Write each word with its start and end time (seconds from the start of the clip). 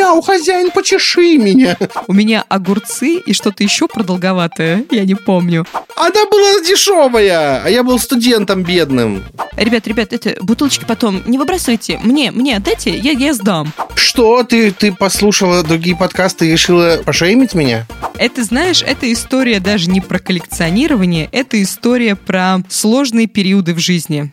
мяу, 0.00 0.22
хозяин, 0.22 0.70
почеши 0.70 1.36
меня. 1.36 1.76
У 2.06 2.12
меня 2.12 2.44
огурцы 2.48 3.16
и 3.16 3.32
что-то 3.34 3.62
еще 3.62 3.86
продолговатое, 3.86 4.84
я 4.90 5.04
не 5.04 5.14
помню. 5.14 5.66
Она 5.96 6.24
была 6.30 6.60
дешевая, 6.66 7.62
а 7.62 7.68
я 7.68 7.82
был 7.82 7.98
студентом 7.98 8.62
бедным. 8.62 9.22
Ребят, 9.56 9.86
ребят, 9.86 10.12
это 10.14 10.36
бутылочки 10.40 10.84
потом 10.86 11.22
не 11.26 11.36
выбрасывайте. 11.36 12.00
Мне, 12.02 12.30
мне 12.30 12.56
отдайте, 12.56 12.96
я, 12.96 13.12
я 13.12 13.34
сдам. 13.34 13.72
Что, 13.94 14.42
ты, 14.42 14.70
ты 14.70 14.92
послушала 14.92 15.62
другие 15.62 15.94
подкасты 15.94 16.48
и 16.48 16.52
решила 16.52 17.02
пошеймить 17.04 17.52
меня? 17.52 17.86
Это, 18.16 18.42
знаешь, 18.42 18.82
это 18.82 19.12
история 19.12 19.60
даже 19.60 19.90
не 19.90 20.00
про 20.00 20.18
коллекционирование, 20.18 21.28
это 21.32 21.62
история 21.62 22.16
про 22.16 22.58
сложные 22.70 23.26
периоды 23.26 23.74
в 23.74 23.78
жизни. 23.78 24.30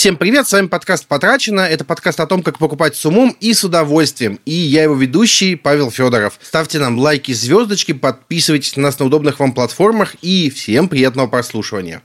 Всем 0.00 0.16
привет, 0.16 0.48
с 0.48 0.52
вами 0.52 0.66
подкаст 0.66 1.06
«Потрачено». 1.06 1.60
Это 1.60 1.84
подкаст 1.84 2.20
о 2.20 2.26
том, 2.26 2.42
как 2.42 2.56
покупать 2.56 2.96
с 2.96 3.04
умом 3.04 3.36
и 3.38 3.52
с 3.52 3.64
удовольствием. 3.64 4.40
И 4.46 4.54
я 4.54 4.84
его 4.84 4.94
ведущий 4.94 5.56
Павел 5.56 5.90
Федоров. 5.90 6.40
Ставьте 6.40 6.78
нам 6.78 6.98
лайки, 6.98 7.32
звездочки, 7.32 7.92
подписывайтесь 7.92 8.76
на 8.76 8.84
нас 8.84 8.98
на 8.98 9.04
удобных 9.04 9.38
вам 9.40 9.52
платформах 9.52 10.14
и 10.22 10.48
всем 10.48 10.88
приятного 10.88 11.26
прослушивания. 11.26 12.00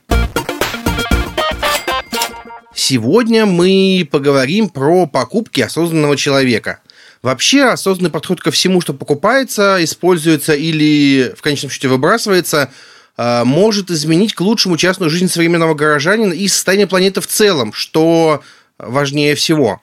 Сегодня 2.73 3.45
мы 3.45 4.05
поговорим 4.11 4.67
про 4.67 5.07
покупки 5.07 5.61
осознанного 5.61 6.17
человека. 6.17 6.81
Вообще 7.21 7.63
осознанный 7.63 8.11
подход 8.11 8.41
ко 8.41 8.51
всему, 8.51 8.81
что 8.81 8.93
покупается, 8.93 9.77
используется 9.79 10.53
или 10.53 11.33
в 11.37 11.41
конечном 11.41 11.71
счете 11.71 11.87
выбрасывается– 11.87 12.73
может 13.17 13.91
изменить 13.91 14.33
к 14.33 14.41
лучшему 14.41 14.77
частную 14.77 15.09
жизнь 15.09 15.29
современного 15.29 15.73
горожанина 15.73 16.33
и 16.33 16.47
состояние 16.47 16.87
планеты 16.87 17.21
в 17.21 17.27
целом, 17.27 17.71
что 17.71 18.41
важнее 18.77 19.35
всего. 19.35 19.81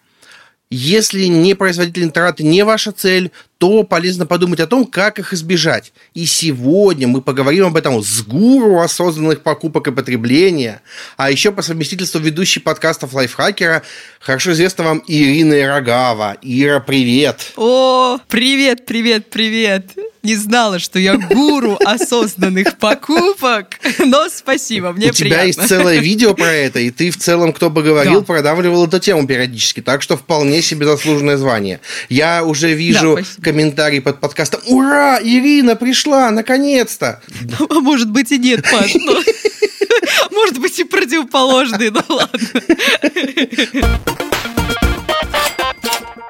Если 0.71 1.25
не 1.25 1.55
производительные 1.55 2.13
траты 2.13 2.45
не 2.45 2.65
ваша 2.65 2.93
цель, 2.93 3.31
то 3.63 3.85
полезно 3.85 4.27
подумать 4.27 4.59
о 4.59 4.67
том, 4.67 4.85
как 4.85 5.21
их 5.21 5.33
избежать. 5.33 5.93
И 6.15 6.27
сегодня 6.27 7.07
мы 7.07 7.23
поговорим 7.23 7.67
об 7.67 7.77
этом 7.77 8.03
с 8.03 8.23
гуру 8.23 8.81
осознанных 8.81 9.43
покупок 9.45 9.87
и 9.87 9.93
потребления, 9.93 10.83
а 11.17 11.31
еще 11.31 11.53
по 11.53 11.63
совместительству 11.63 12.19
ведущий 12.19 12.59
подкастов 12.59 13.13
лайфхакера, 13.13 13.85
хорошо 14.19 14.51
известна 14.51 14.83
вам 14.83 15.05
Ирина 15.07 15.69
Рогава. 15.69 16.39
Ира, 16.43 16.81
привет! 16.81 17.53
О, 17.55 18.19
привет, 18.27 18.85
привет, 18.85 19.31
привет! 19.31 19.93
не 20.23 20.37
знала, 20.37 20.79
что 20.79 20.99
я 20.99 21.17
гуру 21.17 21.77
осознанных 21.85 22.79
покупок, 22.79 23.79
но 23.99 24.29
спасибо, 24.29 24.93
мне 24.93 25.11
У 25.11 25.13
приятно. 25.13 25.25
тебя 25.25 25.43
есть 25.43 25.69
целое 25.69 25.99
видео 25.99 26.35
про 26.35 26.47
это, 26.53 26.79
и 26.79 26.91
ты 26.91 27.11
в 27.11 27.17
целом, 27.17 27.53
кто 27.53 27.71
бы 27.71 27.83
говорил, 27.83 28.21
да. 28.21 28.27
продавливал 28.27 28.87
эту 28.87 28.99
тему 29.01 29.27
периодически, 29.27 29.81
так 29.81 30.03
что 30.03 30.17
вполне 30.17 30.63
себе 30.63 30.87
заслуженное 30.87 31.37
звание. 31.37 31.81
Я 32.09 32.45
уже 32.45 32.73
вижу 32.73 33.17
да, 33.17 33.23
комментарий 33.53 34.01
под 34.01 34.19
подкастом 34.19 34.63
«Ура! 34.67 35.19
Ирина 35.23 35.77
пришла! 35.77 36.31
Наконец-то!» 36.31 37.21
А 37.69 37.81
может 37.81 38.11
быть 38.11 38.33
и 38.33 38.39
нет, 38.39 38.63
Паш, 38.63 38.95
но... 38.95 39.13
Может 40.31 40.59
быть 40.59 40.79
и 40.79 40.85
противоположный, 40.85 41.91
ну 41.91 42.01
ладно. 42.09 42.39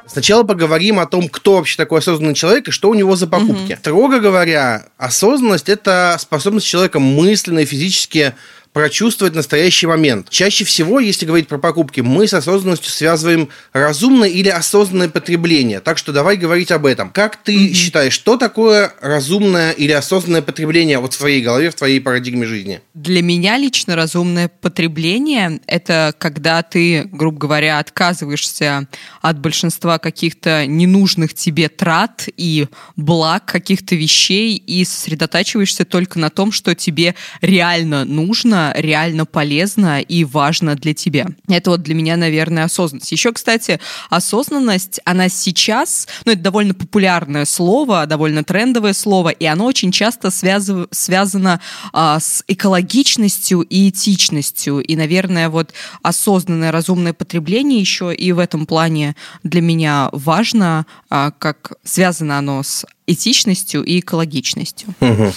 Сначала 0.09 0.43
поговорим 0.43 0.99
о 0.99 1.07
том, 1.07 1.29
кто 1.29 1.55
вообще 1.55 1.77
такой 1.77 2.01
осознанный 2.01 2.35
человек 2.35 2.69
и 2.69 2.71
что 2.73 2.91
у 2.91 2.95
него 2.95 3.15
за 3.15 3.29
покупки. 3.29 3.75
Угу. 3.75 3.79
Строго 3.79 4.19
говоря, 4.19 4.87
осознанность 4.99 5.69
это 5.69 6.17
способность 6.19 6.67
человека 6.67 6.99
мысленно 6.99 7.61
и 7.61 7.65
физически 7.65 8.35
прочувствовать 8.73 9.35
настоящий 9.35 9.87
момент. 9.87 10.31
Чаще 10.31 10.65
всего, 10.65 10.99
если 11.01 11.27
говорить 11.27 11.49
про 11.49 11.59
покупки, 11.59 12.01
мы 12.01 12.27
с 12.27 12.35
осознанностью 12.35 12.91
связываем 12.91 13.49
разумное 13.73 14.29
или 14.29 14.49
осознанное 14.49 15.09
потребление. 15.09 15.81
Так 15.81 15.99
что 15.99 16.13
давай 16.13 16.37
говорить 16.37 16.71
об 16.71 16.87
этом. 16.87 17.11
Как 17.11 17.37
ты 17.43 17.55
mm-hmm. 17.55 17.75
считаешь, 17.75 18.13
что 18.13 18.37
такое 18.37 18.93
разумное 19.01 19.73
или 19.73 19.93
осознанное 19.93 20.43
потребление 20.43 20.99
вот 20.99 21.15
в 21.15 21.19
твоей 21.19 21.43
голове, 21.43 21.71
в 21.71 21.75
твоей 21.75 22.01
парадигме 22.01 22.47
жизни? 22.47 22.81
Для 22.95 23.23
меня 23.23 23.59
лично 23.59 23.95
разумное 23.95 24.49
потребление– 24.49 25.61
это 25.67 26.15
когда 26.19 26.63
ты, 26.63 27.05
грубо 27.05 27.39
говоря, 27.39 27.79
отказываешься 27.79 28.89
от 29.21 29.39
большинства 29.39 29.99
каких-то 29.99 30.67
ненужных 30.67 31.35
тебе 31.35 31.69
трат 31.69 32.29
и 32.37 32.67
благ 32.97 33.45
каких-то 33.45 33.95
вещей 33.95 34.57
и 34.57 34.85
сосредотачиваешься 34.85 35.85
только 35.85 36.19
на 36.19 36.31
том, 36.31 36.53
что 36.53 36.75
тебе 36.75 37.15
реально 37.41 38.05
нужно, 38.05 38.62
реально 38.77 39.27
полезно 39.27 40.01
и 40.01 40.25
важно 40.25 40.75
для 40.75 40.95
тебя. 40.95 41.27
Это 41.49 41.71
вот 41.71 41.83
для 41.83 41.95
меня, 41.95 42.17
наверное, 42.17 42.65
осознанность. 42.65 43.13
Еще, 43.13 43.33
кстати, 43.33 43.81
осознанность, 44.11 45.01
она 45.05 45.29
сейчас, 45.29 46.07
ну, 46.25 46.33
это 46.33 46.43
довольно 46.43 46.75
популярное 46.75 47.45
слово, 47.45 48.07
довольно 48.07 48.45
трендовое 48.45 48.93
слово, 48.93 49.31
и 49.31 49.45
оно 49.47 49.65
очень 49.65 49.93
часто 49.93 50.31
связыв, 50.31 50.87
связано 50.91 51.61
а, 51.93 52.21
с 52.21 52.45
экологичностью 52.49 53.63
и 53.63 53.89
этичностью. 53.89 54.81
И, 54.81 54.97
наверное, 54.97 55.49
вот 55.49 55.73
осознанное, 56.03 56.73
разумное 56.73 57.13
потребление 57.13 57.81
еще 57.81 58.15
и 58.15 58.33
в 58.33 58.39
этом 58.39 58.67
плане 58.67 59.17
для 59.43 59.61
меня 59.61 60.09
важно, 60.13 60.87
а, 61.11 61.31
как 61.31 61.73
связано 61.85 62.39
оно 62.39 62.63
с 62.63 62.85
этичностью 63.07 63.83
и 63.83 64.01
экологичностью. 64.01 64.95
Угу. 65.01 65.33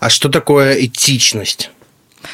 А 0.00 0.10
что 0.10 0.28
такое 0.28 0.84
этичность? 0.84 1.70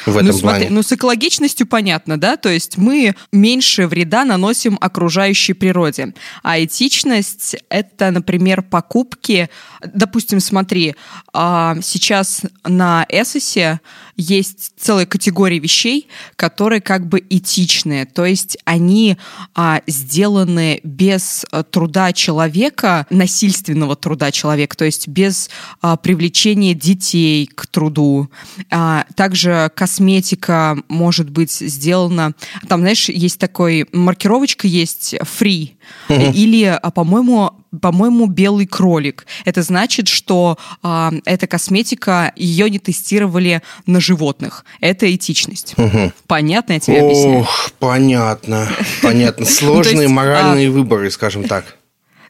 В 0.05 0.17
этом 0.17 0.27
ну, 0.27 0.33
смотри, 0.33 0.69
Ну, 0.69 0.83
с 0.83 0.91
экологичностью 0.91 1.67
понятно, 1.67 2.19
да, 2.19 2.37
то 2.37 2.49
есть 2.49 2.77
мы 2.77 3.15
меньше 3.31 3.87
вреда 3.87 4.25
наносим 4.25 4.77
окружающей 4.79 5.53
природе. 5.53 6.13
А 6.41 6.63
этичность— 6.63 7.55
это, 7.69 8.11
например, 8.11 8.61
покупки. 8.61 9.49
Допустим, 9.81 10.39
смотри, 10.39 10.95
а, 11.33 11.77
сейчас 11.81 12.41
на 12.63 13.05
Эссосе 13.09 13.79
есть 14.15 14.73
целая 14.77 15.05
категория 15.05 15.59
вещей, 15.59 16.07
которые 16.35 16.81
как 16.81 17.07
бы 17.07 17.23
этичные, 17.29 18.05
то 18.05 18.25
есть 18.25 18.57
они 18.65 19.17
а, 19.55 19.81
сделаны 19.87 20.79
без 20.83 21.45
а, 21.51 21.63
труда 21.63 22.13
человека, 22.13 23.07
насильственного 23.09 23.95
труда 23.95 24.31
человека, 24.31 24.77
то 24.77 24.85
есть 24.85 25.07
без 25.07 25.49
а, 25.81 25.97
привлечения 25.97 26.73
детей 26.73 27.47
к 27.47 27.67
труду. 27.67 28.29
А, 28.69 29.05
также 29.15 29.71
косметика 29.75 30.77
может 30.87 31.29
быть 31.29 31.51
сделана, 31.51 32.33
там, 32.67 32.81
знаешь, 32.81 33.09
есть 33.09 33.39
такой 33.39 33.87
маркировочка 33.91 34.67
есть 34.67 35.15
free, 35.15 35.71
или, 36.09 36.65
а, 36.65 36.91
по-моему, 36.91 37.62
по-моему, 37.81 38.27
белый 38.27 38.65
кролик. 38.65 39.25
Это 39.45 39.61
значит, 39.61 40.07
что 40.07 40.57
э, 40.83 41.11
эта 41.25 41.47
косметика, 41.47 42.31
ее 42.35 42.69
не 42.69 42.79
тестировали 42.79 43.61
на 43.85 43.99
животных. 43.99 44.65
Это 44.79 45.13
этичность. 45.13 45.73
Угу. 45.77 46.11
Понятно 46.27 46.73
я 46.73 46.79
тебе 46.79 46.97
Ох, 46.97 47.03
объясняю? 47.03 47.39
Ох, 47.41 47.71
понятно. 47.79 48.69
Понятно. 49.01 49.45
Сложные 49.53 50.07
моральные 50.07 50.69
выборы, 50.69 51.09
скажем 51.11 51.43
так. 51.43 51.77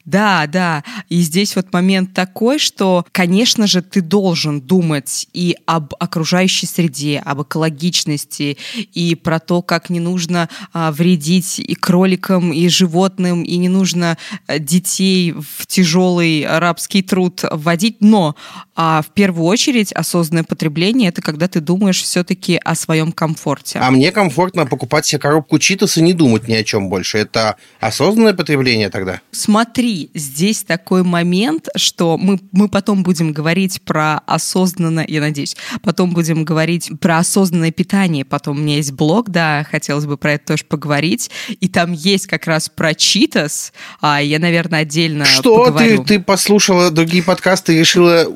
Да, 0.06 0.48
да. 0.48 0.84
И 1.10 1.22
здесь 1.22 1.56
вот 1.56 1.72
момент 1.72 2.14
такой, 2.14 2.60
что, 2.60 3.06
конечно 3.12 3.68
же, 3.68 3.82
ты 3.82 4.02
должен 4.02 4.60
думать 4.60 5.28
и 5.34 5.56
об 5.66 5.94
окружающей 6.00 6.66
среде, 6.66 7.20
об 7.24 7.42
экологичности, 7.42 8.58
и 8.94 9.16
про 9.16 9.40
то, 9.40 9.62
как 9.62 9.90
не 9.90 10.00
нужно 10.00 10.50
а, 10.74 10.92
вредить 10.92 11.60
и 11.60 11.74
кроликам, 11.76 12.52
и 12.52 12.68
животным, 12.68 13.44
и 13.44 13.56
не 13.58 13.70
нужно 13.70 14.18
а, 14.48 14.60
детей 14.60 15.32
в 15.32 15.66
тяжелый 15.68 16.42
арабский 16.44 17.02
труд 17.02 17.42
вводить. 17.50 17.98
Но 18.02 18.36
а, 18.76 19.02
в 19.02 19.14
первую 19.14 19.46
очередь 19.46 19.94
осознанное 19.94 20.44
потребление 20.44 21.10
это 21.10 21.22
когда 21.22 21.48
ты 21.48 21.62
думаешь 21.62 22.02
все-таки 22.02 22.60
о 22.64 22.76
своем 22.76 23.12
комфорте. 23.14 23.80
А 23.80 23.90
мне 23.92 24.12
комфортно 24.12 24.66
покупать 24.66 25.06
себе 25.06 25.20
коробку 25.20 25.60
читос 25.60 25.98
и 25.98 26.02
не 26.02 26.14
думать 26.14 26.48
ни 26.48 26.54
о 26.54 26.64
чем 26.64 26.90
больше. 26.90 27.20
Это 27.20 27.56
осознанное 27.80 28.34
потребление 28.34 28.90
тогда? 28.90 29.22
Смотри, 29.32 29.93
здесь 30.14 30.64
такой 30.64 31.04
момент, 31.04 31.70
что 31.76 32.18
мы, 32.18 32.40
мы 32.52 32.68
потом 32.68 33.04
будем 33.04 33.32
говорить 33.34 33.82
про 33.82 34.20
осознанное, 34.26 35.06
я 35.08 35.22
надеюсь, 35.22 35.56
потом 35.82 36.12
будем 36.12 36.46
говорить 36.46 36.92
про 37.00 37.20
осознанное 37.20 37.72
питание. 37.72 38.26
Потом 38.26 38.58
у 38.58 38.62
меня 38.62 38.78
есть 38.78 38.92
блог, 38.92 39.30
да, 39.30 39.66
хотелось 39.70 40.06
бы 40.06 40.18
про 40.18 40.34
это 40.34 40.48
тоже 40.48 40.66
поговорить. 40.66 41.32
И 41.60 41.68
там 41.68 41.92
есть 41.92 42.28
как 42.28 42.48
раз 42.48 42.70
про 42.70 42.94
читас. 42.94 43.74
А 44.02 44.22
я, 44.22 44.40
наверное, 44.40 44.82
отдельно 44.82 45.26
Что? 45.26 45.66
Поговорю. 45.66 46.04
Ты, 46.04 46.18
ты 46.18 46.20
послушала 46.20 46.92
другие 46.92 47.24
подкасты 47.24 47.76
и 47.76 47.80
решила 47.80 48.28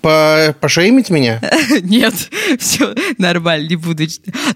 по 0.00 0.54
пошеймить 0.60 1.10
меня? 1.10 1.40
Нет, 1.82 2.14
все 2.58 2.94
нормально, 3.18 3.68
не 3.68 3.76
буду. 3.76 4.04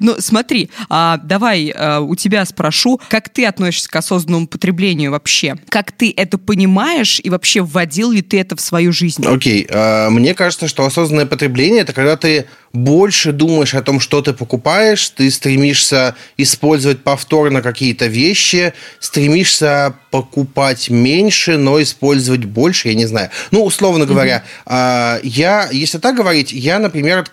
Ну, 0.00 0.17
смотри, 0.19 0.70
а, 0.88 1.19
давай 1.19 1.70
а, 1.70 2.00
у 2.00 2.15
тебя 2.15 2.44
спрошу, 2.44 3.00
как 3.09 3.29
ты 3.29 3.47
относишься 3.47 3.88
к 3.88 3.97
осознанному 3.97 4.47
потреблению 4.47 5.11
вообще? 5.11 5.56
Как 5.69 5.93
ты 5.93 6.14
это 6.17 6.39
понимаешь 6.39 7.21
и 7.23 7.31
вообще 7.31 7.61
вводил 7.61 8.11
ли 8.11 8.23
ты 8.23 8.41
это 8.41 8.57
в 8.57 8.61
свою 8.61 8.93
жизнь? 8.93 9.25
Окей, 9.27 9.65
okay. 9.65 10.11
мне 10.11 10.35
кажется, 10.35 10.69
что 10.69 10.85
осознанное 10.85 11.27
потребление 11.27 11.83
это 11.83 11.93
когда 11.93 12.17
ты 12.17 12.47
больше 12.73 13.33
думаешь 13.33 13.75
о 13.75 13.83
том, 13.83 14.01
что 14.01 14.21
ты 14.21 14.33
покупаешь, 14.33 15.09
ты 15.11 15.31
стремишься 15.31 16.17
использовать 16.37 17.03
повторно 17.03 17.63
какие-то 17.63 18.07
вещи, 18.07 18.75
стремишься 18.99 19.95
покупать 20.11 20.91
меньше, 20.91 21.57
но 21.57 21.81
использовать 21.81 22.45
больше, 22.45 22.89
я 22.89 22.95
не 22.95 23.07
знаю. 23.07 23.31
Ну, 23.51 23.65
условно 23.65 24.07
говоря, 24.07 24.45
mm-hmm. 24.67 25.21
я, 25.23 25.69
если 25.71 25.99
так 25.99 26.17
говорить, 26.17 26.53
я, 26.53 26.79
например, 26.79 27.27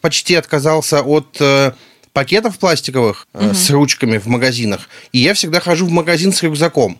почти 0.00 0.34
отказался 0.34 1.02
от 1.02 1.36
э, 1.40 1.72
пакетов 2.16 2.58
пластиковых 2.58 3.28
угу. 3.34 3.52
с 3.52 3.68
ручками 3.68 4.16
в 4.16 4.26
магазинах, 4.26 4.88
и 5.12 5.18
я 5.18 5.34
всегда 5.34 5.60
хожу 5.60 5.84
в 5.86 5.90
магазин 5.90 6.32
с 6.32 6.42
рюкзаком 6.42 6.98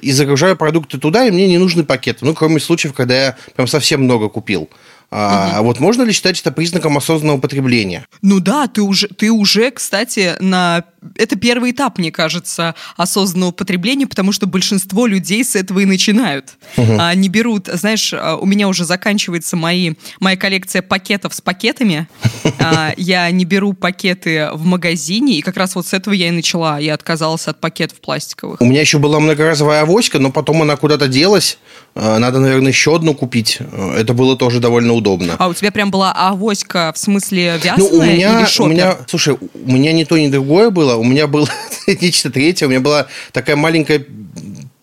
и 0.00 0.12
загружаю 0.12 0.56
продукты 0.56 0.98
туда, 0.98 1.26
и 1.26 1.30
мне 1.30 1.46
не 1.46 1.58
нужны 1.58 1.84
пакеты. 1.84 2.24
Ну, 2.24 2.34
кроме 2.34 2.60
случаев, 2.60 2.92
когда 2.92 3.26
я 3.26 3.36
прям 3.54 3.66
совсем 3.66 4.02
много 4.02 4.28
купил. 4.28 4.68
А 5.12 5.56
угу. 5.56 5.66
вот 5.66 5.80
можно 5.80 6.02
ли 6.02 6.12
считать 6.12 6.40
это 6.40 6.52
признаком 6.52 6.96
осознанного 6.96 7.38
потребления? 7.38 8.06
Ну 8.22 8.38
да, 8.38 8.68
ты 8.68 8.82
уже, 8.82 9.08
ты 9.08 9.30
уже, 9.32 9.72
кстати, 9.72 10.36
на 10.38 10.84
это 11.16 11.36
первый 11.36 11.70
этап, 11.70 11.98
мне 11.98 12.10
кажется, 12.10 12.74
осознанного 12.96 13.52
потребления, 13.52 14.06
потому 14.06 14.32
что 14.32 14.46
большинство 14.46 15.06
людей 15.06 15.44
с 15.44 15.56
этого 15.56 15.80
и 15.80 15.84
начинают. 15.84 16.56
Угу. 16.76 16.96
А, 16.98 17.14
не 17.14 17.28
берут, 17.28 17.68
знаешь, 17.72 18.12
а, 18.12 18.36
у 18.36 18.46
меня 18.46 18.68
уже 18.68 18.84
заканчивается 18.84 19.56
мои, 19.56 19.94
моя 20.20 20.36
коллекция 20.36 20.82
пакетов 20.82 21.34
с 21.34 21.40
пакетами. 21.40 22.08
А, 22.62 22.92
я 22.98 23.30
не 23.30 23.46
беру 23.46 23.72
пакеты 23.72 24.50
в 24.52 24.66
магазине, 24.66 25.38
и 25.38 25.42
как 25.42 25.56
раз 25.56 25.74
вот 25.74 25.86
с 25.86 25.94
этого 25.94 26.12
я 26.12 26.28
и 26.28 26.30
начала. 26.30 26.78
Я 26.78 26.92
отказалась 26.92 27.48
от 27.48 27.58
пакетов 27.58 28.00
пластиковых. 28.00 28.60
У 28.60 28.66
меня 28.66 28.82
еще 28.82 28.98
была 28.98 29.18
многоразовая 29.18 29.82
авоська, 29.82 30.18
но 30.18 30.30
потом 30.30 30.60
она 30.60 30.76
куда-то 30.76 31.08
делась. 31.08 31.58
А, 31.94 32.18
надо, 32.18 32.38
наверное, 32.38 32.68
еще 32.68 32.94
одну 32.94 33.14
купить. 33.14 33.58
Это 33.96 34.12
было 34.14 34.36
тоже 34.36 34.60
довольно 34.60 34.92
удобно. 34.92 35.36
А 35.38 35.48
у 35.48 35.54
тебя 35.54 35.72
прям 35.72 35.90
была 35.90 36.12
авоська 36.12 36.92
в 36.94 36.98
смысле 36.98 37.58
вязаная 37.62 37.90
ну, 37.90 37.98
у 37.98 38.02
меня, 38.02 38.40
или 38.40 38.46
шопер? 38.46 38.70
У 38.70 38.72
меня, 38.72 38.96
слушай, 39.08 39.36
у 39.40 39.72
меня 39.72 39.92
ни 39.92 40.04
то, 40.04 40.18
ни 40.18 40.28
другое 40.28 40.70
было. 40.70 40.89
У 40.96 41.04
меня 41.04 41.26
было 41.26 41.48
нечто 41.86 42.30
третье. 42.30 42.66
У 42.66 42.70
меня 42.70 42.80
была 42.80 43.08
такая 43.32 43.56
маленькая 43.56 44.04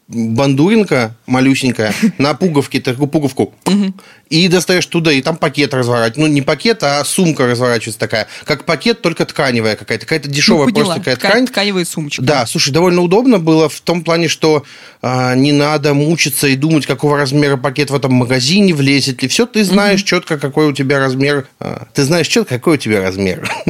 бандуринка 0.08 1.16
малюсенькая 1.26 1.94
на 2.18 2.34
пуговке, 2.34 2.80
такую 2.80 3.08
пуговку, 3.08 3.54
и 4.30 4.48
достаешь 4.48 4.86
туда, 4.86 5.12
и 5.12 5.22
там 5.22 5.38
пакет 5.38 5.74
разворачивать. 5.74 6.18
Ну, 6.18 6.28
не 6.28 6.42
пакет, 6.42 6.84
а 6.84 7.04
сумка 7.06 7.48
разворачивается 7.48 8.00
такая. 8.00 8.28
Как 8.46 8.66
пакет, 8.66 9.02
только 9.02 9.26
тканевая 9.26 9.76
какая-то. 9.76 10.06
Какая-то 10.06 10.30
дешевая 10.30 10.68
ну, 10.68 10.74
просто 10.74 10.96
такая 10.96 11.16
ткань. 11.16 11.48
Тканевая 11.48 11.86
сумочка. 11.86 12.22
Да, 12.22 12.46
слушай, 12.46 12.72
довольно 12.72 13.02
удобно 13.02 13.40
было 13.40 13.70
в 13.70 13.80
том 13.82 14.04
плане, 14.04 14.28
что 14.28 14.64
а, 15.02 15.36
не 15.36 15.52
надо 15.52 15.94
мучиться 15.94 16.48
и 16.48 16.56
думать, 16.56 16.86
какого 16.86 17.18
размера 17.18 17.58
пакет 17.58 17.90
в 17.90 17.96
этом 17.96 18.14
магазине 18.14 18.74
влезет 18.74 19.22
ли. 19.22 19.28
Все, 19.28 19.46
ты 19.46 19.64
знаешь 19.64 20.02
угу. 20.02 20.08
четко, 20.08 20.38
какой 20.38 20.68
у 20.68 20.74
тебя 20.74 21.00
размер. 21.00 21.48
А, 21.60 21.88
ты 21.94 22.04
знаешь 22.04 22.28
четко, 22.28 22.56
какой 22.56 22.76
у 22.76 22.78
тебя 22.78 23.02
размер. 23.02 23.50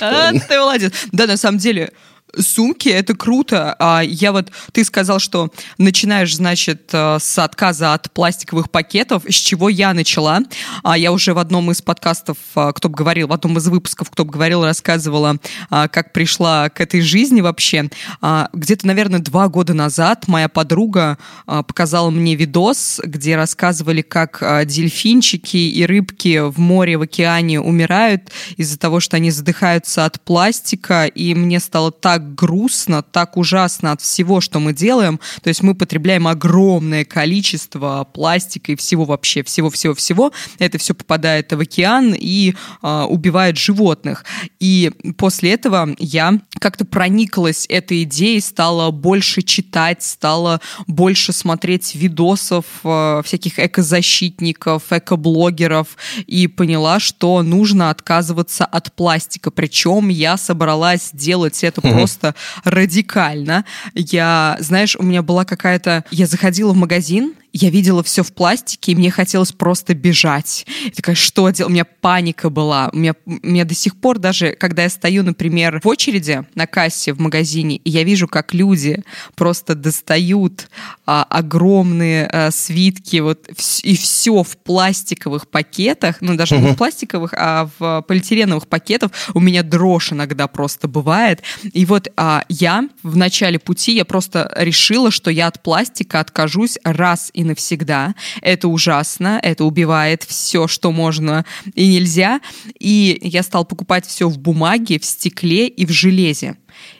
Ты 0.00 0.58
молодец. 0.58 0.92
Да, 1.12 1.26
на 1.26 1.36
самом 1.36 1.58
деле, 1.58 1.92
сумки, 2.38 2.88
это 2.88 3.14
круто. 3.14 3.74
А 3.78 4.02
я 4.02 4.32
вот, 4.32 4.50
ты 4.72 4.84
сказал, 4.84 5.18
что 5.18 5.50
начинаешь, 5.78 6.34
значит, 6.34 6.90
э, 6.92 7.18
с 7.20 7.38
отказа 7.38 7.94
от 7.94 8.10
пластиковых 8.12 8.70
пакетов, 8.70 9.24
с 9.28 9.34
чего 9.34 9.68
я 9.68 9.94
начала. 9.94 10.40
А 10.82 10.96
я 10.96 11.12
уже 11.12 11.34
в 11.34 11.38
одном 11.38 11.70
из 11.70 11.82
подкастов, 11.82 12.36
э, 12.54 12.72
кто 12.74 12.88
бы 12.88 12.96
говорил, 12.96 13.28
в 13.28 13.32
одном 13.32 13.58
из 13.58 13.66
выпусков, 13.68 14.10
кто 14.10 14.24
бы 14.24 14.32
говорил, 14.32 14.64
рассказывала, 14.64 15.36
э, 15.70 15.88
как 15.88 16.12
пришла 16.12 16.68
к 16.68 16.80
этой 16.80 17.00
жизни 17.00 17.40
вообще. 17.40 17.90
А, 18.20 18.48
где-то, 18.52 18.86
наверное, 18.86 19.20
два 19.20 19.48
года 19.48 19.74
назад 19.74 20.28
моя 20.28 20.48
подруга 20.48 21.18
показала 21.46 22.10
мне 22.10 22.34
видос, 22.34 23.00
где 23.02 23.36
рассказывали, 23.36 24.02
как 24.02 24.42
дельфинчики 24.66 25.56
и 25.56 25.86
рыбки 25.86 26.40
в 26.48 26.58
море, 26.58 26.96
в 26.96 27.02
океане 27.02 27.60
умирают 27.60 28.30
из-за 28.56 28.78
того, 28.78 29.00
что 29.00 29.16
они 29.16 29.30
задыхаются 29.30 30.04
от 30.04 30.20
пластика, 30.20 31.06
и 31.06 31.34
мне 31.34 31.60
стало 31.60 31.90
так 31.90 32.19
так 32.20 32.34
грустно, 32.34 33.02
так 33.02 33.36
ужасно 33.36 33.92
от 33.92 34.00
всего, 34.02 34.40
что 34.40 34.60
мы 34.60 34.74
делаем. 34.74 35.18
То 35.42 35.48
есть 35.48 35.62
мы 35.62 35.74
потребляем 35.74 36.28
огромное 36.28 37.04
количество 37.04 38.06
пластика 38.12 38.72
и 38.72 38.76
всего 38.76 39.04
вообще, 39.04 39.42
всего-всего-всего. 39.42 40.32
Это 40.58 40.76
все 40.78 40.94
попадает 40.94 41.52
в 41.52 41.60
океан 41.60 42.14
и 42.16 42.54
э, 42.82 43.02
убивает 43.08 43.56
животных. 43.56 44.24
И 44.58 44.92
после 45.16 45.54
этого 45.54 45.94
я 45.98 46.40
как-то 46.58 46.84
прониклась 46.84 47.66
этой 47.68 48.02
идеей, 48.02 48.40
стала 48.40 48.90
больше 48.90 49.42
читать, 49.42 50.02
стала 50.02 50.60
больше 50.86 51.32
смотреть 51.32 51.94
видосов 51.94 52.66
э, 52.84 53.22
всяких 53.24 53.58
экозащитников, 53.58 54.82
экоблогеров 54.90 55.96
и 56.26 56.48
поняла, 56.48 57.00
что 57.00 57.42
нужно 57.42 57.90
отказываться 57.90 58.66
от 58.66 58.92
пластика. 58.92 59.50
Причем 59.50 60.08
я 60.08 60.36
собралась 60.36 61.10
делать 61.12 61.64
это 61.64 61.80
просто 61.80 62.09
просто 62.10 62.34
радикально. 62.64 63.64
Я, 63.94 64.56
знаешь, 64.60 64.96
у 64.96 65.02
меня 65.02 65.22
была 65.22 65.44
какая-то... 65.44 66.04
Я 66.10 66.26
заходила 66.26 66.72
в 66.72 66.76
магазин, 66.76 67.34
я 67.52 67.70
видела 67.70 68.02
все 68.02 68.22
в 68.22 68.32
пластике, 68.32 68.92
и 68.92 68.94
мне 68.94 69.10
хотелось 69.10 69.52
просто 69.52 69.94
бежать. 69.94 70.66
Я 70.84 70.90
такая, 70.90 71.16
что 71.16 71.50
делать? 71.50 71.70
У 71.70 71.72
меня 71.72 71.84
паника 71.84 72.50
была. 72.50 72.90
У 72.92 72.96
меня, 72.96 73.14
у 73.26 73.46
меня 73.46 73.64
до 73.64 73.74
сих 73.74 73.96
пор 73.96 74.18
даже, 74.18 74.52
когда 74.52 74.82
я 74.84 74.88
стою, 74.88 75.22
например, 75.22 75.80
в 75.82 75.88
очереди 75.88 76.44
на 76.54 76.66
кассе 76.66 77.12
в 77.12 77.20
магазине, 77.20 77.76
и 77.76 77.90
я 77.90 78.04
вижу, 78.04 78.28
как 78.28 78.54
люди 78.54 79.02
просто 79.34 79.74
достают 79.74 80.68
а, 81.06 81.24
огромные 81.24 82.26
а, 82.26 82.50
свитки, 82.50 83.18
вот, 83.18 83.48
и 83.82 83.96
все 83.96 84.42
в 84.42 84.56
пластиковых 84.58 85.48
пакетах, 85.48 86.16
ну, 86.20 86.36
даже 86.36 86.56
не 86.58 86.72
в 86.72 86.76
пластиковых, 86.76 87.34
а 87.36 87.68
в 87.78 88.02
полиэтиленовых 88.06 88.68
пакетах, 88.68 89.10
у 89.34 89.40
меня 89.40 89.62
дрожь 89.62 90.12
иногда 90.12 90.46
просто 90.46 90.88
бывает. 90.88 91.42
И 91.72 91.84
вот 91.84 92.08
а, 92.16 92.44
я 92.48 92.88
в 93.02 93.16
начале 93.16 93.58
пути, 93.58 93.94
я 93.94 94.04
просто 94.04 94.52
решила, 94.56 95.10
что 95.10 95.30
я 95.30 95.48
от 95.48 95.62
пластика 95.62 96.20
откажусь 96.20 96.78
раз 96.84 97.30
и 97.32 97.39
навсегда. 97.44 98.14
Это 98.42 98.68
ужасно, 98.68 99.38
это 99.42 99.64
убивает 99.64 100.24
все, 100.24 100.68
что 100.68 100.92
можно 100.92 101.44
и 101.74 101.88
нельзя. 101.88 102.40
И 102.78 103.18
я 103.22 103.42
стал 103.42 103.64
покупать 103.64 104.06
все 104.06 104.28
в 104.28 104.38
бумаге, 104.38 104.98
в 104.98 105.04
стекле 105.04 105.68
и 105.68 105.86
в 105.86 105.90
железе. 105.90 106.56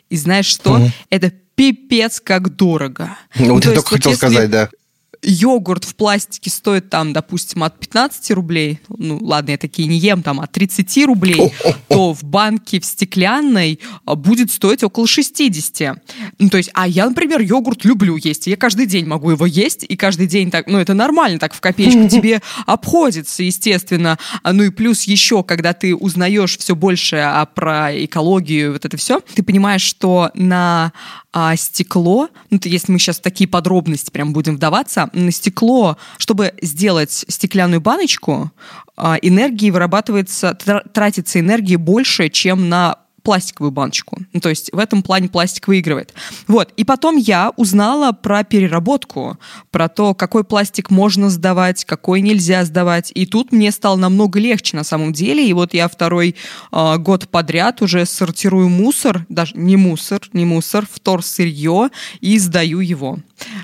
И 0.08 0.16
знаешь 0.16 0.46
что? 0.46 0.74
Угу. 0.74 0.90
Это 1.10 1.32
пипец 1.54 2.20
как 2.20 2.56
дорого. 2.56 3.16
Ну, 3.38 3.46
ну 3.46 3.56
я 3.56 3.72
только 3.74 3.94
хотел 3.94 4.12
если... 4.12 4.26
сказать, 4.26 4.50
да 4.50 4.70
йогурт 5.22 5.84
в 5.84 5.94
пластике 5.94 6.50
стоит 6.50 6.88
там, 6.88 7.12
допустим, 7.12 7.62
от 7.62 7.78
15 7.78 8.30
рублей, 8.32 8.80
ну 8.88 9.18
ладно, 9.20 9.52
я 9.52 9.58
такие 9.58 9.86
не 9.86 9.98
ем, 9.98 10.22
там 10.22 10.40
от 10.40 10.52
30 10.52 11.06
рублей, 11.06 11.52
то 11.88 12.14
в 12.14 12.24
банке 12.24 12.80
в 12.80 12.84
стеклянной 12.84 13.80
а, 14.04 14.14
будет 14.14 14.50
стоить 14.50 14.82
около 14.82 15.06
60. 15.06 16.02
Ну, 16.38 16.48
то 16.48 16.56
есть, 16.56 16.70
а 16.74 16.88
я, 16.88 17.06
например, 17.06 17.40
йогурт 17.40 17.84
люблю 17.84 18.16
есть, 18.16 18.46
я 18.46 18.56
каждый 18.56 18.86
день 18.86 19.06
могу 19.06 19.30
его 19.30 19.46
есть, 19.46 19.84
и 19.86 19.96
каждый 19.96 20.26
день 20.26 20.50
так, 20.50 20.66
ну, 20.66 20.78
это 20.78 20.94
нормально, 20.94 21.38
так 21.38 21.54
в 21.54 21.60
копеечку 21.60 22.08
тебе 22.10 22.40
обходится, 22.66 23.42
естественно. 23.42 24.18
А, 24.42 24.52
ну 24.52 24.62
и 24.64 24.70
плюс 24.70 25.02
еще, 25.04 25.42
когда 25.42 25.72
ты 25.72 25.94
узнаешь 25.94 26.56
все 26.56 26.74
больше 26.74 27.16
а, 27.16 27.44
про 27.46 27.90
экологию, 28.04 28.72
вот 28.72 28.84
это 28.84 28.96
все, 28.96 29.20
ты 29.34 29.42
понимаешь, 29.42 29.82
что 29.82 30.30
на 30.34 30.92
а, 31.32 31.54
стекло, 31.56 32.28
ну, 32.50 32.58
то 32.58 32.68
если 32.68 32.90
мы 32.90 32.98
сейчас 32.98 33.18
в 33.18 33.22
такие 33.22 33.46
подробности 33.46 34.10
прям 34.10 34.32
будем 34.32 34.56
вдаваться, 34.56 35.09
на 35.12 35.30
стекло, 35.30 35.96
чтобы 36.18 36.54
сделать 36.62 37.24
стеклянную 37.28 37.80
баночку, 37.80 38.50
а, 38.96 39.16
энергии 39.20 39.70
вырабатывается, 39.70 40.54
тратится 40.54 41.40
энергии 41.40 41.76
больше, 41.76 42.28
чем 42.28 42.68
на 42.68 42.96
пластиковую 43.22 43.70
баночку. 43.70 44.18
Ну, 44.32 44.40
то 44.40 44.48
есть 44.48 44.72
в 44.72 44.78
этом 44.78 45.02
плане 45.02 45.28
пластик 45.28 45.68
выигрывает. 45.68 46.14
Вот. 46.46 46.72
И 46.76 46.84
потом 46.84 47.16
я 47.16 47.52
узнала 47.56 48.12
про 48.12 48.44
переработку, 48.44 49.38
про 49.70 49.88
то, 49.88 50.14
какой 50.14 50.44
пластик 50.44 50.90
можно 50.90 51.30
сдавать, 51.30 51.84
какой 51.84 52.20
нельзя 52.20 52.64
сдавать. 52.64 53.12
И 53.14 53.26
тут 53.26 53.52
мне 53.52 53.70
стало 53.70 53.96
намного 53.96 54.38
легче 54.40 54.76
на 54.76 54.84
самом 54.84 55.12
деле. 55.12 55.46
И 55.48 55.52
вот 55.52 55.74
я 55.74 55.88
второй 55.88 56.36
э, 56.72 56.96
год 56.98 57.28
подряд 57.28 57.82
уже 57.82 58.06
сортирую 58.06 58.68
мусор, 58.68 59.26
даже 59.28 59.52
не 59.56 59.76
мусор, 59.76 60.20
не 60.32 60.44
мусор, 60.44 60.86
вторсырье 60.90 61.90
и 62.20 62.38
сдаю 62.38 62.80
его. 62.80 63.18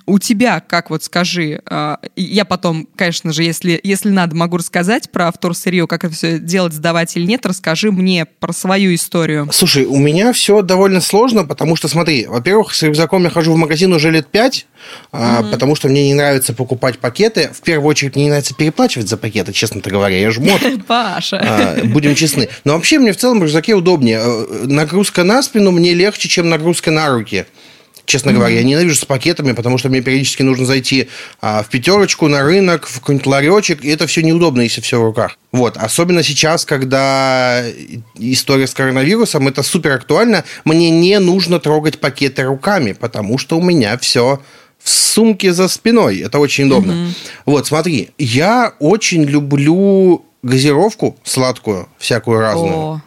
У 0.06 0.18
тебя, 0.18 0.60
как 0.60 0.90
вот 0.90 1.02
скажи, 1.04 1.60
э, 1.68 1.96
я 2.16 2.44
потом, 2.44 2.88
конечно 2.96 3.32
же, 3.32 3.42
если, 3.42 3.80
если 3.82 4.10
надо, 4.10 4.36
могу 4.36 4.56
рассказать 4.58 5.10
про 5.10 5.30
вторсырье, 5.30 5.86
как 5.86 6.04
это 6.04 6.14
все 6.14 6.38
делать, 6.38 6.72
сдавать 6.72 7.16
или 7.16 7.26
нет, 7.26 7.44
расскажи 7.46 7.90
мне 7.92 8.24
про 8.24 8.52
свою 8.52 8.94
историю. 8.94 9.45
Слушай, 9.50 9.84
у 9.84 9.98
меня 9.98 10.32
все 10.32 10.62
довольно 10.62 11.00
сложно, 11.00 11.44
потому 11.44 11.76
что, 11.76 11.88
смотри, 11.88 12.26
во-первых, 12.26 12.74
с 12.74 12.82
рюкзаком 12.82 13.24
я 13.24 13.30
хожу 13.30 13.52
в 13.52 13.56
магазин 13.56 13.92
уже 13.92 14.10
лет 14.10 14.26
пять, 14.28 14.66
mm-hmm. 15.12 15.50
потому 15.50 15.74
что 15.74 15.88
мне 15.88 16.08
не 16.08 16.14
нравится 16.14 16.52
покупать 16.52 16.98
пакеты. 16.98 17.50
В 17.52 17.60
первую 17.62 17.88
очередь, 17.88 18.14
мне 18.14 18.24
не 18.24 18.30
нравится 18.30 18.54
переплачивать 18.54 19.08
за 19.08 19.16
пакеты, 19.16 19.52
честно 19.52 19.80
говоря. 19.84 20.16
Я 20.18 20.30
жмот. 20.30 20.60
Паша. 20.86 21.38
А, 21.42 21.84
будем 21.84 22.14
честны. 22.14 22.48
Но 22.64 22.74
вообще 22.74 22.98
мне 22.98 23.12
в 23.12 23.16
целом 23.16 23.40
в 23.40 23.42
рюкзаке 23.42 23.74
удобнее. 23.74 24.20
Э, 24.22 24.64
нагрузка 24.66 25.24
на 25.24 25.42
спину 25.42 25.70
мне 25.70 25.94
легче, 25.94 26.28
чем 26.28 26.48
нагрузка 26.48 26.90
на 26.90 27.08
руки. 27.08 27.46
Честно 28.06 28.30
mm-hmm. 28.30 28.34
говоря. 28.34 28.54
Я 28.54 28.62
ненавижу 28.62 28.96
с 28.96 29.04
пакетами, 29.04 29.52
потому 29.52 29.76
что 29.76 29.88
мне 29.90 30.00
периодически 30.00 30.42
нужно 30.42 30.64
зайти 30.64 31.08
а, 31.40 31.62
в 31.62 31.68
пятерочку, 31.68 32.28
на 32.28 32.42
рынок, 32.42 32.86
в 32.86 33.00
какой-нибудь 33.00 33.26
ларечек, 33.26 33.84
и 33.84 33.88
это 33.88 34.06
все 34.06 34.22
неудобно, 34.22 34.62
если 34.62 34.80
все 34.80 35.00
в 35.00 35.04
руках. 35.04 35.36
Вот. 35.52 35.76
Особенно 35.76 36.22
сейчас, 36.22 36.64
когда 36.64 37.62
история 38.14 38.66
с 38.66 38.74
коронавирусом, 38.74 39.48
это 39.48 39.62
супер 39.62 39.92
актуально. 39.92 40.44
Мне 40.64 40.90
не 40.90 41.18
нужно 41.18 41.60
трогать 41.60 41.98
пакеты 41.98 42.44
руками, 42.44 42.92
потому 42.92 43.38
что 43.38 43.58
у 43.58 43.62
меня 43.62 43.98
все 43.98 44.40
в 44.82 44.88
сумке 44.88 45.52
за 45.52 45.68
спиной. 45.68 46.18
Это 46.18 46.38
очень 46.38 46.66
удобно. 46.66 46.92
Mm-hmm. 46.92 47.14
Вот, 47.46 47.66
смотри, 47.66 48.10
я 48.18 48.72
очень 48.78 49.24
люблю 49.24 50.24
газировку 50.42 51.16
сладкую, 51.24 51.88
всякую 51.98 52.40
разную. 52.40 53.02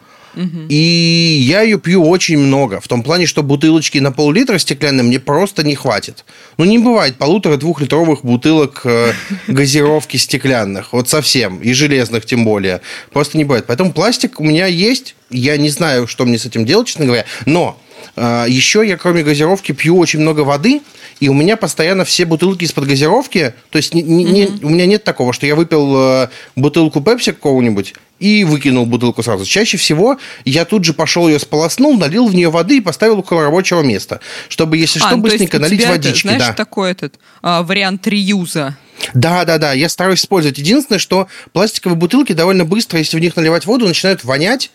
И 0.68 1.38
я 1.42 1.62
ее 1.62 1.78
пью 1.78 2.08
очень 2.08 2.38
много. 2.38 2.80
В 2.80 2.88
том 2.88 3.02
плане, 3.02 3.26
что 3.26 3.42
бутылочки 3.42 3.98
на 3.98 4.12
пол-литра 4.12 4.58
стеклянные 4.58 5.04
мне 5.04 5.18
просто 5.18 5.62
не 5.62 5.74
хватит. 5.74 6.24
Ну, 6.56 6.64
не 6.64 6.78
бывает 6.78 7.16
полутора-двухлитровых 7.16 8.24
бутылок 8.24 8.82
э, 8.84 9.12
газировки 9.48 10.16
стеклянных. 10.16 10.92
Вот 10.92 11.08
совсем. 11.08 11.58
И 11.58 11.72
железных 11.72 12.26
тем 12.26 12.44
более. 12.44 12.80
Просто 13.12 13.38
не 13.38 13.44
бывает. 13.44 13.64
Поэтому 13.66 13.92
пластик 13.92 14.40
у 14.40 14.44
меня 14.44 14.66
есть. 14.66 15.14
Я 15.30 15.56
не 15.56 15.70
знаю, 15.70 16.06
что 16.06 16.24
мне 16.24 16.38
с 16.38 16.46
этим 16.46 16.64
делать, 16.64 16.88
честно 16.88 17.06
говоря. 17.06 17.24
Но 17.46 17.80
еще 18.16 18.86
я, 18.86 18.96
кроме 18.96 19.22
газировки, 19.22 19.72
пью 19.72 19.98
очень 19.98 20.20
много 20.20 20.40
воды. 20.40 20.82
И 21.20 21.28
у 21.28 21.34
меня 21.34 21.56
постоянно 21.56 22.04
все 22.04 22.24
бутылки 22.24 22.64
из-под 22.64 22.86
газировки. 22.86 23.54
То 23.70 23.76
есть 23.76 23.94
не, 23.94 24.02
не, 24.02 24.44
mm-hmm. 24.44 24.58
у 24.62 24.70
меня 24.70 24.86
нет 24.86 25.04
такого, 25.04 25.34
что 25.34 25.46
я 25.46 25.54
выпил 25.54 25.94
э, 25.96 26.28
бутылку 26.56 27.02
пепси 27.02 27.32
какого-нибудь 27.32 27.94
и 28.20 28.44
выкинул 28.44 28.86
бутылку 28.86 29.22
сразу. 29.22 29.44
Чаще 29.44 29.76
всего 29.76 30.18
я 30.44 30.64
тут 30.64 30.84
же 30.84 30.94
пошел 30.94 31.28
ее 31.28 31.38
сполоснул, 31.38 31.96
налил 31.96 32.26
в 32.28 32.34
нее 32.34 32.50
воды 32.50 32.78
и 32.78 32.80
поставил 32.80 33.18
около 33.18 33.42
рабочего 33.42 33.82
места, 33.82 34.20
чтобы, 34.48 34.76
если 34.76 35.00
а, 35.00 35.08
что, 35.08 35.16
быстренько 35.16 35.58
налить 35.58 35.86
водички. 35.86 36.26
Это, 36.26 36.36
знаешь, 36.36 36.46
да. 36.46 36.52
такой 36.52 36.92
этот 36.92 37.18
а, 37.42 37.62
вариант 37.62 38.06
реюза. 38.06 38.76
Да, 39.14 39.44
да, 39.44 39.58
да, 39.58 39.72
я 39.72 39.88
стараюсь 39.88 40.20
использовать. 40.20 40.58
Единственное, 40.58 40.98
что 40.98 41.28
пластиковые 41.52 41.96
бутылки 41.96 42.32
довольно 42.32 42.64
быстро, 42.64 42.98
если 42.98 43.16
в 43.16 43.20
них 43.20 43.36
наливать 43.36 43.64
воду, 43.64 43.86
начинают 43.86 44.24
вонять, 44.24 44.70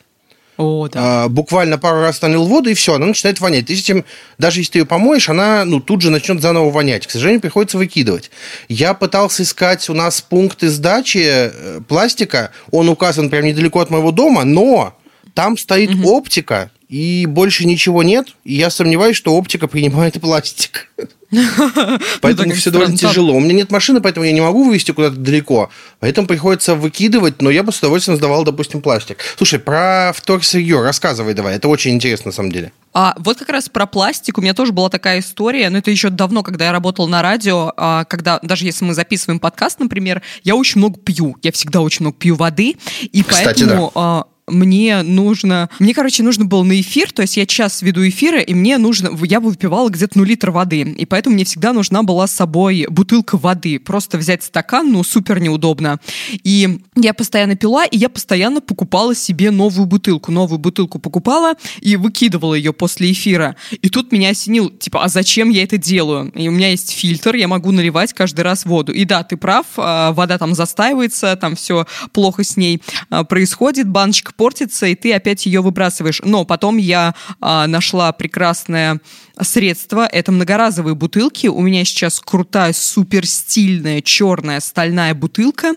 о, 0.57 0.87
да. 0.87 1.23
а, 1.25 1.29
буквально 1.29 1.77
пару 1.77 2.01
раз 2.01 2.21
налил 2.21 2.45
воду, 2.45 2.69
и 2.69 2.73
все, 2.73 2.93
она 2.93 3.07
начинает 3.07 3.39
вонять. 3.39 3.67
Ты 3.67 3.73
этим, 3.73 4.05
даже 4.37 4.61
если 4.61 4.73
ты 4.73 4.79
ее 4.79 4.85
помоешь, 4.85 5.29
она 5.29 5.65
ну, 5.65 5.79
тут 5.79 6.01
же 6.01 6.09
начнет 6.09 6.41
заново 6.41 6.69
вонять. 6.69 7.07
К 7.07 7.11
сожалению, 7.11 7.41
приходится 7.41 7.77
выкидывать. 7.77 8.31
Я 8.69 8.93
пытался 8.93 9.43
искать 9.43 9.89
у 9.89 9.93
нас 9.93 10.21
пункты 10.21 10.69
сдачи 10.69 11.23
э, 11.25 11.81
пластика. 11.87 12.51
Он 12.71 12.89
указан 12.89 13.29
прямо 13.29 13.47
недалеко 13.47 13.79
от 13.79 13.89
моего 13.89 14.11
дома, 14.11 14.45
но 14.45 14.97
там 15.33 15.57
стоит 15.57 15.93
угу. 15.93 16.09
оптика, 16.11 16.71
и 16.87 17.25
больше 17.25 17.65
ничего 17.65 18.03
нет. 18.03 18.27
И 18.43 18.55
я 18.55 18.69
сомневаюсь, 18.69 19.17
что 19.17 19.35
оптика 19.35 19.67
принимает 19.67 20.19
пластик. 20.21 20.89
Поэтому 22.21 22.53
все 22.53 22.71
довольно 22.71 22.95
тяжело. 22.95 23.33
У 23.33 23.39
меня 23.39 23.53
нет 23.53 23.71
машины, 23.71 23.99
поэтому 23.99 24.25
я 24.25 24.31
не 24.31 24.41
могу 24.41 24.63
вывести 24.63 24.91
куда-то 24.91 25.15
далеко. 25.15 25.69
Поэтому 25.99 26.27
приходится 26.27 26.75
выкидывать, 26.75 27.41
но 27.41 27.49
я 27.49 27.63
бы 27.63 27.71
с 27.71 27.79
удовольствием 27.79 28.17
сдавал, 28.17 28.43
допустим, 28.43 28.81
пластик. 28.81 29.17
Слушай, 29.37 29.59
про 29.59 30.13
вторсырье 30.15 30.81
рассказывай 30.81 31.33
давай. 31.33 31.55
Это 31.55 31.67
очень 31.67 31.91
интересно, 31.91 32.29
на 32.29 32.31
самом 32.31 32.51
деле. 32.51 32.71
А 32.93 33.15
вот 33.17 33.37
как 33.37 33.49
раз 33.49 33.67
про 33.69 33.85
пластик 33.85 34.37
у 34.37 34.41
меня 34.41 34.53
тоже 34.53 34.71
была 34.71 34.89
такая 34.89 35.19
история, 35.19 35.69
но 35.69 35.79
это 35.79 35.91
еще 35.91 36.09
давно, 36.09 36.43
когда 36.43 36.65
я 36.65 36.71
работала 36.71 37.07
на 37.07 37.21
радио, 37.21 37.73
а, 37.75 38.05
когда 38.05 38.39
даже 38.41 38.65
если 38.65 38.85
мы 38.85 38.93
записываем 38.93 39.39
подкаст, 39.39 39.79
например, 39.79 40.21
я 40.43 40.55
очень 40.55 40.79
много 40.79 40.99
пью, 40.99 41.35
я 41.41 41.51
всегда 41.51 41.81
очень 41.81 42.03
много 42.03 42.17
пью 42.17 42.35
воды, 42.35 42.75
и 43.01 43.23
Кстати, 43.23 43.45
поэтому 43.45 43.91
да 43.93 44.01
а, 44.01 44.23
мне 44.47 45.01
нужно... 45.01 45.69
Мне, 45.79 45.93
короче, 45.93 46.21
нужно 46.21 46.45
было 46.45 46.63
на 46.63 46.79
эфир, 46.79 47.11
то 47.11 47.23
есть 47.23 47.37
я 47.37 47.45
час 47.45 47.81
веду 47.81 48.07
эфиры, 48.07 48.43
и 48.43 48.53
мне 48.53 48.77
нужно... 48.77 49.09
Я 49.23 49.39
выпивала 49.39 49.89
где-то, 49.89 50.17
ну, 50.19 50.23
литр 50.23 50.51
воды, 50.51 50.81
и 50.81 51.05
поэтому 51.05 51.35
мне 51.35 51.45
всегда 51.45 51.73
нужна 51.73 52.03
была 52.03 52.27
с 52.27 52.31
собой 52.31 52.85
бутылка 52.89 53.37
воды. 53.37 53.79
Просто 53.79 54.17
взять 54.17 54.43
стакан, 54.43 54.91
ну, 54.91 55.03
супер 55.03 55.39
неудобно. 55.39 55.99
И 56.43 56.79
я 56.95 57.13
постоянно 57.13 57.55
пила, 57.55 57.85
и 57.85 57.97
я 57.97 58.09
постоянно 58.09 58.61
покупала 58.61 59.15
себе 59.15 59.49
новую 59.49 59.87
бутылку. 59.87 60.31
Новую 60.31 60.59
бутылку 60.59 60.99
покупала 60.99 61.55
и 61.81 61.95
выкидывала 61.95 62.53
ее 62.53 62.71
после 62.71 63.11
эфира. 63.11 63.55
И 63.81 63.89
тут 63.89 64.11
меня 64.11 64.29
осенил, 64.29 64.69
типа, 64.69 65.03
а 65.03 65.07
зачем 65.07 65.49
я 65.49 65.63
это 65.63 65.77
делаю? 65.77 66.31
И 66.35 66.47
у 66.47 66.51
меня 66.51 66.69
есть 66.69 66.91
фильтр, 66.91 67.35
я 67.35 67.47
могу 67.47 67.71
наливать 67.71 68.13
каждый 68.13 68.41
раз 68.41 68.65
воду. 68.65 68.93
И 68.93 69.05
да, 69.05 69.23
ты 69.23 69.37
прав, 69.37 69.65
а, 69.77 70.11
вода 70.11 70.37
там 70.37 70.53
застаивается, 70.53 71.35
там 71.35 71.55
все 71.55 71.87
плохо 72.13 72.43
с 72.43 72.57
ней 72.57 72.81
а, 73.09 73.23
происходит, 73.23 73.89
баночка 73.89 74.34
портится, 74.35 74.85
и 74.87 74.95
ты 74.95 75.13
опять 75.13 75.45
ее 75.45 75.61
выбрасываешь. 75.61 76.21
Но 76.23 76.45
потом 76.45 76.77
я 76.77 77.15
а, 77.39 77.67
нашла 77.67 78.11
прекрасное 78.11 78.99
средство. 79.41 80.07
Это 80.11 80.31
многоразовые 80.31 80.95
бутылки. 80.95 81.47
У 81.47 81.61
меня 81.61 81.83
сейчас 81.85 82.19
крутая, 82.19 82.73
супер 82.73 83.25
стильная 83.25 84.01
черная 84.01 84.59
стальная 84.59 85.13
бутылка. 85.13 85.73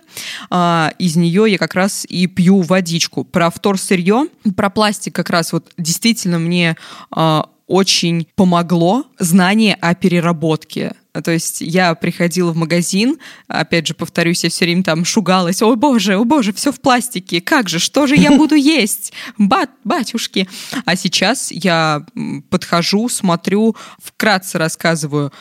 А, 0.51 0.93
из 0.99 1.17
нее 1.17 1.47
я 1.49 1.59
как 1.59 1.75
раз 1.75 2.05
и 2.09 2.27
пью 2.27 2.63
водичку. 2.63 3.25
Про 3.25 3.51
вторсырье, 3.51 4.29
про 4.57 4.71
пластик 4.71 5.15
как 5.15 5.31
раз 5.31 5.53
вот 5.53 5.73
действительно 5.77 6.39
мне 6.39 6.77
а, 7.11 7.49
очень 7.69 8.27
помогло 8.35 9.05
знание 9.19 9.77
о 9.81 9.95
переработке. 9.95 10.95
То 11.23 11.31
есть 11.31 11.61
я 11.61 11.95
приходила 11.95 12.53
в 12.53 12.57
магазин, 12.57 13.19
опять 13.47 13.87
же, 13.87 13.95
повторюсь, 13.95 14.43
я 14.45 14.51
все 14.51 14.65
время 14.65 14.83
там 14.83 15.05
шугалась, 15.05 15.63
о 15.63 15.75
боже, 15.77 16.17
о 16.17 16.25
боже, 16.25 16.53
все 16.53 16.73
в 16.73 16.81
пластике, 16.81 17.41
как 17.41 17.69
же, 17.69 17.79
что 17.79 18.07
же 18.07 18.17
я 18.17 18.31
буду 18.37 18.55
есть? 18.55 19.13
Бат, 19.37 19.71
батюшки. 19.85 20.49
А 20.85 20.97
сейчас 20.97 21.51
я 21.51 22.05
подхожу, 22.51 23.09
смотрю, 23.09 23.77
вкратце 24.03 24.59
рассказываю, 24.59 25.33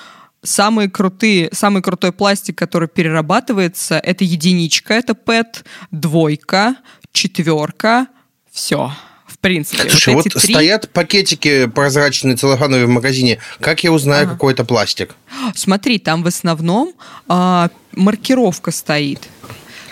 самые 0.44 0.90
крутые, 0.90 1.50
самый 1.54 1.82
крутой 1.82 2.12
пластик, 2.12 2.58
который 2.58 2.88
перерабатывается, 2.88 4.00
это 4.00 4.24
единичка, 4.24 4.96
это 4.96 5.14
PET, 5.14 5.64
двойка, 5.92 6.76
четверка, 7.12 8.08
все 8.52 8.92
в 9.38 9.42
принципе. 9.42 9.90
Слушай, 9.90 10.16
вот, 10.16 10.26
вот 10.26 10.42
три... 10.42 10.54
стоят 10.54 10.90
пакетики 10.90 11.68
прозрачные 11.68 12.36
целлофановые 12.36 12.88
в 12.88 12.90
магазине. 12.90 13.40
Как 13.60 13.84
я 13.84 13.92
узнаю, 13.92 14.24
ага. 14.24 14.34
какой 14.34 14.54
это 14.54 14.66
пластик? 14.66 15.16
Смотри, 15.56 16.00
там 16.00 16.24
в 16.24 16.28
основном 16.28 16.94
а, 17.28 17.70
маркировка 17.94 18.72
стоит. 18.72 19.20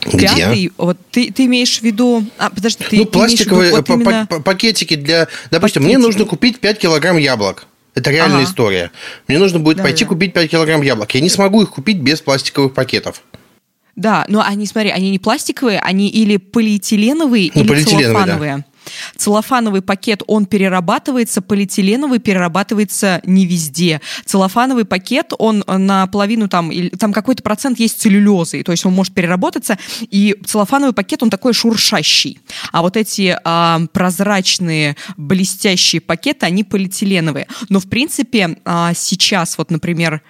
Где? 0.06 0.28
Пятый, 0.28 0.72
вот 0.78 0.98
ты, 1.12 1.32
ты 1.32 1.46
имеешь 1.46 1.80
в 1.80 1.84
виду... 1.84 2.25
А, 2.38 2.50
подожди, 2.50 2.84
ты 2.88 2.98
Ну, 2.98 3.06
пластиковые 3.06 3.72
виду, 3.72 3.78
вот 3.78 3.90
именно... 3.90 4.28
пакетики 4.44 4.96
для... 4.96 5.28
Допустим, 5.50 5.82
пакетики. 5.82 5.98
мне 5.98 5.98
нужно 5.98 6.25
купить 6.25 6.60
5 6.60 6.80
килограмм 6.80 7.18
яблок. 7.18 7.66
Это 7.96 8.12
реальная 8.12 8.42
ага. 8.42 8.50
история. 8.50 8.92
Мне 9.28 9.40
нужно 9.40 9.60
будет 9.60 9.78
да, 9.78 9.84
пойти 9.84 10.04
да. 10.04 10.10
купить 10.10 10.34
5 10.34 10.52
килограмм 10.52 10.82
яблок. 10.82 11.14
Я 11.16 11.22
не 11.22 11.30
смогу 11.30 11.64
их 11.64 11.70
купить 11.70 11.98
без 11.98 12.22
пластиковых 12.22 12.74
пакетов. 12.74 13.22
Да, 13.96 14.25
но 14.28 14.44
они, 14.46 14.66
смотри, 14.66 14.90
они 14.90 15.10
не 15.10 15.20
пластиковые, 15.20 15.80
они 15.80 16.10
или 16.10 16.38
полиэтиленовые, 16.38 17.52
ну, 17.56 17.62
или 17.62 17.68
полиэтиленовые, 17.68 18.08
целлофановые. 18.08 18.58
Да. 18.58 18.64
Целлофановый 19.18 19.82
пакет, 19.82 20.24
он 20.27 20.46
перерабатывается, 20.46 21.42
полиэтиленовый 21.42 22.20
перерабатывается 22.20 23.22
не 23.25 23.46
везде. 23.46 24.01
Целлофановый 24.25 24.86
пакет, 24.86 25.34
он 25.38 25.63
наполовину 25.68 26.48
там, 26.48 26.72
там 26.98 27.13
какой-то 27.13 27.44
процент 27.44 27.80
есть 27.80 28.00
целлюлезы, 28.00 28.63
то 28.63 28.72
есть 28.72 28.86
он 28.86 28.94
может 28.94 29.13
переработаться, 29.13 29.77
и 30.01 30.36
целлофановый 30.46 30.94
пакет, 30.94 31.24
он 31.24 31.30
такой 31.30 31.54
шуршащий. 31.54 32.39
А 32.72 32.82
вот 32.82 32.98
эти 32.98 33.38
а, 33.44 33.82
прозрачные, 33.94 34.96
блестящие 35.18 36.01
пакеты, 36.01 36.46
они 36.46 36.63
полиэтиленовые. 36.63 37.48
Но, 37.70 37.80
в 37.80 37.88
принципе, 37.88 38.58
а, 38.65 38.94
сейчас 38.94 39.58
вот, 39.58 39.72
например, 39.72 40.22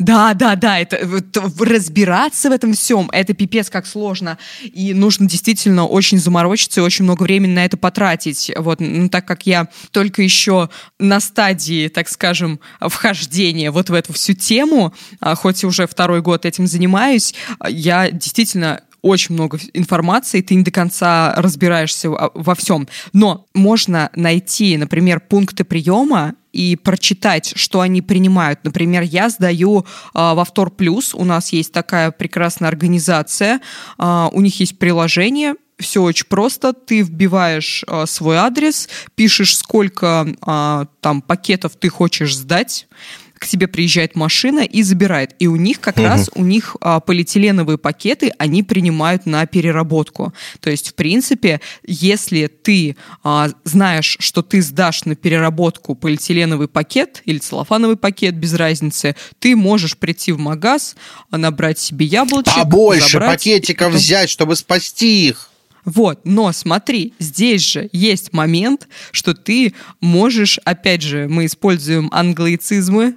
да, 0.00 0.32
да, 0.32 0.56
да, 0.56 0.78
это 0.78 0.98
вот, 1.04 1.36
разбираться 1.60 2.48
в 2.48 2.52
этом 2.52 2.72
всем, 2.72 3.10
это 3.12 3.34
пипец 3.34 3.68
как 3.68 3.86
сложно. 3.86 4.38
И 4.62 4.94
нужно 4.94 5.28
действительно 5.28 5.86
очень 5.86 6.18
заморочиться 6.18 6.80
и 6.80 6.82
очень 6.82 7.04
много 7.04 7.24
времени 7.24 7.52
на 7.52 7.66
это 7.66 7.76
потратить. 7.76 8.50
Вот, 8.56 8.80
ну, 8.80 9.10
так 9.10 9.26
как 9.26 9.46
я 9.46 9.68
только 9.90 10.22
еще 10.22 10.70
на 10.98 11.20
стадии, 11.20 11.88
так 11.88 12.08
скажем, 12.08 12.60
вхождения 12.80 13.70
вот 13.70 13.90
в 13.90 13.92
эту 13.92 14.14
всю 14.14 14.32
тему, 14.32 14.94
а, 15.20 15.34
хоть 15.34 15.62
и 15.62 15.66
уже 15.66 15.86
второй 15.86 16.22
год 16.22 16.46
этим 16.46 16.66
занимаюсь, 16.66 17.34
я 17.68 18.10
действительно 18.10 18.80
очень 19.02 19.34
много 19.34 19.58
информации, 19.74 20.40
ты 20.40 20.54
не 20.54 20.62
до 20.62 20.70
конца 20.70 21.34
разбираешься 21.36 22.08
во 22.08 22.54
всем. 22.54 22.88
Но 23.12 23.46
можно 23.54 24.10
найти, 24.14 24.78
например, 24.78 25.20
пункты 25.20 25.64
приема 25.64 26.34
и 26.52 26.76
прочитать, 26.76 27.52
что 27.56 27.80
они 27.80 28.02
принимают. 28.02 28.60
Например, 28.64 29.02
я 29.02 29.28
сдаю 29.28 29.80
э, 29.80 29.84
во 30.14 30.44
Втор 30.44 30.70
Плюс, 30.70 31.14
у 31.14 31.24
нас 31.24 31.52
есть 31.52 31.72
такая 31.72 32.10
прекрасная 32.10 32.68
организация, 32.68 33.60
э, 33.98 34.28
у 34.32 34.40
них 34.40 34.58
есть 34.60 34.78
приложение, 34.78 35.54
все 35.80 36.02
очень 36.02 36.26
просто. 36.26 36.72
Ты 36.72 37.02
вбиваешь 37.02 37.84
э, 37.86 38.04
свой 38.06 38.36
адрес, 38.36 38.88
пишешь, 39.14 39.56
сколько 39.56 40.26
э, 40.26 40.86
там 41.00 41.22
пакетов 41.22 41.72
ты 41.76 41.88
хочешь 41.88 42.36
сдать, 42.36 42.86
к 43.40 43.46
тебе 43.46 43.68
приезжает 43.68 44.16
машина 44.16 44.60
и 44.60 44.82
забирает. 44.82 45.34
И 45.38 45.46
у 45.46 45.56
них 45.56 45.80
как 45.80 45.96
угу. 45.96 46.04
раз, 46.04 46.30
у 46.34 46.44
них 46.44 46.76
а, 46.82 47.00
полиэтиленовые 47.00 47.78
пакеты, 47.78 48.32
они 48.36 48.62
принимают 48.62 49.24
на 49.24 49.46
переработку. 49.46 50.34
То 50.60 50.68
есть, 50.68 50.90
в 50.90 50.94
принципе, 50.94 51.62
если 51.86 52.48
ты 52.48 52.96
а, 53.24 53.48
знаешь, 53.64 54.18
что 54.20 54.42
ты 54.42 54.60
сдашь 54.60 55.06
на 55.06 55.16
переработку 55.16 55.94
полиэтиленовый 55.94 56.68
пакет 56.68 57.22
или 57.24 57.38
целлофановый 57.38 57.96
пакет, 57.96 58.36
без 58.36 58.52
разницы, 58.52 59.16
ты 59.38 59.56
можешь 59.56 59.96
прийти 59.96 60.32
в 60.32 60.38
магаз, 60.38 60.94
набрать 61.30 61.78
себе 61.78 62.04
яблочек, 62.04 62.54
Побольше 62.54 63.12
забрать, 63.12 63.38
пакетиков 63.38 63.94
взять, 63.94 64.28
чтобы 64.28 64.54
спасти 64.54 65.28
их. 65.28 65.50
Вот, 65.86 66.20
но 66.24 66.52
смотри, 66.52 67.14
здесь 67.18 67.62
же 67.62 67.88
есть 67.92 68.34
момент, 68.34 68.86
что 69.12 69.32
ты 69.32 69.72
можешь, 70.02 70.58
опять 70.66 71.00
же, 71.00 71.26
мы 71.26 71.46
используем 71.46 72.10
англоицизмы, 72.12 73.14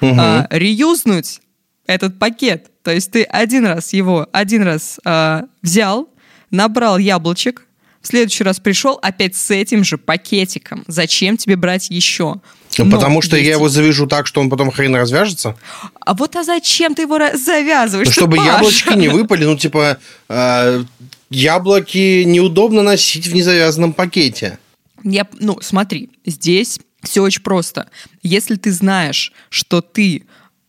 угу. 0.00 0.14
а, 0.18 0.46
реюзнуть 0.50 1.40
этот 1.86 2.18
пакет. 2.18 2.70
То 2.82 2.92
есть 2.92 3.10
ты 3.10 3.22
один 3.22 3.66
раз 3.66 3.92
его, 3.92 4.28
один 4.32 4.62
раз 4.62 5.00
а, 5.04 5.44
взял, 5.62 6.08
набрал 6.50 6.98
яблочек, 6.98 7.66
в 8.04 8.06
следующий 8.06 8.44
раз 8.44 8.60
пришел 8.60 8.98
опять 9.00 9.34
с 9.34 9.50
этим 9.50 9.82
же 9.82 9.96
пакетиком. 9.96 10.84
Зачем 10.86 11.38
тебе 11.38 11.56
брать 11.56 11.88
еще? 11.88 12.34
Ну, 12.76 12.84
Но 12.84 12.90
Потому 12.90 13.22
что 13.22 13.36
есть... 13.36 13.48
я 13.48 13.54
его 13.54 13.70
завяжу 13.70 14.06
так, 14.06 14.26
что 14.26 14.42
он 14.42 14.50
потом 14.50 14.70
хрен 14.70 14.94
развяжется. 14.94 15.56
А 16.00 16.12
вот 16.12 16.36
а 16.36 16.44
зачем 16.44 16.94
ты 16.94 17.02
его 17.02 17.18
завязываешь? 17.34 18.08
Ну, 18.08 18.12
чтобы 18.12 18.36
Паша? 18.36 18.52
яблочки 18.52 18.92
не 18.92 19.08
выпали. 19.08 19.46
Ну, 19.46 19.56
типа, 19.56 19.96
э, 20.28 20.84
яблоки 21.30 22.24
неудобно 22.24 22.82
носить 22.82 23.26
в 23.26 23.34
незавязанном 23.34 23.94
пакете. 23.94 24.58
Я, 25.02 25.26
ну, 25.40 25.58
смотри, 25.62 26.10
здесь 26.26 26.80
все 27.04 27.22
очень 27.22 27.42
просто. 27.42 27.88
Если 28.22 28.56
ты 28.56 28.72
знаешь, 28.72 29.32
что 29.48 29.80
ты 29.80 30.24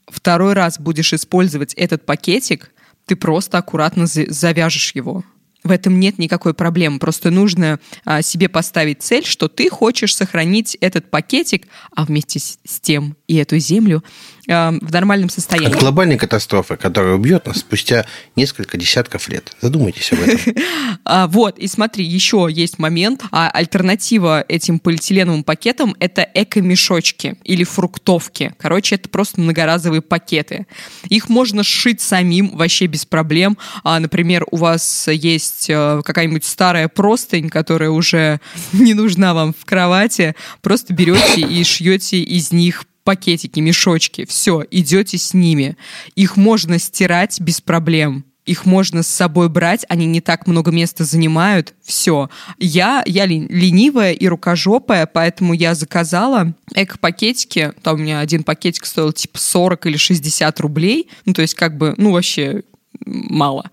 второй 0.08 0.54
раз 0.54 0.80
будешь 0.80 1.14
использовать 1.14 1.74
этот 1.74 2.06
пакетик, 2.06 2.72
ты 3.06 3.16
просто 3.16 3.58
аккуратно 3.58 4.06
завяжешь 4.08 4.94
его. 4.94 5.24
В 5.64 5.72
этом 5.72 6.00
нет 6.00 6.20
никакой 6.20 6.54
проблемы. 6.54 7.00
Просто 7.00 7.32
нужно 7.32 7.80
а, 8.04 8.22
себе 8.22 8.50
поставить 8.50 9.02
цель, 9.02 9.26
что 9.26 9.48
ты 9.48 9.68
хочешь 9.72 10.16
сохранить 10.16 10.78
этот 10.80 11.10
пакетик, 11.10 11.68
а 11.96 12.06
вместе 12.06 12.40
с, 12.40 12.80
тем 12.82 13.18
и 13.28 13.36
эту 13.38 13.58
землю 13.58 14.04
в 14.48 14.92
нормальном 14.92 15.30
состоянии. 15.30 15.74
От 15.74 15.80
глобальной 15.80 16.18
катастрофы, 16.18 16.76
которая 16.76 17.16
убьет 17.16 17.48
нас 17.48 17.58
спустя 17.58 18.06
несколько 18.36 18.78
десятков 18.78 19.28
лет. 19.30 19.56
Задумайтесь 19.62 20.12
об 20.12 20.20
этом. 20.20 20.54
а, 21.06 21.28
вот, 21.28 21.58
и 21.58 21.68
смотри, 21.68 22.06
еще 22.06 22.48
есть 22.50 22.80
момент. 22.80 23.24
А 23.32 23.50
альтернатива 23.50 24.44
этим 24.48 24.80
полиэтиленовым 24.80 25.44
пакетам– 25.44 25.96
это 26.00 26.28
эко-мешочки 26.34 27.38
или 27.44 27.64
фруктовки. 27.64 28.54
Короче, 28.60 28.96
это 28.96 29.10
просто 29.10 29.42
многоразовые 29.42 30.02
пакеты. 30.02 30.68
Их 31.10 31.30
можно 31.30 31.64
сшить 31.64 32.02
самим 32.02 32.56
вообще 32.56 32.86
без 32.86 33.06
проблем. 33.06 33.58
А, 33.84 34.00
например, 34.00 34.46
у 34.52 34.58
вас 34.58 35.08
есть 35.08 35.70
э, 35.70 36.02
какая-нибудь 36.04 36.46
старая 36.46 36.88
простынь, 36.88 37.50
которая 37.50 37.90
уже 37.90 38.40
не 38.74 38.94
нужна 38.94 39.34
вам 39.34 39.54
в 39.54 39.66
кровати, 39.66 40.36
просто 40.62 40.94
берете 40.94 41.42
и 41.42 41.64
шьете 41.64 42.22
из 42.22 42.52
них 42.52 42.84
пакетики, 43.06 43.62
мешочки, 43.62 44.26
все, 44.26 44.66
идете 44.70 45.18
с 45.18 45.34
ними. 45.34 45.78
Их 46.16 46.36
можно 46.36 46.78
стирать 46.80 47.40
без 47.40 47.62
проблем. 47.62 48.26
Их 48.46 48.66
можно 48.66 49.02
с 49.02 49.08
собой 49.08 49.50
брать, 49.50 49.86
они 49.90 50.06
не 50.06 50.22
так 50.22 50.46
много 50.46 50.72
места 50.72 51.04
занимают. 51.04 51.74
Все. 51.82 52.30
Я, 52.60 53.04
я 53.08 53.26
ленивая 53.26 54.12
и 54.12 54.28
рукожопая, 54.28 55.08
поэтому 55.08 55.54
я 55.54 55.74
заказала 55.74 56.54
эко-пакетики. 56.76 57.74
Там 57.82 57.96
у 57.96 57.98
меня 58.00 58.20
один 58.20 58.44
пакетик 58.44 58.86
стоил 58.86 59.14
типа 59.14 59.40
40 59.40 59.88
или 59.88 59.98
60 59.98 60.60
рублей. 60.60 61.10
Ну, 61.26 61.34
то 61.34 61.42
есть 61.42 61.56
как 61.56 61.78
бы, 61.78 61.96
ну, 61.98 62.12
вообще 62.12 62.64
мало. 63.06 63.72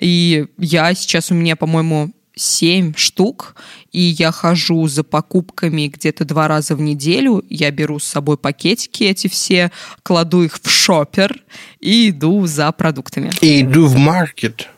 И 0.00 0.46
я 0.58 0.94
сейчас 0.94 1.32
у 1.32 1.34
меня, 1.34 1.56
по-моему, 1.56 2.12
7 2.36 2.94
штук, 2.96 3.54
и 3.92 4.00
я 4.00 4.32
хожу 4.32 4.86
за 4.88 5.04
покупками 5.04 5.88
где-то 5.88 6.24
два 6.24 6.48
раза 6.48 6.74
в 6.74 6.80
неделю. 6.80 7.44
Я 7.48 7.70
беру 7.70 7.98
с 7.98 8.04
собой 8.04 8.36
пакетики 8.36 9.04
эти 9.04 9.28
все, 9.28 9.70
кладу 10.02 10.42
их 10.42 10.58
в 10.62 10.68
шопер 10.68 11.42
и 11.80 12.10
иду 12.10 12.46
за 12.46 12.70
продуктами. 12.72 13.30
И 13.40 13.62
иду 13.62 13.86
в 13.86 13.96
маркет. 13.96 14.68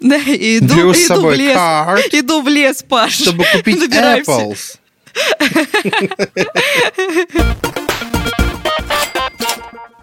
Да, 0.00 0.18
иду, 0.18 0.76
Беру 0.76 0.94
с 0.94 1.06
собой 1.06 1.36
в 1.36 1.38
лес. 1.38 1.54
Карт, 1.54 2.14
иду 2.14 2.42
в 2.42 2.48
лес, 2.48 2.84
Паш. 2.88 3.14
Чтобы 3.14 3.44
купить 3.52 3.90
apples. 3.90 4.76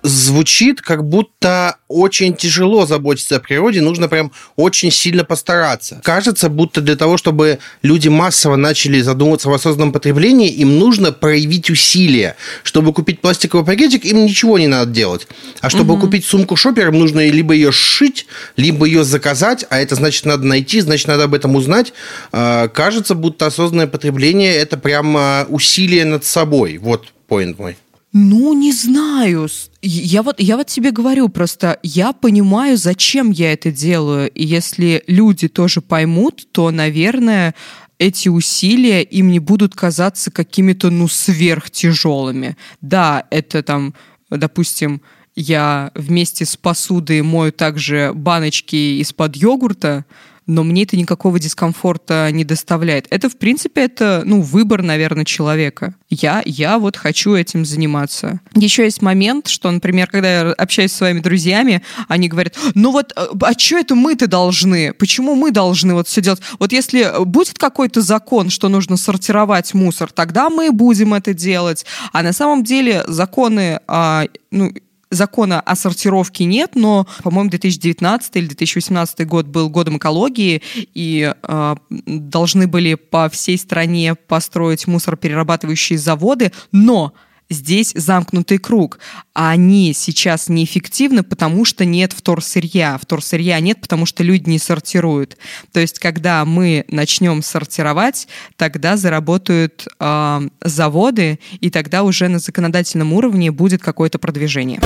звучит, 0.05 0.81
как 0.81 1.03
будто 1.03 1.77
очень 1.87 2.35
тяжело 2.35 2.85
заботиться 2.85 3.37
о 3.37 3.39
природе, 3.39 3.81
нужно 3.81 4.07
прям 4.07 4.31
очень 4.55 4.91
сильно 4.91 5.23
постараться. 5.23 5.99
Кажется, 6.03 6.49
будто 6.49 6.81
для 6.81 6.95
того, 6.95 7.17
чтобы 7.17 7.59
люди 7.81 8.07
массово 8.07 8.55
начали 8.55 9.01
задумываться 9.01 9.49
в 9.49 9.53
осознанном 9.53 9.91
потреблении, 9.91 10.49
им 10.49 10.77
нужно 10.77 11.11
проявить 11.11 11.69
усилия. 11.69 12.35
Чтобы 12.63 12.93
купить 12.93 13.21
пластиковый 13.21 13.65
пакетик, 13.65 14.05
им 14.05 14.25
ничего 14.25 14.59
не 14.59 14.67
надо 14.67 14.91
делать. 14.91 15.27
А 15.61 15.69
чтобы 15.69 15.95
угу. 15.95 16.03
купить 16.03 16.25
сумку 16.25 16.55
шопер, 16.55 16.89
им 16.89 16.99
нужно 16.99 17.27
либо 17.27 17.53
ее 17.53 17.71
сшить, 17.71 18.27
либо 18.57 18.85
ее 18.85 19.03
заказать, 19.03 19.65
а 19.69 19.79
это 19.79 19.95
значит 19.95 20.25
надо 20.25 20.45
найти, 20.45 20.81
значит 20.81 21.07
надо 21.07 21.23
об 21.23 21.33
этом 21.33 21.55
узнать. 21.55 21.93
А, 22.31 22.67
кажется, 22.67 23.15
будто 23.15 23.47
осознанное 23.47 23.87
потребление– 23.87 24.55
это 24.55 24.77
прям 24.77 25.17
усилие 25.49 26.05
над 26.05 26.25
собой. 26.25 26.77
Вот 26.77 27.07
поинт 27.27 27.57
мой. 27.57 27.77
Ну, 28.17 28.53
не 28.53 28.71
знаю. 28.71 29.49
Я 29.81 30.23
вот, 30.23 30.39
я 30.39 30.55
вот 30.55 30.67
тебе 30.67 30.91
говорю, 30.91 31.27
просто 31.27 31.79
я 31.83 32.13
понимаю, 32.13 32.77
зачем 32.77 33.29
я 33.29 33.51
это 33.51 33.73
делаю. 33.73 34.29
И 34.29 34.45
если 34.45 35.03
люди 35.07 35.49
тоже 35.49 35.81
поймут, 35.81 36.47
то, 36.53 36.71
наверное, 36.71 37.55
эти 37.99 38.29
усилия 38.29 39.03
им 39.03 39.31
не 39.31 39.39
будут 39.39 39.75
казаться 39.75 40.31
какими-то, 40.31 40.91
ну, 40.91 41.09
сверхтяжелыми. 41.09 42.55
Да, 42.79 43.25
это 43.31 43.61
там, 43.63 43.93
допустим, 44.29 45.01
я 45.35 45.91
вместе 45.93 46.45
с 46.45 46.55
посудой 46.55 47.21
мою 47.21 47.51
также 47.51 48.13
баночки 48.15 49.01
из-под 49.01 49.35
йогурта, 49.35 50.05
но 50.47 50.63
мне 50.63 50.83
это 50.83 50.97
никакого 50.97 51.39
дискомфорта 51.39 52.29
не 52.31 52.43
доставляет. 52.43 53.07
Это, 53.09 53.29
в 53.29 53.37
принципе, 53.37 53.81
это, 53.81 54.23
ну, 54.25 54.41
выбор, 54.41 54.81
наверное, 54.81 55.25
человека. 55.25 55.95
Я, 56.09 56.41
я 56.45 56.77
вот 56.77 56.97
хочу 56.97 57.33
этим 57.33 57.65
заниматься. 57.65 58.39
Еще 58.53 58.83
есть 58.83 59.01
момент, 59.01 59.47
что, 59.47 59.71
например, 59.71 60.07
когда 60.07 60.33
я 60.33 60.51
общаюсь 60.51 60.91
с 60.91 60.95
своими 60.95 61.19
друзьями, 61.19 61.81
они 62.07 62.27
говорят, 62.27 62.55
ну 62.75 62.91
вот, 62.91 63.11
э, 63.15 63.25
а 63.41 63.57
что 63.57 63.77
это 63.77 63.95
мы-то 63.95 64.27
должны? 64.27 64.93
Почему 64.93 65.35
мы 65.35 65.51
должны 65.51 65.93
вот 65.93 66.07
все 66.07 66.21
делать? 66.21 66.41
Вот 66.59 66.71
если 66.71 67.11
будет 67.25 67.57
какой-то 67.57 68.01
закон, 68.01 68.49
что 68.49 68.69
нужно 68.69 68.97
сортировать 68.97 69.73
мусор, 69.73 70.11
тогда 70.11 70.49
мы 70.49 70.71
будем 70.71 71.13
это 71.13 71.33
делать. 71.33 71.85
А 72.13 72.21
на 72.21 72.33
самом 72.33 72.63
деле 72.63 73.03
законы, 73.07 73.79
а, 73.87 74.25
ну, 74.51 74.71
закона 75.15 75.59
о 75.59 75.75
сортировке 75.75 76.45
нет, 76.45 76.71
но, 76.75 77.07
по-моему, 77.23 77.49
2019 77.49 78.35
или 78.35 78.47
2018 78.47 79.27
год 79.27 79.47
был 79.47 79.69
годом 79.69 79.97
экологии, 79.97 80.61
и 80.75 81.33
э, 81.41 81.75
должны 81.89 82.67
были 82.67 82.95
по 82.95 83.29
всей 83.29 83.57
стране 83.57 84.15
построить 84.15 84.87
мусороперерабатывающие 84.87 85.97
заводы, 85.97 86.51
но 86.71 87.13
здесь 87.49 87.91
замкнутый 87.95 88.57
круг. 88.57 88.99
А 89.33 89.51
они 89.51 89.93
сейчас 89.93 90.49
неэффективны, 90.49 91.23
потому 91.23 91.65
что 91.65 91.85
нет 91.85 92.13
вторсырья. 92.13 92.97
Вторсырья 93.01 93.59
нет, 93.59 93.81
потому 93.81 94.05
что 94.05 94.23
люди 94.23 94.49
не 94.49 94.59
сортируют. 94.59 95.37
То 95.71 95.79
есть, 95.79 95.99
когда 95.99 96.45
мы 96.45 96.85
начнем 96.87 97.41
сортировать, 97.41 98.27
тогда 98.55 98.97
заработают 98.97 99.87
э, 99.99 100.41
заводы, 100.61 101.39
и 101.59 101.69
тогда 101.69 102.03
уже 102.03 102.27
на 102.27 102.39
законодательном 102.39 103.13
уровне 103.13 103.51
будет 103.51 103.81
какое-то 103.81 104.19
продвижение. 104.19 104.79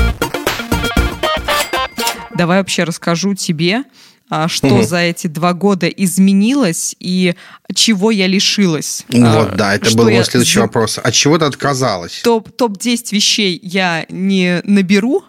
Давай 2.36 2.60
вообще 2.60 2.86
расскажу 2.86 3.34
тебе, 3.34 3.84
что 4.48 4.68
угу. 4.68 4.84
за 4.84 4.98
эти 4.98 5.28
два 5.28 5.54
года 5.54 5.88
изменилось 5.88 6.96
и 7.00 7.36
чего 7.74 8.12
я 8.12 8.28
лишилась. 8.28 9.04
Вот, 9.10 9.54
а, 9.54 9.56
да, 9.56 9.76
это 9.76 9.96
был 9.96 10.10
мой 10.10 10.24
следующий 10.24 10.56
за... 10.56 10.62
вопрос. 10.62 11.00
От 11.00 11.14
чего 11.14 11.38
ты 11.38 11.46
отказалась? 11.46 12.22
Топ, 12.24 12.52
топ-10 12.52 13.08
вещей 13.12 13.60
я 13.64 14.06
не 14.10 14.62
наберу, 14.64 15.24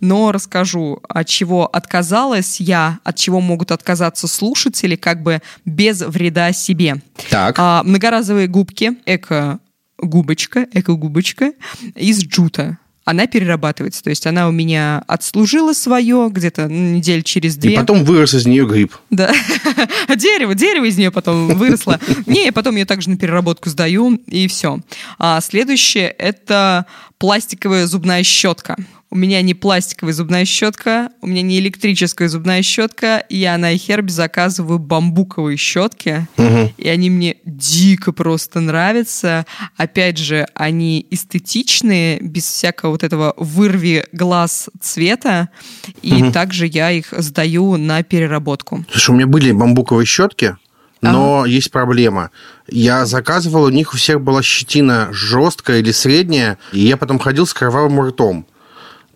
но 0.00 0.32
расскажу, 0.32 1.00
от 1.08 1.26
чего 1.26 1.66
отказалась 1.66 2.60
я, 2.60 3.00
от 3.04 3.16
чего 3.16 3.40
могут 3.40 3.72
отказаться 3.72 4.28
слушатели, 4.28 4.96
как 4.96 5.22
бы 5.22 5.42
без 5.64 6.00
вреда 6.00 6.52
себе. 6.52 7.02
Так. 7.30 7.56
А, 7.58 7.82
многоразовые 7.82 8.46
губки, 8.46 8.92
эко-губочка, 9.06 10.66
эко-губочка 10.72 11.52
из 11.94 12.22
джута 12.24 12.78
она 13.08 13.26
перерабатывается. 13.26 14.02
То 14.02 14.10
есть 14.10 14.26
она 14.26 14.48
у 14.48 14.52
меня 14.52 15.02
отслужила 15.06 15.72
свое 15.72 16.28
где-то 16.30 16.66
недель 16.66 17.22
через 17.22 17.56
две. 17.56 17.72
И 17.72 17.76
потом 17.76 18.04
вырос 18.04 18.34
из 18.34 18.44
нее 18.44 18.66
гриб. 18.66 18.94
Да. 19.08 19.32
дерево, 20.14 20.54
дерево 20.54 20.84
из 20.84 20.98
нее 20.98 21.10
потом 21.10 21.48
выросло. 21.56 21.98
Не, 22.26 22.52
потом 22.52 22.76
ее 22.76 22.84
также 22.84 23.08
на 23.08 23.16
переработку 23.16 23.70
сдаю, 23.70 24.20
и 24.26 24.46
все. 24.46 24.80
А 25.18 25.40
следующее– 25.40 26.08
это 26.18 26.84
пластиковая 27.16 27.86
зубная 27.86 28.22
щетка. 28.22 28.76
У 29.10 29.16
меня 29.16 29.40
не 29.40 29.54
пластиковая 29.54 30.12
зубная 30.12 30.44
щетка, 30.44 31.10
у 31.22 31.26
меня 31.26 31.40
не 31.40 31.58
электрическая 31.60 32.28
зубная 32.28 32.60
щетка. 32.62 33.24
Я 33.30 33.56
на 33.56 33.74
iHerb 33.74 34.10
заказываю 34.10 34.78
бамбуковые 34.78 35.56
щетки, 35.56 36.28
угу. 36.36 36.72
и 36.76 36.88
они 36.88 37.08
мне 37.08 37.36
дико 37.46 38.12
просто 38.12 38.60
нравятся. 38.60 39.46
Опять 39.78 40.18
же, 40.18 40.46
они 40.52 41.06
эстетичные, 41.10 42.20
без 42.20 42.44
всякого 42.44 42.90
вот 42.90 43.02
этого 43.02 43.32
вырви 43.38 44.04
глаз 44.12 44.68
цвета. 44.78 45.48
И 46.02 46.24
угу. 46.24 46.32
также 46.32 46.66
я 46.66 46.90
их 46.90 47.14
сдаю 47.16 47.78
на 47.78 48.02
переработку. 48.02 48.84
Слушай, 48.90 49.10
у 49.12 49.14
меня 49.14 49.26
были 49.26 49.52
бамбуковые 49.52 50.04
щетки, 50.04 50.56
но 51.00 51.40
ага. 51.40 51.48
есть 51.48 51.70
проблема. 51.70 52.30
Я 52.66 53.06
заказывал, 53.06 53.64
у 53.64 53.70
них 53.70 53.94
у 53.94 53.96
всех 53.96 54.20
была 54.20 54.42
щетина 54.42 55.08
жесткая 55.12 55.78
или 55.78 55.92
средняя, 55.92 56.58
и 56.72 56.80
я 56.80 56.98
потом 56.98 57.18
ходил 57.18 57.46
с 57.46 57.54
кровавым 57.54 58.02
ртом. 58.02 58.46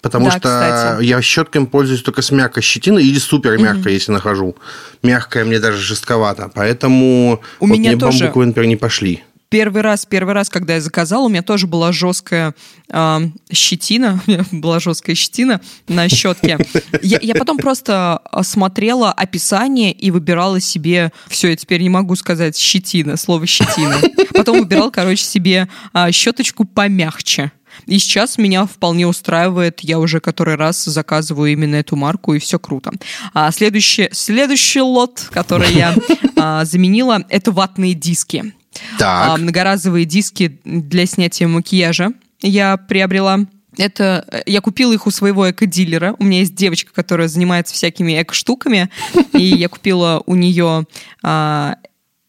Потому 0.03 0.27
да, 0.27 0.31
что 0.33 0.41
кстати. 0.41 1.05
я 1.05 1.23
щетками 1.23 1.65
пользуюсь 1.65 2.03
только 2.03 2.23
с 2.23 2.33
мягкой 2.33 2.63
щетиной 2.63 3.05
или 3.05 3.19
супер 3.19 3.57
мягкой, 3.59 3.81
угу. 3.83 3.91
если 3.91 4.13
нахожу. 4.13 4.57
Мягкая 5.03 5.45
мне 5.45 5.61
даже 5.61 5.79
жестковато. 5.79 6.51
Поэтому 6.53 7.41
у 7.61 7.67
вот 7.67 7.79
меня 7.79 7.93
мне 7.93 8.01
тоже... 8.01 8.25
бамбуковые, 8.25 8.49
например, 8.49 8.69
не 8.69 8.77
пошли 8.77 9.23
первый 9.53 9.83
раз, 9.83 10.07
первый 10.07 10.33
раз, 10.33 10.49
когда 10.49 10.75
я 10.77 10.81
заказала, 10.81 11.27
у 11.27 11.29
меня 11.29 11.43
тоже 11.43 11.67
была 11.67 11.93
жесткая 11.93 12.55
э, 12.89 13.19
щетина, 13.53 14.19
у 14.27 14.31
меня 14.31 14.47
была 14.51 14.81
жесткая 14.81 15.15
щетина 15.15 15.61
на 15.89 16.09
щетке. 16.09 16.59
Я, 17.03 17.19
я 17.21 17.35
потом 17.35 17.59
просто 17.59 18.23
смотрела 18.43 19.13
описание 19.13 19.93
и 19.93 20.11
выбирала 20.11 20.59
себе, 20.59 21.13
все, 21.29 21.49
я 21.49 21.57
теперь 21.57 21.83
не 21.83 21.91
могу 21.91 22.17
сказать 22.17 22.57
щетина, 22.57 23.19
слово 23.19 23.47
щетина. 23.47 23.97
Потом 24.33 24.61
выбирал, 24.61 24.91
короче, 24.91 25.23
себе 25.23 25.69
э, 25.93 26.11
щеточку 26.13 26.65
помягче. 26.65 27.53
И 27.87 27.99
сейчас 27.99 28.39
меня 28.39 28.67
вполне 28.67 29.07
устраивает, 29.07 29.81
я 29.81 29.99
уже 29.99 30.21
который 30.21 30.57
раз 30.57 30.85
заказываю 30.85 31.53
именно 31.53 31.77
эту 31.77 31.97
марку, 31.97 32.35
и 32.35 32.39
все 32.39 32.59
круто. 32.59 32.93
А 33.35 33.51
следующий, 33.51 34.09
следующий 34.13 34.81
лот, 34.81 35.29
который 35.31 35.73
я 35.73 35.95
а, 36.37 36.65
заменила, 36.65 37.25
это 37.29 37.53
ватные 37.53 37.95
диски. 37.95 38.55
Так. 38.99 39.29
А, 39.29 39.37
многоразовые 39.37 40.05
диски 40.05 40.61
для 40.65 41.07
снятия 41.07 41.49
макияжа 41.49 42.13
я 42.41 42.77
приобрела. 42.77 43.41
Это 43.79 44.43
я 44.47 44.61
купила 44.61 44.93
их 44.93 45.07
у 45.07 45.11
своего 45.11 45.51
эко-дилера. 45.51 46.15
У 46.19 46.25
меня 46.25 46.41
есть 46.41 46.55
девочка, 46.55 46.93
которая 46.93 47.29
занимается 47.29 47.75
всякими 47.75 48.21
эко-штуками, 48.21 48.91
и 49.33 49.43
я 49.43 49.69
купила 49.69 50.23
у 50.27 50.35
нее 50.35 50.87
а, 51.23 51.77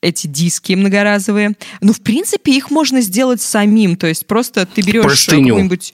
эти 0.03 0.27
диски 0.27 0.73
многоразовые. 0.73 1.53
Ну, 1.81 1.93
в 1.93 2.01
принципе, 2.01 2.55
их 2.55 2.69
можно 2.69 3.01
сделать 3.01 3.41
самим. 3.41 3.95
То 3.95 4.07
есть 4.07 4.25
просто 4.25 4.65
ты 4.65 4.81
берешь 4.81 5.25
какую-нибудь 5.25 5.93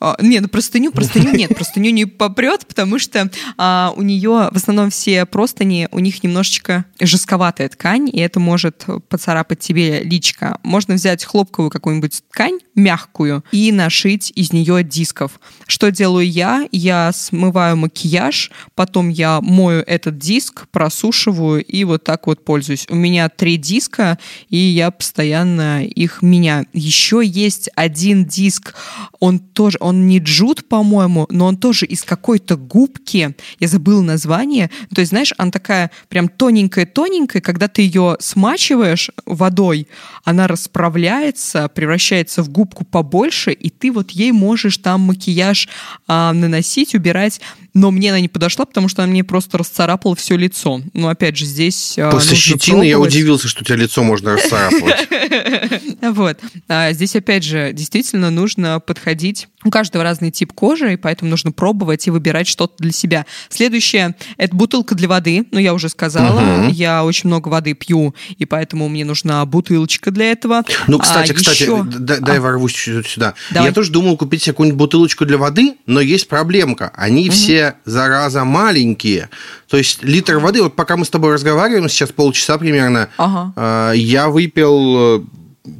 а, 0.00 0.16
не, 0.20 0.40
ну 0.40 0.48
простыню, 0.48 0.92
простыню 0.92 1.32
нет, 1.32 1.54
простыню 1.54 1.90
не 1.90 2.06
попрет, 2.06 2.66
потому 2.66 2.98
что 2.98 3.30
а, 3.58 3.92
у 3.96 4.02
нее 4.02 4.48
в 4.50 4.56
основном 4.56 4.90
все 4.90 5.26
простыни, 5.26 5.88
у 5.90 5.98
них 5.98 6.22
немножечко 6.24 6.86
жестковатая 6.98 7.68
ткань, 7.68 8.08
и 8.10 8.18
это 8.18 8.40
может 8.40 8.86
поцарапать 9.08 9.60
тебе 9.60 10.02
личка. 10.02 10.58
Можно 10.62 10.94
взять 10.94 11.24
хлопковую 11.24 11.70
какую-нибудь 11.70 12.22
ткань, 12.30 12.58
мягкую, 12.74 13.44
и 13.52 13.72
нашить 13.72 14.32
из 14.34 14.52
нее 14.52 14.82
дисков. 14.82 15.38
Что 15.66 15.90
делаю 15.90 16.28
я? 16.28 16.66
Я 16.72 17.12
смываю 17.12 17.76
макияж, 17.76 18.50
потом 18.74 19.10
я 19.10 19.40
мою 19.42 19.82
этот 19.82 20.18
диск, 20.18 20.66
просушиваю 20.70 21.62
и 21.62 21.84
вот 21.84 22.04
так 22.04 22.26
вот 22.26 22.44
пользуюсь. 22.44 22.86
У 22.88 22.94
меня 22.94 23.28
три 23.28 23.58
диска, 23.58 24.18
и 24.48 24.56
я 24.56 24.90
постоянно 24.90 25.84
их 25.84 26.22
меняю. 26.22 26.66
Еще 26.72 27.20
есть 27.22 27.68
один 27.76 28.24
диск, 28.24 28.74
он 29.18 29.38
тоже, 29.38 29.76
он 29.80 29.89
не 29.92 30.18
джут, 30.18 30.68
по-моему, 30.68 31.26
но 31.30 31.46
он 31.46 31.56
тоже 31.56 31.86
из 31.86 32.02
какой-то 32.02 32.56
губки, 32.56 33.34
я 33.58 33.68
забыла 33.68 34.02
название, 34.02 34.70
то 34.94 35.00
есть, 35.00 35.10
знаешь, 35.10 35.32
она 35.38 35.50
такая 35.50 35.90
прям 36.08 36.28
тоненькая-тоненькая, 36.28 37.42
когда 37.42 37.68
ты 37.68 37.82
ее 37.82 38.16
смачиваешь 38.20 39.10
водой, 39.26 39.88
она 40.24 40.46
расправляется, 40.46 41.68
превращается 41.68 42.42
в 42.42 42.48
губку 42.48 42.84
побольше, 42.84 43.52
и 43.52 43.70
ты 43.70 43.92
вот 43.92 44.10
ей 44.10 44.32
можешь 44.32 44.78
там 44.78 45.02
макияж 45.02 45.68
а, 46.06 46.32
наносить, 46.32 46.94
убирать 46.94 47.40
но 47.74 47.90
мне 47.90 48.10
она 48.10 48.20
не 48.20 48.28
подошла, 48.28 48.64
потому 48.64 48.88
что 48.88 49.02
она 49.02 49.12
мне 49.12 49.24
просто 49.24 49.58
расцарапала 49.58 50.16
все 50.16 50.36
лицо. 50.36 50.80
Ну, 50.92 51.08
опять 51.08 51.36
же, 51.36 51.44
здесь 51.44 51.98
а, 51.98 52.10
После 52.10 52.36
щетины 52.36 52.84
я 52.84 52.98
удивился, 52.98 53.48
что 53.48 53.62
у 53.62 53.64
тебя 53.64 53.76
лицо 53.76 54.02
можно 54.02 54.34
расцарапывать. 54.34 55.08
Вот. 56.00 56.38
А 56.68 56.92
здесь, 56.92 57.14
опять 57.14 57.44
же, 57.44 57.72
действительно 57.72 58.30
нужно 58.30 58.80
подходить. 58.80 59.48
У 59.64 59.70
каждого 59.70 60.02
разный 60.02 60.30
тип 60.30 60.52
кожи, 60.52 60.94
и 60.94 60.96
поэтому 60.96 61.30
нужно 61.30 61.52
пробовать 61.52 62.06
и 62.06 62.10
выбирать 62.10 62.48
что-то 62.48 62.74
для 62.78 62.92
себя. 62.92 63.26
Следующее– 63.50 64.16
это 64.38 64.56
бутылка 64.56 64.94
для 64.94 65.08
воды. 65.08 65.46
Ну, 65.50 65.58
я 65.58 65.74
уже 65.74 65.88
сказала, 65.88 66.68
я 66.70 67.04
очень 67.04 67.28
много 67.28 67.48
воды 67.48 67.74
пью, 67.74 68.14
и 68.38 68.46
поэтому 68.46 68.88
мне 68.88 69.04
нужна 69.04 69.44
бутылочка 69.44 70.10
для 70.10 70.32
этого. 70.32 70.64
Ну, 70.86 70.98
кстати, 70.98 71.32
а, 71.32 71.34
кстати, 71.34 71.62
еще... 71.62 71.84
дай 71.84 72.38
а. 72.38 72.40
ворвусь 72.40 72.74
сюда. 72.74 73.34
Давай. 73.50 73.68
Я 73.68 73.74
тоже 73.74 73.92
думал 73.92 74.16
купить 74.16 74.42
себе 74.42 74.54
какую-нибудь 74.54 74.78
бутылочку 74.78 75.26
для 75.26 75.36
воды, 75.36 75.74
но 75.86 76.00
есть 76.00 76.28
проблемка. 76.28 76.92
Они 76.96 77.28
угу. 77.28 77.32
все 77.32 77.59
зараза, 77.84 78.44
маленькие. 78.44 79.28
То 79.68 79.76
есть 79.76 80.02
литр 80.02 80.38
воды, 80.38 80.62
вот 80.62 80.76
пока 80.76 80.96
мы 80.96 81.04
с 81.04 81.10
тобой 81.10 81.34
разговариваем, 81.34 81.88
сейчас 81.88 82.10
полчаса 82.10 82.58
примерно, 82.58 83.08
ага. 83.16 83.52
э, 83.92 83.96
я 83.96 84.28
выпил 84.28 85.18
э, 85.18 85.20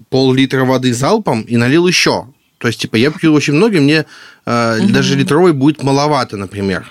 пол-литра 0.08 0.64
воды 0.64 0.92
залпом 0.92 1.42
и 1.42 1.56
налил 1.56 1.86
еще. 1.86 2.26
То 2.58 2.68
есть, 2.68 2.80
типа, 2.80 2.96
я 2.96 3.10
пью 3.10 3.32
очень 3.32 3.54
много, 3.54 3.80
мне 3.80 4.04
э, 4.46 4.78
угу. 4.78 4.92
даже 4.92 5.16
литровой 5.16 5.52
будет 5.52 5.82
маловато, 5.82 6.36
например. 6.36 6.86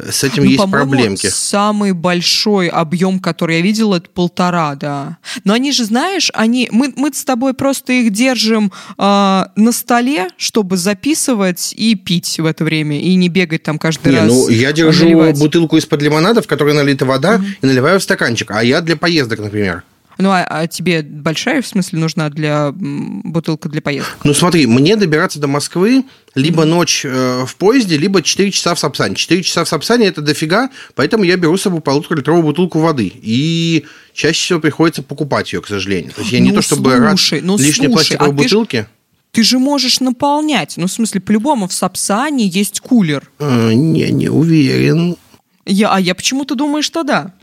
С 0.00 0.22
этим 0.22 0.44
ну, 0.44 0.50
есть 0.50 0.70
проблемки. 0.70 1.26
Самый 1.26 1.92
большой 1.92 2.68
объем, 2.68 3.18
который 3.18 3.56
я 3.56 3.62
видела, 3.62 3.96
это 3.96 4.08
полтора, 4.08 4.76
да. 4.76 5.18
Но 5.42 5.54
они 5.54 5.72
же, 5.72 5.84
знаешь, 5.84 6.30
они 6.34 6.68
мы, 6.70 6.92
мы 6.96 7.12
с 7.12 7.24
тобой 7.24 7.52
просто 7.52 7.92
их 7.92 8.12
держим 8.12 8.72
э, 8.96 9.00
на 9.02 9.72
столе, 9.72 10.28
чтобы 10.36 10.76
записывать 10.76 11.74
и 11.76 11.96
пить 11.96 12.38
в 12.38 12.46
это 12.46 12.62
время, 12.62 13.00
и 13.00 13.14
не 13.16 13.28
бегать 13.28 13.64
там 13.64 13.76
каждый 13.78 14.12
не, 14.12 14.18
раз. 14.18 14.28
Ну, 14.28 14.48
я 14.48 14.72
держу 14.72 15.04
наливать. 15.04 15.38
бутылку 15.38 15.76
из-под 15.78 16.00
лимонада, 16.00 16.42
в 16.42 16.46
которой 16.46 16.74
налита 16.74 17.04
вода, 17.04 17.36
угу. 17.36 17.44
и 17.62 17.66
наливаю 17.66 17.98
в 17.98 18.02
стаканчик. 18.02 18.52
А 18.52 18.62
я 18.62 18.80
для 18.80 18.96
поездок, 18.96 19.40
например. 19.40 19.82
Ну, 20.18 20.30
а, 20.30 20.44
а 20.44 20.66
тебе 20.66 21.02
большая, 21.02 21.62
в 21.62 21.66
смысле, 21.66 22.00
нужна 22.00 22.28
для 22.28 22.72
бутылка 22.72 23.68
для 23.68 23.80
поездки? 23.80 24.12
Ну, 24.24 24.34
смотри, 24.34 24.66
мне 24.66 24.96
добираться 24.96 25.38
до 25.38 25.46
Москвы 25.46 26.04
либо 26.34 26.64
ночь 26.64 27.04
э, 27.04 27.44
в 27.46 27.56
поезде, 27.56 27.96
либо 27.96 28.20
4 28.20 28.50
часа 28.50 28.74
в 28.74 28.80
Сапсане. 28.80 29.14
4 29.14 29.42
часа 29.44 29.64
в 29.64 29.68
Сапсане– 29.68 30.06
это 30.08 30.20
дофига, 30.20 30.70
поэтому 30.96 31.22
я 31.22 31.36
беру 31.36 31.56
с 31.56 31.62
собой 31.62 31.80
полуторалитровую 31.80 32.42
бутылку 32.42 32.80
воды. 32.80 33.12
И 33.14 33.86
чаще 34.12 34.40
всего 34.40 34.60
приходится 34.60 35.04
покупать 35.04 35.52
ее, 35.52 35.62
к 35.62 35.68
сожалению. 35.68 36.12
То 36.12 36.22
есть 36.22 36.32
я 36.32 36.40
ну, 36.40 36.46
не 36.46 36.52
то 36.52 36.62
чтобы 36.62 36.90
слушай, 36.90 37.38
рад 37.38 37.44
ну, 37.44 37.56
лишней 37.56 37.88
пластиковой 37.88 38.30
а 38.30 38.32
бутылки. 38.32 38.86
Ты 39.30 39.44
же 39.44 39.60
можешь 39.60 40.00
наполнять. 40.00 40.74
Ну, 40.76 40.86
в 40.86 40.92
смысле, 40.92 41.20
по-любому 41.20 41.68
в 41.68 41.72
Сапсане 41.72 42.46
есть 42.46 42.80
кулер. 42.80 43.30
А, 43.38 43.72
не, 43.72 44.10
не 44.10 44.28
уверен. 44.28 45.16
Я, 45.64 45.94
а 45.94 46.00
я 46.00 46.14
почему-то 46.14 46.54
думаю, 46.54 46.82
что 46.82 47.04
да. 47.04 47.34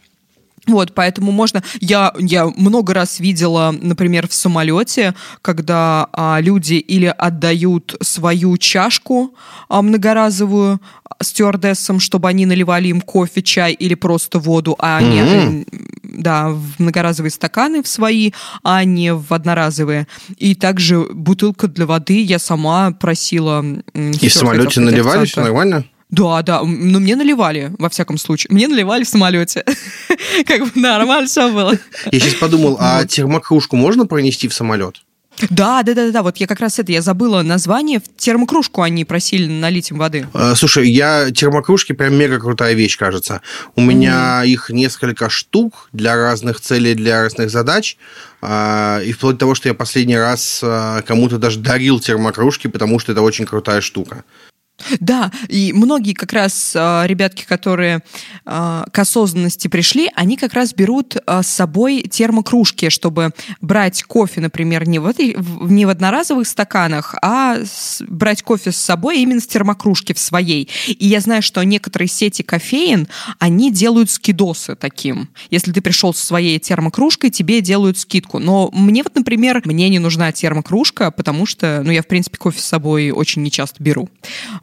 Вот, 0.67 0.93
поэтому 0.93 1.31
можно... 1.31 1.63
Я, 1.79 2.13
я 2.17 2.47
много 2.47 2.93
раз 2.93 3.19
видела, 3.19 3.73
например, 3.79 4.27
в 4.27 4.33
самолете, 4.33 5.13
когда 5.41 6.07
а, 6.11 6.39
люди 6.41 6.73
или 6.73 7.13
отдают 7.17 7.95
свою 8.01 8.57
чашку 8.57 9.35
а, 9.69 9.81
многоразовую 9.81 10.81
стюардессам, 11.21 11.99
чтобы 11.99 12.29
они 12.29 12.45
наливали 12.45 12.87
им 12.87 13.01
кофе, 13.01 13.41
чай 13.41 13.73
или 13.73 13.93
просто 13.93 14.39
воду, 14.39 14.75
а 14.79 14.97
они... 14.97 15.19
Mm-hmm. 15.19 15.91
Да, 16.17 16.49
в 16.49 16.79
многоразовые 16.79 17.31
стаканы 17.31 17.83
в 17.83 17.87
свои, 17.87 18.31
а 18.63 18.85
не 18.85 19.13
в 19.13 19.33
одноразовые. 19.33 20.07
И 20.37 20.55
также 20.55 21.07
бутылка 21.11 21.67
для 21.67 21.85
воды 21.85 22.21
я 22.21 22.39
сама 22.39 22.91
просила... 22.91 23.63
И 23.93 24.27
в 24.29 24.33
самолете 24.33 24.79
наливали, 24.79 25.25
все 25.25 25.41
нормально? 25.41 25.85
Да, 26.09 26.41
да, 26.43 26.61
но 26.61 26.99
мне 26.99 27.15
наливали, 27.15 27.73
во 27.79 27.89
всяком 27.89 28.17
случае. 28.17 28.49
Мне 28.51 28.67
наливали 28.67 29.03
в 29.03 29.09
самолете. 29.09 29.65
Как 30.45 30.61
бы 30.61 30.71
нормально 30.75 31.27
все 31.27 31.51
было. 31.51 31.73
Я 32.11 32.19
сейчас 32.19 32.35
подумал, 32.35 32.77
а 32.79 33.05
термокружку 33.05 33.75
можно 33.75 34.05
пронести 34.05 34.47
в 34.47 34.53
самолет? 34.53 35.01
Да, 35.49 35.83
да, 35.83 35.93
да, 35.93 36.11
да, 36.11 36.23
вот 36.23 36.37
я 36.37 36.47
как 36.47 36.59
раз 36.59 36.79
это, 36.79 36.91
я 36.91 37.01
забыла 37.01 37.41
название, 37.41 37.99
в 37.99 38.03
термокружку 38.15 38.81
они 38.81 39.03
просили 39.03 39.47
налить 39.47 39.91
им 39.91 39.97
воды. 39.97 40.27
А, 40.33 40.55
слушай, 40.55 40.89
я 40.89 41.29
термокружки 41.31 41.91
прям 41.91 42.15
мега 42.15 42.39
крутая 42.39 42.73
вещь, 42.73 42.97
кажется. 42.97 43.41
У 43.75 43.81
меня 43.81 44.43
их 44.45 44.69
несколько 44.69 45.29
штук 45.29 45.89
для 45.91 46.15
разных 46.15 46.61
целей, 46.61 46.93
для 46.93 47.23
разных 47.23 47.49
задач. 47.49 47.97
А, 48.41 49.01
и 49.03 49.11
вплоть 49.11 49.35
до 49.35 49.39
того, 49.39 49.55
что 49.55 49.67
я 49.67 49.73
последний 49.73 50.17
раз 50.17 50.61
а, 50.63 51.01
кому-то 51.01 51.37
даже 51.37 51.59
дарил 51.59 51.99
термокружки, 51.99 52.67
потому 52.67 52.99
что 52.99 53.11
это 53.11 53.21
очень 53.21 53.45
крутая 53.45 53.81
штука. 53.81 54.23
Да, 54.99 55.31
и 55.47 55.71
многие 55.73 56.13
как 56.13 56.33
раз 56.33 56.73
э, 56.75 57.03
ребятки, 57.05 57.45
которые 57.45 58.01
э, 58.45 58.83
к 58.91 58.99
осознанности 58.99 59.67
пришли, 59.67 60.11
они 60.15 60.35
как 60.35 60.53
раз 60.53 60.73
берут 60.73 61.15
э, 61.15 61.41
с 61.43 61.47
собой 61.47 62.03
термокружки, 62.03 62.89
чтобы 62.89 63.31
брать 63.61 64.03
кофе, 64.03 64.41
например, 64.41 64.87
не 64.87 64.99
в, 64.99 65.13
не 65.71 65.85
в 65.85 65.89
одноразовых 65.89 66.47
стаканах, 66.47 67.15
а 67.21 67.57
брать 68.07 68.43
кофе 68.43 68.71
с 68.71 68.77
собой 68.77 69.19
именно 69.19 69.39
с 69.39 69.47
термокружки 69.47 70.13
в 70.13 70.19
своей. 70.19 70.69
И 70.87 71.07
я 71.07 71.21
знаю, 71.21 71.41
что 71.41 71.63
некоторые 71.63 72.09
сети 72.09 72.41
кофеин, 72.41 73.07
они 73.39 73.71
делают 73.71 74.11
скидосы 74.11 74.75
таким. 74.75 75.29
Если 75.49 75.71
ты 75.71 75.81
пришел 75.81 76.13
со 76.13 76.25
своей 76.25 76.59
термокружкой, 76.59 77.29
тебе 77.29 77.61
делают 77.61 77.97
скидку. 77.97 78.39
Но 78.39 78.69
мне 78.73 79.03
вот, 79.03 79.15
например, 79.15 79.61
мне 79.63 79.87
не 79.89 79.99
нужна 79.99 80.31
термокружка, 80.33 81.11
потому 81.11 81.45
что, 81.45 81.81
ну, 81.83 81.91
я, 81.91 82.01
в 82.01 82.07
принципе, 82.07 82.37
кофе 82.37 82.59
с 82.59 82.65
собой 82.65 83.11
очень 83.11 83.41
нечасто 83.41 83.81
беру. 83.81 84.09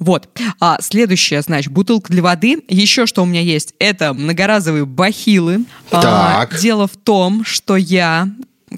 Вот. 0.02 0.28
А 0.58 0.78
следующее, 0.80 1.42
значит, 1.42 1.72
бутылка 1.72 2.12
для 2.12 2.22
воды. 2.22 2.62
Еще 2.68 3.06
что 3.06 3.22
у 3.22 3.24
меня 3.24 3.40
есть, 3.40 3.74
это 3.78 4.12
многоразовые 4.12 4.84
бахилы. 4.84 5.64
А, 5.92 6.02
так. 6.02 6.54
А, 6.54 6.58
дело 6.58 6.88
в 6.88 6.96
том, 6.96 7.44
что 7.44 7.76
я, 7.76 8.28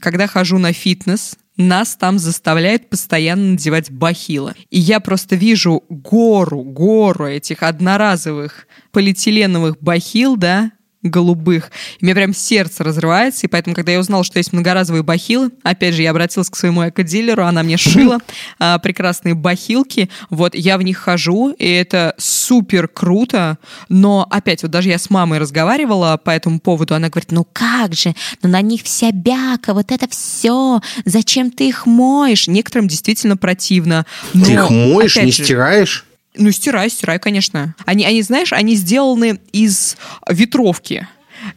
когда 0.00 0.26
хожу 0.26 0.58
на 0.58 0.74
фитнес, 0.74 1.36
нас 1.56 1.96
там 1.96 2.18
заставляет 2.18 2.90
постоянно 2.90 3.52
надевать 3.52 3.90
бахилы. 3.90 4.54
И 4.70 4.78
я 4.78 5.00
просто 5.00 5.34
вижу 5.34 5.82
гору, 5.88 6.62
гору 6.62 7.26
этих 7.26 7.62
одноразовых 7.62 8.66
полиэтиленовых 8.92 9.76
бахил, 9.80 10.36
да, 10.36 10.72
голубых. 11.04 11.70
И 12.00 12.04
мне 12.04 12.14
прям 12.14 12.34
сердце 12.34 12.82
разрывается, 12.82 13.46
и 13.46 13.48
поэтому, 13.48 13.76
когда 13.76 13.92
я 13.92 14.00
узнала, 14.00 14.24
что 14.24 14.38
есть 14.38 14.52
многоразовые 14.52 15.02
бахилы, 15.02 15.50
опять 15.62 15.94
же, 15.94 16.02
я 16.02 16.10
обратилась 16.10 16.50
к 16.50 16.56
своему 16.56 16.88
экодилеру, 16.88 17.44
она 17.44 17.62
мне 17.62 17.76
шила 17.76 18.18
а, 18.58 18.78
прекрасные 18.78 19.34
бахилки, 19.34 20.10
вот, 20.30 20.54
я 20.54 20.78
в 20.78 20.82
них 20.82 20.98
хожу, 20.98 21.50
и 21.50 21.68
это 21.68 22.14
супер 22.18 22.88
круто, 22.88 23.58
но 23.88 24.26
опять, 24.30 24.62
вот 24.62 24.70
даже 24.70 24.88
я 24.88 24.98
с 24.98 25.10
мамой 25.10 25.38
разговаривала 25.38 26.16
по 26.16 26.30
этому 26.30 26.58
поводу, 26.58 26.94
она 26.94 27.10
говорит, 27.10 27.30
ну 27.30 27.46
как 27.52 27.94
же, 27.94 28.14
ну 28.42 28.48
на 28.48 28.62
них 28.62 28.82
вся 28.82 29.12
бяка, 29.12 29.74
вот 29.74 29.92
это 29.92 30.08
все, 30.08 30.80
зачем 31.04 31.50
ты 31.50 31.68
их 31.68 31.86
моешь? 31.86 32.48
Некоторым 32.48 32.88
действительно 32.88 33.36
противно. 33.36 34.06
Но, 34.32 34.44
ты 34.44 34.52
их 34.52 34.70
моешь, 34.70 35.16
не 35.16 35.30
же, 35.30 35.44
стираешь? 35.44 36.06
Ну, 36.36 36.50
стирай, 36.50 36.90
стирай, 36.90 37.18
конечно. 37.18 37.74
Они, 37.84 38.04
они, 38.04 38.22
знаешь, 38.22 38.52
они 38.52 38.74
сделаны 38.74 39.40
из 39.52 39.96
ветровки. 40.28 41.06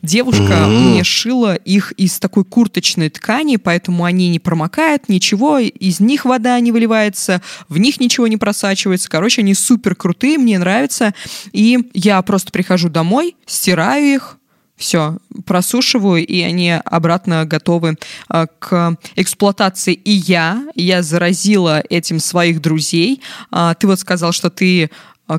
Девушка 0.02 0.44
mm-hmm. 0.44 0.68
мне 0.68 1.04
шила 1.04 1.56
их 1.56 1.94
из 1.94 2.20
такой 2.20 2.44
курточной 2.44 3.10
ткани, 3.10 3.56
поэтому 3.56 4.04
они 4.04 4.30
не 4.30 4.40
промокают, 4.40 5.08
ничего, 5.08 5.60
из 5.60 6.00
них 6.00 6.26
вода 6.26 6.60
не 6.60 6.72
выливается, 6.72 7.42
в 7.70 7.78
них 7.78 8.00
ничего 8.00 8.28
не 8.28 8.38
просачивается. 8.38 9.10
Короче, 9.10 9.42
они 9.42 9.54
супер 9.54 9.96
крутые, 9.96 10.38
мне 10.38 10.60
нравятся. 10.60 11.14
И 11.54 11.90
я 11.94 12.22
просто 12.22 12.52
прихожу 12.52 12.90
домой, 12.90 13.36
стираю 13.46 14.06
их, 14.06 14.38
все, 14.78 15.18
просушиваю, 15.46 16.26
и 16.26 16.42
они 16.42 16.72
обратно 16.72 17.46
готовы 17.46 17.98
э, 18.30 18.46
к 18.60 18.96
эксплуатации. 19.16 19.94
И 19.94 20.12
я, 20.12 20.64
я 20.76 21.02
заразила 21.02 21.84
этим 21.90 22.20
своих 22.20 22.62
друзей. 22.62 23.22
Э, 23.52 23.74
ты 23.78 23.88
вот 23.88 24.00
сказал, 24.00 24.32
что 24.32 24.50
ты 24.50 24.92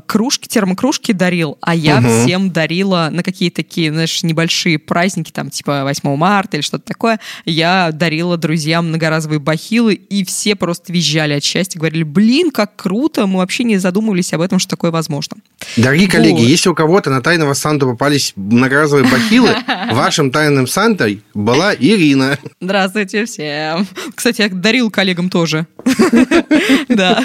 кружки, 0.05 0.47
термокружки 0.47 1.11
дарил, 1.11 1.57
а 1.61 1.73
я 1.73 1.97
угу. 1.97 2.07
всем 2.07 2.51
дарила 2.51 3.09
на 3.11 3.23
какие-то 3.23 3.57
такие, 3.57 3.91
знаешь, 3.91 4.21
небольшие 4.23 4.77
праздники, 4.77 5.31
там, 5.31 5.49
типа 5.49 5.83
8 5.83 6.15
марта 6.15 6.57
или 6.57 6.61
что-то 6.61 6.85
такое, 6.85 7.19
я 7.45 7.89
дарила 7.91 8.37
друзьям 8.37 8.89
многоразовые 8.89 9.39
бахилы, 9.39 9.95
и 9.95 10.23
все 10.23 10.55
просто 10.55 10.93
визжали 10.93 11.33
от 11.33 11.43
счастья, 11.43 11.79
говорили, 11.79 12.03
блин, 12.03 12.51
как 12.51 12.75
круто, 12.75 13.25
мы 13.25 13.39
вообще 13.39 13.63
не 13.63 13.77
задумывались 13.77 14.31
об 14.33 14.41
этом, 14.41 14.59
что 14.59 14.69
такое 14.69 14.91
возможно. 14.91 15.37
Дорогие 15.75 16.05
вот. 16.05 16.15
коллеги, 16.15 16.41
если 16.41 16.69
у 16.69 16.75
кого-то 16.75 17.09
на 17.09 17.21
тайного 17.21 17.53
Санту 17.53 17.87
попались 17.87 18.33
многоразовые 18.35 19.09
бахилы, 19.09 19.55
вашим 19.91 20.29
тайным 20.31 20.67
Сантой 20.67 21.23
была 21.33 21.73
Ирина. 21.73 22.37
Здравствуйте 22.61 23.25
всем. 23.25 23.87
Кстати, 24.13 24.41
я 24.41 24.49
дарил 24.49 24.91
коллегам 24.91 25.29
тоже. 25.29 25.65
Да. 26.87 27.23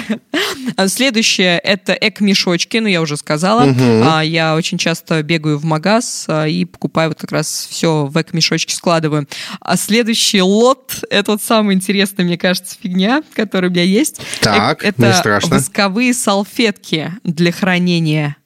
Следующее– 0.87 1.59
это 1.63 1.93
эк-мешочек 1.93 2.54
точки, 2.54 2.54
ну, 2.81 2.87
я 2.87 3.01
уже 3.01 3.17
сказала. 3.17 3.65
Угу. 3.65 4.21
Я 4.23 4.55
очень 4.55 4.77
часто 4.77 5.21
бегаю 5.23 5.57
в 5.57 5.65
магаз 5.65 6.25
а, 6.27 6.45
и 6.47 6.65
покупаю 6.65 7.09
вот 7.09 7.19
как 7.19 7.31
раз 7.31 7.67
все 7.69 8.05
в 8.05 8.21
эко-мешочки 8.21 8.73
складываю. 8.73 9.27
А 9.59 9.77
следующий 9.77 10.41
лот— 10.41 11.03
это 11.09 11.31
вот 11.31 11.41
самая 11.41 11.75
интересная, 11.75 12.25
мне 12.25 12.37
кажется, 12.37 12.77
фигня, 12.81 13.23
которая 13.33 13.69
у 13.69 13.73
меня 13.73 13.83
есть. 13.83 14.21
Так, 14.41 14.83
это 14.83 15.01
не 15.01 15.13
страшно. 15.13 15.57
восковые 15.57 16.13
салфетки 16.13 17.13
для 17.23 17.51
хранения 17.51 18.37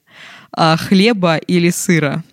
а, 0.52 0.76
хлеба 0.76 1.36
или 1.36 1.70
сыра. 1.70 2.24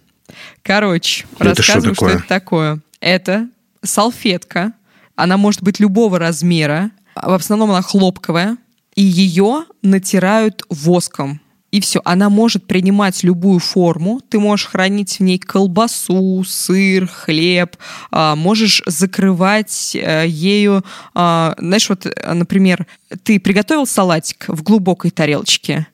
Короче, 0.63 1.26
это 1.40 1.56
рассказываю, 1.56 1.96
что, 1.96 2.10
что 2.10 2.18
это 2.18 2.28
такое. 2.28 2.80
Это 3.00 3.48
салфетка. 3.84 4.74
Она 5.16 5.38
может 5.38 5.63
быть 5.63 5.80
любого 5.80 6.20
размера. 6.20 6.92
В 7.16 7.34
основном 7.34 7.72
она 7.72 7.82
хлопковая. 7.82 8.58
И 8.96 9.04
ее 9.04 9.66
натирают 9.84 10.63
воском 10.70 11.40
и 11.72 11.82
все. 11.82 12.02
Она 12.06 12.30
может 12.30 12.66
принимать 12.66 13.24
любую 13.24 13.60
форму. 13.60 14.22
Ты 14.30 14.40
можешь 14.40 14.68
хранить 14.68 15.20
в 15.20 15.24
ней 15.24 15.38
колбасу, 15.38 16.44
сыр, 16.48 17.08
хлеб. 17.08 17.76
А, 18.10 18.36
можешь 18.36 18.82
закрывать 18.86 19.96
а, 19.96 20.24
ею... 20.24 20.84
А, 21.14 21.56
знаешь, 21.58 21.90
вот, 21.90 22.08
например, 22.26 22.88
ты 23.24 23.40
приготовил 23.40 23.86
салатик 23.86 24.46
в 24.48 24.64
глубокой 24.64 25.12
тарелочке, 25.12 25.88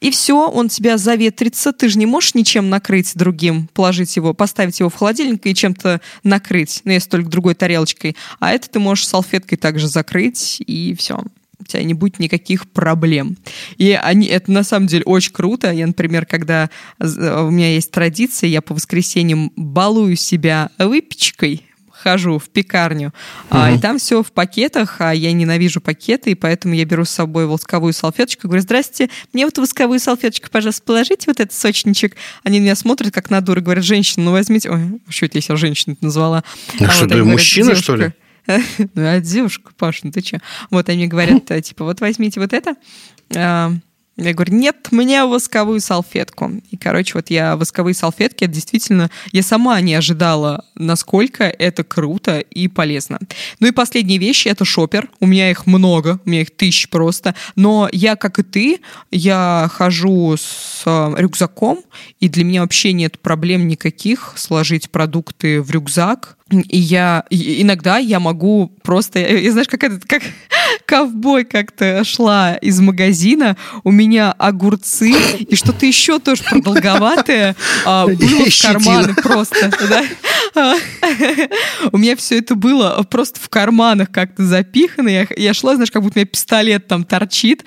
и 0.00 0.10
все, 0.10 0.48
он 0.48 0.68
тебя 0.68 0.98
заветрится. 0.98 1.72
Ты 1.72 1.88
же 1.88 1.98
не 1.98 2.06
можешь 2.06 2.34
ничем 2.34 2.70
накрыть 2.70 3.12
другим, 3.14 3.68
положить 3.72 4.16
его, 4.16 4.34
поставить 4.34 4.80
его 4.80 4.88
в 4.88 4.94
холодильник 4.94 5.46
и 5.46 5.54
чем-то 5.54 6.00
накрыть, 6.22 6.80
ну, 6.84 6.92
если 6.92 7.10
только 7.10 7.28
другой 7.28 7.54
тарелочкой. 7.54 8.16
А 8.38 8.52
это 8.52 8.70
ты 8.70 8.78
можешь 8.78 9.06
салфеткой 9.06 9.58
также 9.58 9.88
закрыть, 9.88 10.62
и 10.66 10.94
все 10.98 11.22
тебя 11.70 11.82
не 11.84 11.94
будет 11.94 12.18
никаких 12.18 12.68
проблем. 12.68 13.36
И 13.76 13.92
они, 13.92 14.26
это 14.26 14.50
на 14.52 14.62
самом 14.62 14.86
деле 14.86 15.04
очень 15.04 15.32
круто. 15.32 15.70
Я, 15.70 15.86
например, 15.86 16.26
когда 16.26 16.70
у 16.98 17.50
меня 17.50 17.74
есть 17.74 17.90
традиция, 17.90 18.48
я 18.48 18.62
по 18.62 18.74
воскресеньям 18.74 19.52
балую 19.56 20.16
себя 20.16 20.70
выпечкой, 20.78 21.64
хожу 22.02 22.38
в 22.38 22.48
пекарню, 22.48 23.08
угу. 23.08 23.14
а, 23.50 23.70
и 23.72 23.78
там 23.78 23.98
все 23.98 24.22
в 24.22 24.32
пакетах, 24.32 24.96
а 25.00 25.14
я 25.14 25.32
ненавижу 25.32 25.80
пакеты, 25.80 26.30
и 26.30 26.34
поэтому 26.34 26.74
я 26.74 26.84
беру 26.84 27.04
с 27.04 27.10
собой 27.10 27.46
восковую 27.46 27.92
салфеточку, 27.92 28.48
говорю, 28.48 28.62
здрасте, 28.62 29.10
мне 29.32 29.44
вот 29.44 29.58
восковую 29.58 30.00
салфеточку, 30.00 30.48
пожалуйста, 30.50 30.82
положите 30.84 31.24
вот 31.26 31.40
этот 31.40 31.52
сочничек. 31.52 32.16
Они 32.42 32.58
меня 32.60 32.74
смотрят 32.74 33.12
как 33.12 33.30
на 33.30 33.40
дуру, 33.40 33.60
говорят, 33.60 33.84
женщина, 33.84 34.26
ну 34.26 34.32
возьмите... 34.32 34.70
Ой, 34.70 35.00
что 35.08 35.26
это 35.26 35.38
я 35.38 35.42
себя 35.42 35.56
женщину 35.56 35.96
назвала? 36.00 36.42
А, 36.80 36.84
а 36.84 36.90
что, 36.90 37.04
вот, 37.04 37.12
ты 37.12 37.24
мужчина, 37.24 37.74
что 37.74 37.96
ли? 37.96 38.12
Ну, 38.94 39.06
а 39.06 39.20
девушка, 39.20 39.72
Паш, 39.76 40.02
ну 40.02 40.10
ты 40.10 40.20
что? 40.20 40.40
Вот 40.70 40.88
они 40.88 41.06
говорят, 41.06 41.50
э, 41.50 41.60
типа, 41.60 41.84
вот 41.84 42.00
возьмите 42.00 42.40
вот 42.40 42.52
это. 42.52 42.74
А, 43.36 43.72
я 44.20 44.34
говорю, 44.34 44.54
нет, 44.54 44.88
мне 44.90 45.24
восковую 45.24 45.80
салфетку. 45.80 46.50
И, 46.70 46.76
короче, 46.76 47.12
вот 47.14 47.30
я 47.30 47.56
восковые 47.56 47.94
салфетки, 47.94 48.44
это 48.44 48.52
действительно, 48.52 49.10
я 49.32 49.42
сама 49.42 49.80
не 49.80 49.94
ожидала, 49.94 50.66
насколько 50.74 51.44
это 51.44 51.84
круто 51.84 52.38
и 52.38 52.68
полезно. 52.68 53.18
Ну 53.60 53.68
и 53.68 53.70
последние 53.70 54.18
вещи, 54.18 54.48
это 54.48 54.66
шопер. 54.66 55.08
У 55.20 55.26
меня 55.26 55.50
их 55.50 55.66
много, 55.66 56.20
у 56.24 56.28
меня 56.28 56.42
их 56.42 56.50
тысяч 56.50 56.90
просто. 56.90 57.34
Но 57.56 57.88
я, 57.92 58.14
как 58.16 58.38
и 58.38 58.42
ты, 58.42 58.80
я 59.10 59.70
хожу 59.72 60.36
с 60.36 60.82
э, 60.84 61.14
рюкзаком, 61.16 61.82
и 62.18 62.28
для 62.28 62.44
меня 62.44 62.60
вообще 62.60 62.92
нет 62.92 63.18
проблем 63.20 63.68
никаких 63.68 64.34
сложить 64.36 64.90
продукты 64.90 65.62
в 65.62 65.70
рюкзак, 65.70 66.36
и 66.50 66.78
я 66.78 67.24
иногда 67.30 67.98
я 67.98 68.18
могу 68.18 68.72
просто, 68.82 69.20
я, 69.20 69.52
знаешь, 69.52 69.68
как 69.68 69.84
этот, 69.84 70.04
как 70.04 70.22
ковбой 70.86 71.44
как-то 71.44 72.02
шла 72.04 72.56
из 72.56 72.80
магазина, 72.80 73.56
у 73.84 73.92
меня 73.92 74.32
огурцы 74.32 75.12
и 75.38 75.54
что-то 75.54 75.86
еще 75.86 76.18
тоже 76.18 76.42
продолговатое 76.42 77.54
а, 77.84 78.06
было 78.06 78.16
в 78.16 78.62
карманы 78.62 79.14
просто. 79.14 79.70
Да? 80.54 80.76
У 81.92 81.98
меня 81.98 82.16
все 82.16 82.38
это 82.38 82.54
было 82.54 83.04
просто 83.08 83.38
в 83.40 83.48
карманах 83.48 84.10
как-то 84.10 84.44
запихано. 84.44 85.08
Я, 85.08 85.26
я 85.36 85.54
шла, 85.54 85.74
знаешь, 85.74 85.90
как 85.90 86.02
будто 86.02 86.18
у 86.18 86.20
меня 86.20 86.26
пистолет 86.26 86.88
там 86.88 87.04
торчит. 87.04 87.64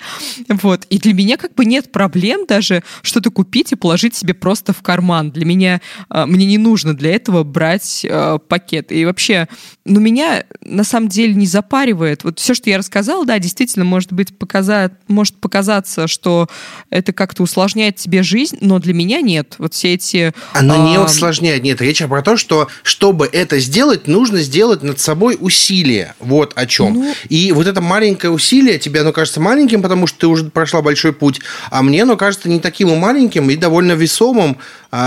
Вот. 0.48 0.84
И 0.90 0.98
для 0.98 1.14
меня 1.14 1.36
как 1.36 1.54
бы 1.54 1.64
нет 1.64 1.90
проблем 1.92 2.44
даже 2.46 2.82
что-то 3.02 3.30
купить 3.30 3.72
и 3.72 3.76
положить 3.76 4.14
себе 4.14 4.34
просто 4.34 4.72
в 4.72 4.82
карман. 4.82 5.30
Для 5.30 5.46
меня, 5.46 5.80
а, 6.08 6.26
мне 6.26 6.44
не 6.46 6.58
нужно 6.58 6.94
для 6.94 7.14
этого 7.14 7.42
брать 7.44 8.06
а, 8.08 8.38
пакет 8.38 8.73
пакет. 8.74 8.92
И 8.92 9.04
вообще, 9.04 9.48
ну, 9.84 10.00
меня 10.00 10.44
на 10.60 10.84
самом 10.84 11.08
деле 11.08 11.34
не 11.34 11.46
запаривает. 11.46 12.24
Вот 12.24 12.38
все, 12.38 12.54
что 12.54 12.70
я 12.70 12.78
рассказала, 12.78 13.24
да, 13.24 13.38
действительно, 13.38 13.84
может 13.84 14.12
быть, 14.12 14.36
показать, 14.36 14.92
может 15.08 15.36
показаться, 15.36 16.06
что 16.06 16.48
это 16.90 17.12
как-то 17.12 17.42
усложняет 17.42 17.96
тебе 17.96 18.22
жизнь, 18.22 18.58
но 18.60 18.78
для 18.78 18.94
меня 18.94 19.20
нет. 19.20 19.54
Вот 19.58 19.74
все 19.74 19.94
эти... 19.94 20.32
Оно 20.52 20.74
а... 20.74 20.90
не 20.90 20.98
усложняет, 20.98 21.62
нет. 21.62 21.80
Речь 21.80 22.02
про 22.04 22.22
то, 22.22 22.36
что 22.36 22.68
чтобы 22.82 23.28
это 23.32 23.58
сделать, 23.58 24.06
нужно 24.06 24.40
сделать 24.40 24.82
над 24.82 25.00
собой 25.00 25.36
усилие. 25.40 26.14
Вот 26.20 26.52
о 26.54 26.66
чем. 26.66 26.94
Ну... 26.94 27.14
И 27.28 27.52
вот 27.52 27.66
это 27.66 27.80
маленькое 27.80 28.32
усилие 28.32 28.78
тебе, 28.78 29.00
оно 29.00 29.12
кажется 29.12 29.40
маленьким, 29.40 29.82
потому 29.82 30.06
что 30.06 30.18
ты 30.18 30.26
уже 30.26 30.44
прошла 30.44 30.82
большой 30.82 31.12
путь, 31.12 31.40
а 31.70 31.82
мне 31.82 32.02
оно 32.02 32.16
кажется 32.16 32.48
не 32.48 32.60
таким 32.60 32.90
и 32.90 32.96
маленьким, 32.96 33.50
и 33.50 33.56
довольно 33.56 33.92
весомым 33.92 34.58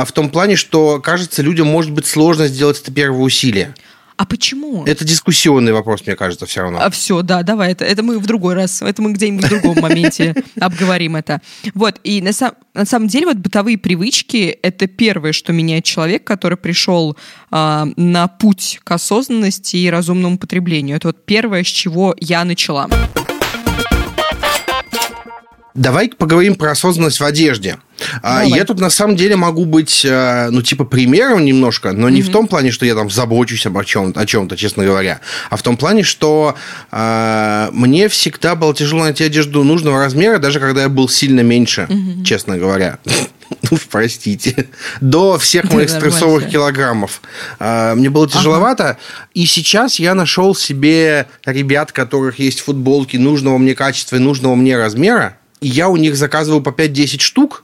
в 0.06 0.12
том 0.12 0.30
плане, 0.30 0.56
что, 0.56 1.00
кажется, 1.00 1.42
людям 1.42 1.68
может 1.68 1.92
быть 1.92 2.06
сложно 2.06 2.48
сделать 2.48 2.82
это 2.82 2.92
первое 2.92 3.20
усилие. 3.20 3.74
А 4.18 4.26
почему? 4.26 4.84
Это 4.86 5.06
дискуссионный 5.06 5.74
вопрос, 5.74 6.02
мне 6.08 6.16
кажется, 6.16 6.48
все 6.48 6.62
равно. 6.62 6.80
А 6.82 6.90
все, 6.90 7.22
да, 7.22 7.44
давай, 7.44 7.74
это, 7.74 7.86
это 7.86 8.02
мы 8.02 8.18
в 8.18 8.26
другой 8.26 8.56
раз, 8.56 8.82
это 8.82 9.00
мы 9.00 9.14
где-нибудь 9.14 9.46
в 9.46 9.50
другом 9.50 9.80
моменте 9.80 10.34
обговорим 10.60 11.16
это. 11.16 11.40
Вот, 11.76 12.00
и 12.04 12.20
на, 12.24 12.34
сам, 12.34 12.54
на 12.74 12.86
самом 12.86 13.10
деле 13.10 13.28
вот 13.28 13.38
бытовые 13.38 13.78
привычки— 13.78 14.58
это 14.64 14.88
первое, 14.88 15.34
что 15.34 15.54
меняет 15.54 15.86
человек, 15.86 16.24
который 16.24 16.58
пришел 16.58 17.16
э, 17.52 17.86
на 17.96 18.28
путь 18.28 18.80
к 18.84 18.92
осознанности 18.92 19.78
и 19.78 19.88
разумному 19.88 20.40
потреблению. 20.40 20.98
Это 20.98 21.10
вот 21.10 21.24
первое, 21.24 21.64
с 21.64 21.68
чего 21.68 22.16
я 22.20 22.44
начала. 22.44 22.90
Давай 25.78 26.10
поговорим 26.10 26.56
про 26.56 26.72
осознанность 26.72 27.20
в 27.20 27.24
одежде. 27.24 27.78
А, 28.24 28.44
Давай. 28.44 28.50
Я 28.50 28.66
тут 28.66 28.80
на 28.80 28.90
самом 28.90 29.16
деле 29.16 29.36
могу 29.36 29.64
быть, 29.66 30.04
э, 30.04 30.50
ну, 30.50 30.64
типа, 30.64 30.86
примером 30.86 31.46
немножко, 31.46 31.92
но 31.92 32.10
не 32.10 32.22
mm-hmm. 32.22 32.24
в 32.24 32.32
том 32.32 32.48
плане, 32.48 32.72
что 32.72 32.84
я 32.84 32.96
там 32.96 33.12
забочусь 33.12 33.68
об 33.68 33.84
чем- 33.86 34.12
о 34.16 34.26
чем-то, 34.26 34.58
честно 34.58 34.84
говоря, 34.84 35.22
а 35.52 35.56
в 35.56 35.62
том 35.62 35.78
плане, 35.78 36.02
что 36.02 36.56
э, 36.92 37.70
мне 37.74 38.10
всегда 38.10 38.56
было 38.56 38.74
тяжело 38.74 39.04
найти 39.04 39.24
одежду 39.24 39.64
нужного 39.64 40.00
размера, 40.00 40.40
даже 40.40 40.60
когда 40.60 40.82
я 40.82 40.90
был 40.90 41.08
сильно 41.08 41.42
меньше, 41.42 41.86
mm-hmm. 41.88 42.24
честно 42.24 42.58
говоря. 42.58 42.98
Ну, 43.72 43.78
простите, 43.90 44.68
до 45.00 45.38
всех 45.38 45.72
моих 45.72 45.90
стрессовых 45.90 46.50
килограммов. 46.50 47.22
А, 47.60 47.96
мне 47.96 48.10
было 48.10 48.28
тяжеловато, 48.28 48.98
и 49.34 49.46
сейчас 49.46 50.00
я 50.00 50.14
нашел 50.16 50.54
себе 50.54 51.28
ребят, 51.46 51.94
которых 51.94 52.40
есть 52.40 52.60
футболки 52.60 53.16
нужного 53.16 53.58
мне 53.58 53.74
качества 53.74 54.18
и 54.18 54.20
нужного 54.20 54.56
мне 54.56 54.78
размера, 54.78 55.38
я 55.62 55.90
у 55.90 55.98
них 55.98 56.16
заказываю 56.16 56.62
по 56.62 56.70
5-10 56.70 57.20
штук, 57.20 57.64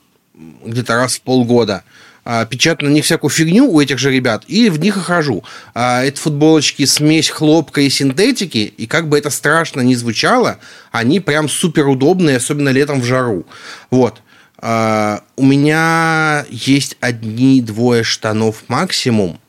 где-то 0.65 0.95
раз 0.95 1.15
в 1.15 1.21
полгода, 1.21 1.83
а, 2.25 2.45
печатаю 2.45 2.89
на 2.89 2.93
них 2.93 3.05
всякую 3.05 3.29
фигню 3.29 3.69
у 3.69 3.81
этих 3.81 3.99
же 3.99 4.11
ребят, 4.11 4.45
и 4.47 4.69
в 4.69 4.79
них 4.79 4.97
и 4.97 5.01
хожу. 5.01 5.43
А, 5.73 6.03
это 6.03 6.19
футболочки 6.19 6.85
смесь 6.85 7.29
хлопка 7.29 7.81
и 7.81 7.89
синтетики, 7.89 8.73
и 8.77 8.87
как 8.87 9.09
бы 9.09 9.17
это 9.17 9.29
страшно 9.29 9.81
не 9.81 9.95
звучало, 9.95 10.59
они 10.91 11.19
прям 11.19 11.49
супер 11.49 11.87
удобные, 11.87 12.37
особенно 12.37 12.69
летом 12.69 13.01
в 13.01 13.05
жару. 13.05 13.45
Вот. 13.91 14.21
А, 14.57 15.21
у 15.35 15.45
меня 15.45 16.45
есть 16.49 16.95
одни-двое 17.01 18.03
штанов 18.03 18.63
максимум, 18.69 19.39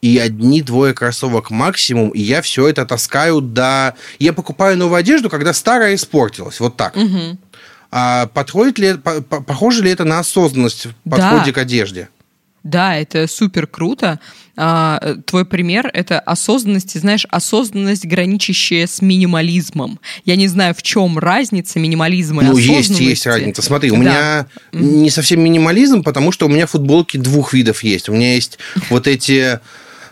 и 0.00 0.18
одни-двое 0.18 0.94
кроссовок 0.94 1.50
максимум, 1.50 2.10
и 2.10 2.20
я 2.20 2.40
все 2.40 2.68
это 2.68 2.86
таскаю 2.86 3.40
до... 3.40 3.96
Я 4.18 4.32
покупаю 4.32 4.76
новую 4.76 4.96
одежду, 4.96 5.28
когда 5.28 5.52
старая 5.52 5.94
испортилась. 5.96 6.60
Вот 6.60 6.76
так. 6.76 6.96
Угу. 6.96 7.38
А 7.90 8.26
подходит 8.26 8.78
ли, 8.78 8.94
похоже 8.94 9.82
ли 9.82 9.90
это 9.90 10.04
на 10.04 10.18
осознанность 10.18 10.86
в 10.86 11.08
подходе 11.08 11.46
да. 11.46 11.52
к 11.52 11.58
одежде? 11.58 12.08
Да, 12.64 12.96
это 12.96 13.26
супер 13.26 13.66
круто. 13.66 14.20
А, 14.56 15.16
твой 15.24 15.46
пример— 15.46 15.88
это 15.94 16.18
осознанность, 16.18 17.00
знаешь, 17.00 17.24
осознанность, 17.30 18.04
граничащая 18.04 18.86
с 18.86 19.00
минимализмом. 19.00 20.00
Я 20.24 20.36
не 20.36 20.48
знаю, 20.48 20.74
в 20.74 20.82
чем 20.82 21.18
разница 21.18 21.78
минимализма 21.78 22.42
и 22.42 22.46
осознанности. 22.46 22.92
Ну, 22.92 22.98
есть, 22.98 23.00
есть 23.00 23.26
разница. 23.26 23.62
Смотри, 23.62 23.90
у 23.90 23.94
да. 23.94 24.00
меня 24.00 24.46
не 24.72 25.10
совсем 25.10 25.40
минимализм, 25.40 26.02
потому 26.02 26.32
что 26.32 26.46
у 26.46 26.48
меня 26.48 26.66
футболки 26.66 27.16
двух 27.16 27.54
видов 27.54 27.84
есть. 27.84 28.08
У 28.08 28.12
меня 28.12 28.34
есть 28.34 28.58
вот 28.90 29.06
эти 29.06 29.60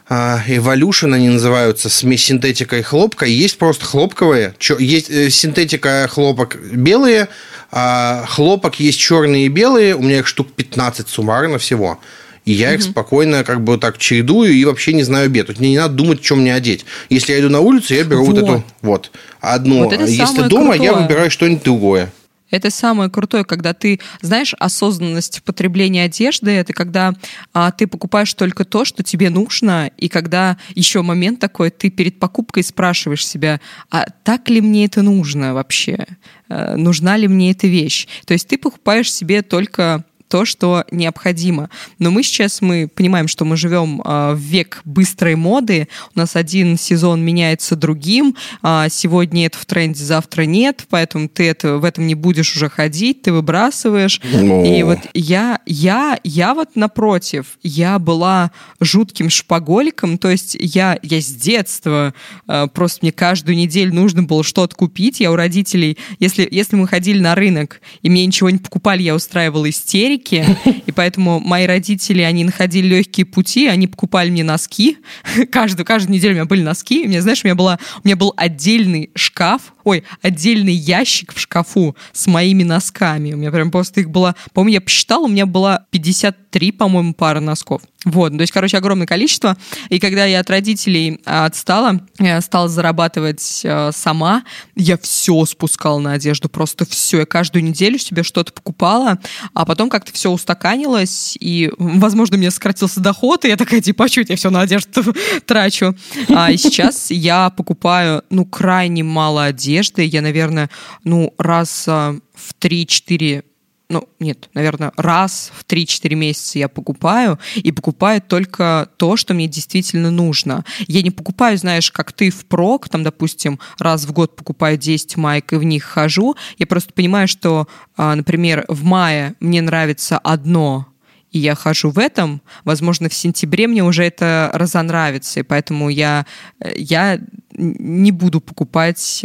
Evolution 0.08 1.14
они 1.14 1.28
называются, 1.28 1.88
смесь 1.88 2.24
синтетика 2.24 2.78
и 2.78 2.82
хлопка. 2.82 3.26
Есть 3.26 3.58
просто 3.58 3.84
хлопковые, 3.84 4.54
есть 4.78 5.10
э, 5.10 5.30
синтетика 5.30 6.08
хлопок 6.08 6.56
белые, 6.72 7.28
а 7.72 8.24
хлопок 8.28 8.78
есть 8.78 9.00
черные 9.00 9.46
и 9.46 9.48
белые, 9.48 9.96
у 9.96 10.02
меня 10.02 10.18
их 10.18 10.28
штук 10.28 10.52
15 10.52 11.08
суммарно 11.08 11.58
всего. 11.58 11.98
И 12.44 12.52
я 12.52 12.74
их 12.74 12.82
спокойно 12.82 13.42
как 13.42 13.64
бы 13.64 13.76
так 13.76 13.98
чередую 13.98 14.52
и 14.52 14.64
вообще 14.64 14.92
не 14.92 15.02
знаю 15.02 15.28
бед. 15.28 15.48
Тут 15.48 15.58
мне 15.58 15.70
не 15.70 15.78
надо 15.78 15.94
думать, 15.94 16.24
что 16.24 16.36
мне 16.36 16.54
одеть. 16.54 16.86
Если 17.10 17.32
я 17.32 17.40
иду 17.40 17.48
на 17.48 17.58
улицу, 17.58 17.92
я 17.94 18.04
беру 18.04 18.24
вот, 18.24 18.36
вот 18.36 18.44
эту 18.44 18.64
вот 18.82 19.10
одну. 19.40 19.82
Вот 19.82 19.92
Если 19.92 20.42
дома, 20.42 20.74
крутое. 20.74 20.84
я 20.84 20.92
выбираю 20.94 21.28
что-нибудь 21.28 21.64
другое. 21.64 22.12
Это 22.50 22.70
самое 22.70 23.10
крутое, 23.10 23.44
когда 23.44 23.72
ты, 23.72 24.00
знаешь, 24.20 24.54
осознанность 24.58 25.42
потребления 25.42 26.04
одежды, 26.04 26.52
это 26.52 26.72
когда 26.72 27.14
а, 27.52 27.72
ты 27.72 27.86
покупаешь 27.86 28.32
только 28.34 28.64
то, 28.64 28.84
что 28.84 29.02
тебе 29.02 29.30
нужно, 29.30 29.90
и 29.96 30.08
когда 30.08 30.56
еще 30.74 31.02
момент 31.02 31.40
такой, 31.40 31.70
ты 31.70 31.90
перед 31.90 32.18
покупкой 32.18 32.62
спрашиваешь 32.62 33.26
себя, 33.26 33.60
а 33.90 34.06
так 34.22 34.48
ли 34.48 34.60
мне 34.60 34.84
это 34.86 35.02
нужно 35.02 35.54
вообще? 35.54 36.06
А, 36.48 36.76
нужна 36.76 37.16
ли 37.16 37.26
мне 37.26 37.50
эта 37.50 37.66
вещь? 37.66 38.06
То 38.26 38.32
есть 38.32 38.46
ты 38.48 38.58
покупаешь 38.58 39.12
себе 39.12 39.42
только 39.42 40.04
то, 40.28 40.44
что 40.44 40.84
необходимо. 40.90 41.70
Но 41.98 42.10
мы 42.10 42.22
сейчас 42.22 42.60
мы 42.60 42.88
понимаем, 42.92 43.28
что 43.28 43.44
мы 43.44 43.56
живем 43.56 44.02
э, 44.04 44.32
в 44.34 44.38
век 44.38 44.80
быстрой 44.84 45.36
моды. 45.36 45.88
У 46.14 46.18
нас 46.18 46.36
один 46.36 46.78
сезон 46.78 47.24
меняется 47.24 47.76
другим. 47.76 48.36
А 48.62 48.88
сегодня 48.88 49.46
это 49.46 49.58
в 49.58 49.66
тренде, 49.66 50.04
завтра 50.04 50.42
нет, 50.42 50.86
поэтому 50.90 51.28
ты 51.28 51.48
это, 51.48 51.78
в 51.78 51.84
этом 51.84 52.06
не 52.06 52.14
будешь 52.14 52.56
уже 52.56 52.68
ходить, 52.68 53.22
ты 53.22 53.32
выбрасываешь. 53.32 54.20
Но... 54.32 54.64
И 54.64 54.82
вот 54.82 54.98
я, 55.14 55.60
я, 55.66 56.18
я 56.24 56.54
вот 56.54 56.74
напротив, 56.74 57.58
я 57.62 57.98
была 57.98 58.50
жутким 58.80 59.30
шпаголиком, 59.30 60.18
то 60.18 60.30
есть 60.30 60.56
я, 60.58 60.98
я 61.02 61.20
с 61.20 61.26
детства 61.26 62.14
э, 62.48 62.66
просто 62.72 63.00
мне 63.02 63.12
каждую 63.12 63.56
неделю 63.56 63.94
нужно 63.94 64.22
было 64.22 64.42
что-то 64.42 64.74
купить. 64.74 65.20
Я 65.20 65.30
у 65.30 65.36
родителей, 65.36 65.98
если, 66.18 66.46
если 66.50 66.76
мы 66.76 66.88
ходили 66.88 67.20
на 67.20 67.34
рынок 67.34 67.80
и 68.02 68.10
мне 68.10 68.26
ничего 68.26 68.50
не 68.50 68.58
покупали, 68.58 69.02
я 69.02 69.14
устраивала 69.14 69.68
истерики 69.68 70.15
Америке, 70.16 70.56
и 70.86 70.92
поэтому 70.92 71.40
мои 71.40 71.66
родители, 71.66 72.22
они 72.22 72.44
находили 72.44 72.86
легкие 72.86 73.26
пути, 73.26 73.66
они 73.66 73.86
покупали 73.86 74.30
мне 74.30 74.44
носки. 74.44 74.98
Каждую, 75.50 75.86
каждую 75.86 76.14
неделю 76.14 76.32
у 76.32 76.36
меня 76.36 76.44
были 76.44 76.62
носки. 76.62 77.04
У 77.04 77.08
меня, 77.08 77.22
знаешь, 77.22 77.44
у 77.44 77.46
меня, 77.46 77.54
была, 77.54 77.78
у 78.02 78.06
меня 78.06 78.16
был 78.16 78.32
отдельный 78.36 79.10
шкаф, 79.14 79.74
ой, 79.86 80.02
отдельный 80.20 80.74
ящик 80.74 81.32
в 81.32 81.38
шкафу 81.38 81.96
с 82.12 82.26
моими 82.26 82.64
носками. 82.64 83.32
У 83.32 83.36
меня 83.36 83.52
прям 83.52 83.70
просто 83.70 84.00
их 84.00 84.10
было... 84.10 84.34
По-моему, 84.52 84.74
я 84.74 84.80
посчитала, 84.80 85.26
у 85.26 85.28
меня 85.28 85.46
было 85.46 85.86
53, 85.90 86.72
по-моему, 86.72 87.14
пара 87.14 87.38
носков. 87.38 87.82
Вот, 88.04 88.36
то 88.36 88.40
есть, 88.40 88.52
короче, 88.52 88.78
огромное 88.78 89.06
количество. 89.06 89.56
И 89.88 89.98
когда 89.98 90.24
я 90.24 90.40
от 90.40 90.50
родителей 90.50 91.20
а, 91.24 91.46
отстала, 91.46 92.00
я 92.18 92.40
стала 92.40 92.68
зарабатывать 92.68 93.62
э, 93.64 93.90
сама, 93.92 94.44
я 94.76 94.96
все 94.96 95.44
спускала 95.44 95.98
на 95.98 96.12
одежду, 96.12 96.48
просто 96.48 96.86
все. 96.86 97.20
Я 97.20 97.26
каждую 97.26 97.64
неделю 97.64 97.98
себе 97.98 98.22
что-то 98.22 98.52
покупала, 98.52 99.18
а 99.54 99.64
потом 99.64 99.88
как-то 99.90 100.12
все 100.12 100.30
устаканилось, 100.30 101.36
и, 101.40 101.72
возможно, 101.78 102.36
у 102.36 102.38
меня 102.38 102.52
сократился 102.52 103.00
доход, 103.00 103.44
и 103.44 103.48
я 103.48 103.56
такая, 103.56 103.80
типа, 103.80 104.04
а 104.04 104.08
что 104.08 104.20
я 104.20 104.36
все 104.36 104.50
на 104.50 104.60
одежду 104.60 105.02
трачу? 105.44 105.96
А 106.28 106.56
сейчас 106.56 107.10
я 107.10 107.50
покупаю, 107.50 108.22
ну, 108.30 108.44
крайне 108.44 109.02
мало 109.02 109.44
одежды. 109.44 109.75
Я, 110.02 110.22
наверное, 110.22 110.70
ну, 111.04 111.34
раз 111.38 111.84
а, 111.88 112.16
в 112.34 112.54
3-4 112.60 113.44
ну, 113.88 114.08
нет, 114.18 114.50
наверное, 114.54 114.92
раз 114.96 115.52
в 115.54 115.64
3-4 115.64 116.14
месяца 116.14 116.58
я 116.58 116.68
покупаю, 116.68 117.38
и 117.54 117.70
покупаю 117.70 118.20
только 118.20 118.88
то, 118.96 119.16
что 119.16 119.32
мне 119.32 119.46
действительно 119.46 120.10
нужно. 120.10 120.64
Я 120.88 121.02
не 121.02 121.10
покупаю, 121.10 121.56
знаешь, 121.56 121.92
как 121.92 122.12
ты 122.12 122.30
впрок, 122.30 122.88
там, 122.88 123.04
допустим, 123.04 123.60
раз 123.78 124.04
в 124.04 124.12
год 124.12 124.34
покупаю 124.34 124.76
10 124.76 125.16
майк 125.16 125.52
и 125.52 125.56
в 125.56 125.62
них 125.62 125.84
хожу. 125.84 126.34
Я 126.58 126.66
просто 126.66 126.92
понимаю, 126.92 127.28
что, 127.28 127.68
а, 127.96 128.14
например, 128.16 128.64
в 128.68 128.82
мае 128.82 129.34
мне 129.38 129.62
нравится 129.62 130.18
одно, 130.18 130.86
и 131.30 131.38
я 131.38 131.54
хожу 131.54 131.90
в 131.90 131.98
этом, 131.98 132.42
возможно, 132.64 133.08
в 133.08 133.14
сентябре 133.14 133.68
мне 133.68 133.84
уже 133.84 134.04
это 134.04 134.50
разонравится, 134.52 135.40
и 135.40 135.42
поэтому 135.42 135.90
я, 135.90 136.26
э, 136.60 136.72
я 136.76 137.20
не 137.52 138.10
буду 138.10 138.40
покупать 138.40 139.24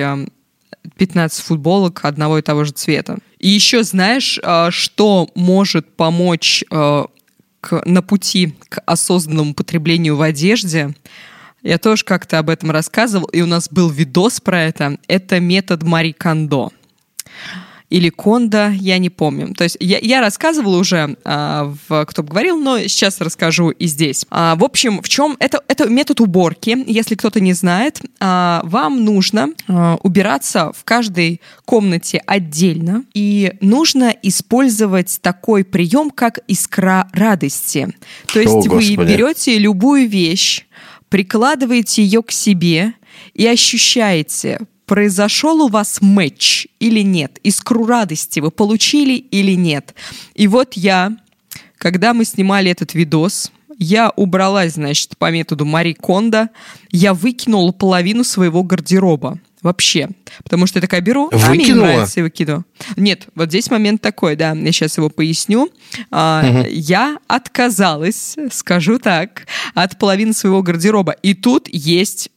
15 0.98 1.44
футболок 1.44 2.02
одного 2.04 2.40
и 2.40 2.42
того 2.42 2.64
же 2.64 2.72
цвета. 2.72 3.18
И 3.40 3.50
еще 3.50 3.84
знаешь, 3.84 4.40
а, 4.44 4.72
что 4.72 5.30
может 5.36 5.96
помочь 5.96 6.64
а, 6.72 7.08
на 7.86 8.02
пути 8.02 8.56
к 8.70 8.82
осознанному 8.86 9.54
потреблению 9.54 10.16
в 10.16 10.22
одежде? 10.22 10.94
Я 11.64 11.78
тоже 11.78 12.04
как-то 12.04 12.40
об 12.40 12.50
этом 12.50 12.72
рассказывал, 12.72 13.28
и 13.28 13.42
у 13.42 13.46
нас 13.46 13.70
был 13.70 13.90
видос 13.90 14.42
про 14.42 14.64
это. 14.64 14.98
Это 15.08 15.40
метод 15.40 15.84
Мари 15.84 16.12
Кондо. 16.12 16.72
Или 17.92 18.10
Конда, 18.10 18.70
я 18.70 18.98
не 18.98 19.10
помню. 19.10 19.54
То 19.54 19.66
есть 19.66 19.76
я, 19.80 20.00
я 20.00 20.22
рассказывала 20.22 20.78
уже, 20.78 21.18
а, 21.26 21.74
в, 21.88 22.06
кто 22.06 22.24
бы 22.24 22.30
говорил, 22.30 22.58
но 22.58 22.80
сейчас 22.80 23.20
расскажу 23.20 23.70
и 23.70 23.86
здесь. 23.86 24.26
А, 24.30 24.56
в 24.56 24.64
общем, 24.64 25.02
в 25.02 25.10
чем 25.10 25.36
это, 25.40 25.62
это 25.68 25.90
метод 25.90 26.22
уборки. 26.22 26.84
Если 26.88 27.16
кто-то 27.16 27.42
не 27.42 27.52
знает, 27.52 28.02
а, 28.22 28.62
вам 28.64 29.04
нужно 29.04 29.50
а, 29.68 29.98
убираться 30.04 30.72
в 30.74 30.86
каждой 30.86 31.42
комнате 31.66 32.24
отдельно, 32.26 33.04
и 33.14 33.54
нужно 33.60 34.16
использовать 34.24 35.20
такой 35.22 35.66
прием, 35.66 36.12
как 36.12 36.40
искра 36.48 37.10
радости. 37.12 37.94
То 38.32 38.40
есть 38.40 38.54
О, 38.54 38.62
вы 38.62 38.96
берете 38.96 39.58
любую 39.58 40.08
вещь, 40.08 40.66
прикладываете 41.10 42.04
ее 42.04 42.24
к 42.24 42.32
себе 42.32 42.94
и 43.34 43.46
ощущаете, 43.46 44.60
произошел 44.92 45.62
у 45.62 45.70
вас 45.70 46.02
матч 46.02 46.68
или 46.82 47.00
нет, 47.00 47.40
искру 47.44 47.86
радости 47.86 48.42
вы 48.42 48.52
получили 48.52 49.14
или 49.14 49.54
нет. 49.54 49.96
И 50.36 50.50
вот 50.50 50.74
я, 50.74 51.14
когда 51.78 52.14
мы 52.14 52.26
снимали 52.26 52.70
этот 52.70 52.94
видос, 52.94 53.54
я 53.78 54.10
убралась, 54.18 54.74
значит, 54.74 55.18
по 55.18 55.32
методу 55.32 55.64
Мари 55.64 55.94
Кондо, 55.94 56.50
я 56.92 57.14
выкинула 57.14 57.72
половину 57.72 58.26
своего 58.26 58.64
гардероба. 58.64 59.40
Вообще. 59.62 60.10
Потому 60.44 60.68
что 60.68 60.80
я 60.80 60.82
такая 60.82 61.00
беру, 61.00 61.30
Выкинула? 61.32 61.48
а 61.48 61.54
мне 61.54 61.74
нравится 61.74 62.20
и 62.20 62.24
выкидываю. 62.24 62.66
Нет, 62.98 63.28
вот 63.34 63.48
здесь 63.48 63.72
момент 63.72 64.02
такой, 64.02 64.36
да, 64.36 64.52
я 64.52 64.72
сейчас 64.74 64.98
его 64.98 65.10
поясню. 65.10 65.70
А, 66.10 66.44
угу. 66.44 66.68
Я 66.70 67.18
отказалась, 67.28 68.36
скажу 68.52 69.00
так, 69.00 69.48
от 69.74 69.98
половины 69.98 70.34
своего 70.34 70.62
гардероба. 70.62 71.14
И 71.14 71.34
тут 71.34 71.70
есть 71.72 72.30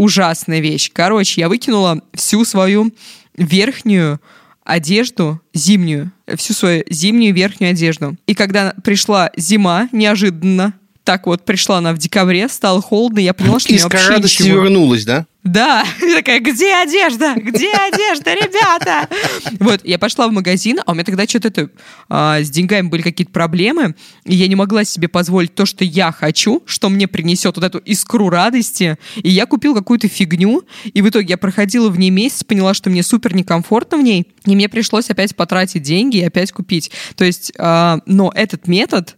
ужасная 0.00 0.60
вещь. 0.60 0.90
Короче, 0.92 1.42
я 1.42 1.48
выкинула 1.48 2.00
всю 2.14 2.46
свою 2.46 2.90
верхнюю 3.36 4.18
одежду 4.64 5.40
зимнюю, 5.52 6.10
всю 6.36 6.54
свою 6.54 6.84
зимнюю 6.88 7.34
верхнюю 7.34 7.72
одежду. 7.72 8.16
И 8.26 8.34
когда 8.34 8.74
пришла 8.82 9.30
зима, 9.36 9.88
неожиданно, 9.92 10.72
так 11.04 11.26
вот, 11.26 11.44
пришла 11.44 11.78
она 11.78 11.92
в 11.92 11.98
декабре, 11.98 12.48
стало 12.48 12.82
холодно, 12.82 13.18
я 13.18 13.34
поняла, 13.34 13.58
что 13.58 13.72
Из 13.72 13.82
вообще 13.84 14.18
ничего... 14.18 14.62
вернулась, 14.62 15.04
да? 15.04 15.26
Да, 15.42 15.84
я 16.02 16.16
такая, 16.16 16.40
где 16.40 16.74
одежда? 16.74 17.34
Где 17.34 17.72
одежда, 17.72 18.34
ребята? 18.34 19.08
Вот, 19.58 19.80
я 19.84 19.98
пошла 19.98 20.28
в 20.28 20.32
магазин, 20.32 20.80
а 20.84 20.90
у 20.90 20.94
меня 20.94 21.04
тогда 21.04 21.24
что-то 21.24 21.48
это, 21.48 21.70
а, 22.10 22.40
с 22.40 22.50
деньгами 22.50 22.88
были 22.88 23.00
какие-то 23.00 23.32
проблемы, 23.32 23.94
и 24.24 24.34
я 24.34 24.48
не 24.48 24.54
могла 24.54 24.84
себе 24.84 25.08
позволить 25.08 25.54
то, 25.54 25.64
что 25.64 25.82
я 25.82 26.12
хочу, 26.12 26.62
что 26.66 26.90
мне 26.90 27.08
принесет 27.08 27.56
вот 27.56 27.64
эту 27.64 27.78
искру 27.78 28.28
радости, 28.28 28.98
и 29.16 29.30
я 29.30 29.46
купил 29.46 29.74
какую-то 29.74 30.08
фигню, 30.08 30.62
и 30.84 31.00
в 31.00 31.08
итоге 31.08 31.30
я 31.30 31.38
проходила 31.38 31.88
в 31.88 31.98
ней 31.98 32.10
месяц, 32.10 32.44
поняла, 32.44 32.74
что 32.74 32.90
мне 32.90 33.02
супер 33.02 33.34
некомфортно 33.34 33.96
в 33.96 34.02
ней, 34.02 34.26
и 34.44 34.54
мне 34.54 34.68
пришлось 34.68 35.08
опять 35.08 35.34
потратить 35.34 35.82
деньги 35.82 36.18
и 36.18 36.24
опять 36.24 36.52
купить. 36.52 36.90
То 37.16 37.24
есть, 37.24 37.52
а, 37.58 38.00
но 38.04 38.30
этот 38.34 38.68
метод, 38.68 39.16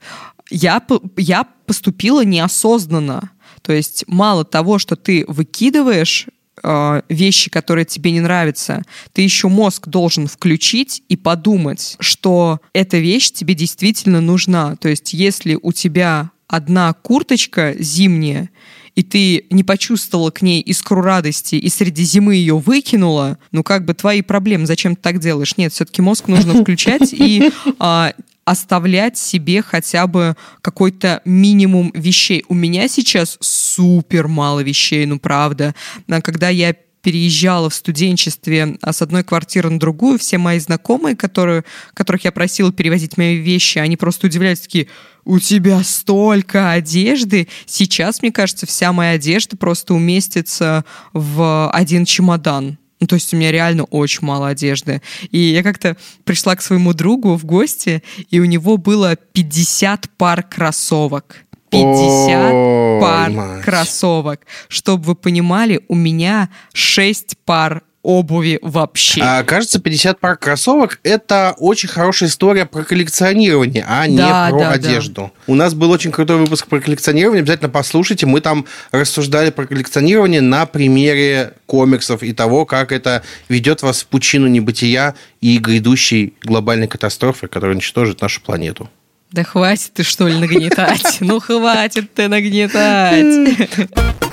я, 0.50 0.82
я 1.16 1.44
поступила 1.66 2.24
неосознанно. 2.24 3.30
То 3.62 3.72
есть 3.72 4.04
мало 4.06 4.44
того, 4.44 4.78
что 4.78 4.96
ты 4.96 5.24
выкидываешь 5.28 6.26
э, 6.62 7.02
вещи, 7.08 7.50
которые 7.50 7.84
тебе 7.84 8.10
не 8.10 8.20
нравятся, 8.20 8.82
ты 9.12 9.22
еще 9.22 9.48
мозг 9.48 9.88
должен 9.88 10.26
включить 10.26 11.02
и 11.08 11.16
подумать, 11.16 11.96
что 12.00 12.60
эта 12.72 12.98
вещь 12.98 13.30
тебе 13.30 13.54
действительно 13.54 14.20
нужна. 14.20 14.76
То 14.76 14.88
есть 14.88 15.12
если 15.12 15.58
у 15.60 15.72
тебя 15.72 16.30
одна 16.48 16.92
курточка 16.92 17.74
зимняя, 17.78 18.50
и 18.94 19.02
ты 19.02 19.46
не 19.48 19.64
почувствовала 19.64 20.30
к 20.30 20.42
ней 20.42 20.60
искру 20.60 21.00
радости 21.00 21.54
и 21.54 21.68
среди 21.70 22.02
зимы 22.04 22.34
ее 22.34 22.58
выкинула, 22.58 23.38
ну 23.50 23.62
как 23.62 23.86
бы 23.86 23.94
твои 23.94 24.20
проблемы, 24.20 24.66
зачем 24.66 24.96
ты 24.96 25.00
так 25.00 25.18
делаешь? 25.18 25.56
Нет, 25.56 25.72
все-таки 25.72 26.02
мозг 26.02 26.28
нужно 26.28 26.60
включать 26.60 27.12
и 27.14 27.50
а, 27.78 28.12
оставлять 28.44 29.16
себе 29.16 29.62
хотя 29.62 30.06
бы 30.06 30.36
какой-то 30.60 31.22
минимум 31.24 31.90
вещей. 31.94 32.44
У 32.48 32.54
меня 32.54 32.88
сейчас 32.88 33.36
супер 33.40 34.28
мало 34.28 34.60
вещей, 34.60 35.06
ну 35.06 35.18
правда. 35.18 35.74
Когда 36.22 36.48
я 36.48 36.74
переезжала 37.02 37.68
в 37.68 37.74
студенчестве 37.74 38.76
а 38.80 38.92
с 38.92 39.02
одной 39.02 39.24
квартиры 39.24 39.68
на 39.70 39.78
другую, 39.78 40.18
все 40.18 40.38
мои 40.38 40.58
знакомые, 40.60 41.16
которые, 41.16 41.64
которых 41.94 42.24
я 42.24 42.32
просила 42.32 42.72
перевозить 42.72 43.16
мои 43.16 43.36
вещи, 43.36 43.78
они 43.78 43.96
просто 43.96 44.28
удивляются, 44.28 44.64
такие, 44.64 44.86
у 45.24 45.38
тебя 45.40 45.82
столько 45.82 46.70
одежды. 46.70 47.48
Сейчас, 47.66 48.22
мне 48.22 48.30
кажется, 48.30 48.66
вся 48.66 48.92
моя 48.92 49.12
одежда 49.12 49.56
просто 49.56 49.94
уместится 49.94 50.84
в 51.12 51.70
один 51.70 52.04
чемодан. 52.04 52.78
Ну, 53.02 53.08
то 53.08 53.16
есть 53.16 53.34
у 53.34 53.36
меня 53.36 53.50
реально 53.50 53.82
очень 53.82 54.24
мало 54.24 54.46
одежды. 54.46 55.02
И 55.32 55.36
я 55.36 55.64
как-то 55.64 55.96
пришла 56.22 56.54
к 56.54 56.62
своему 56.62 56.94
другу 56.94 57.34
в 57.34 57.44
гости, 57.44 58.00
и 58.30 58.38
у 58.38 58.44
него 58.44 58.76
было 58.76 59.16
50 59.16 60.08
пар 60.16 60.44
кроссовок. 60.44 61.38
50 61.70 63.00
пар 63.00 63.60
кроссовок. 63.64 64.42
Чтобы 64.68 65.02
вы 65.02 65.14
понимали, 65.16 65.80
у 65.88 65.96
меня 65.96 66.48
6 66.74 67.38
пар 67.44 67.82
обуви 68.02 68.58
вообще. 68.62 69.20
А, 69.22 69.42
кажется, 69.44 69.80
50 69.80 70.18
пар 70.18 70.36
кроссовок– 70.36 70.98
это 71.02 71.54
очень 71.58 71.88
хорошая 71.88 72.28
история 72.28 72.66
про 72.66 72.84
коллекционирование, 72.84 73.84
а 73.88 74.06
не 74.06 74.16
да, 74.16 74.48
про 74.50 74.58
да, 74.58 74.70
одежду. 74.72 75.32
Да. 75.36 75.52
У 75.52 75.54
нас 75.54 75.74
был 75.74 75.90
очень 75.90 76.10
крутой 76.10 76.38
выпуск 76.38 76.66
про 76.66 76.80
коллекционирование, 76.80 77.42
обязательно 77.42 77.70
послушайте. 77.70 78.26
Мы 78.26 78.40
там 78.40 78.66
рассуждали 78.90 79.50
про 79.50 79.66
коллекционирование 79.66 80.40
на 80.40 80.66
примере 80.66 81.54
комиксов 81.66 82.22
и 82.22 82.32
того, 82.32 82.66
как 82.66 82.92
это 82.92 83.22
ведет 83.48 83.82
вас 83.82 84.02
в 84.02 84.06
пучину 84.06 84.48
небытия 84.48 85.14
и 85.40 85.58
грядущей 85.58 86.34
глобальной 86.42 86.88
катастрофы, 86.88 87.46
которая 87.46 87.76
уничтожит 87.76 88.20
нашу 88.20 88.40
планету. 88.40 88.90
Да 89.30 89.44
хватит 89.44 89.92
ты, 89.94 90.02
что 90.02 90.28
ли, 90.28 90.38
нагнетать? 90.38 91.18
Ну, 91.20 91.40
хватит 91.40 92.12
ты 92.12 92.28
нагнетать. 92.28 93.58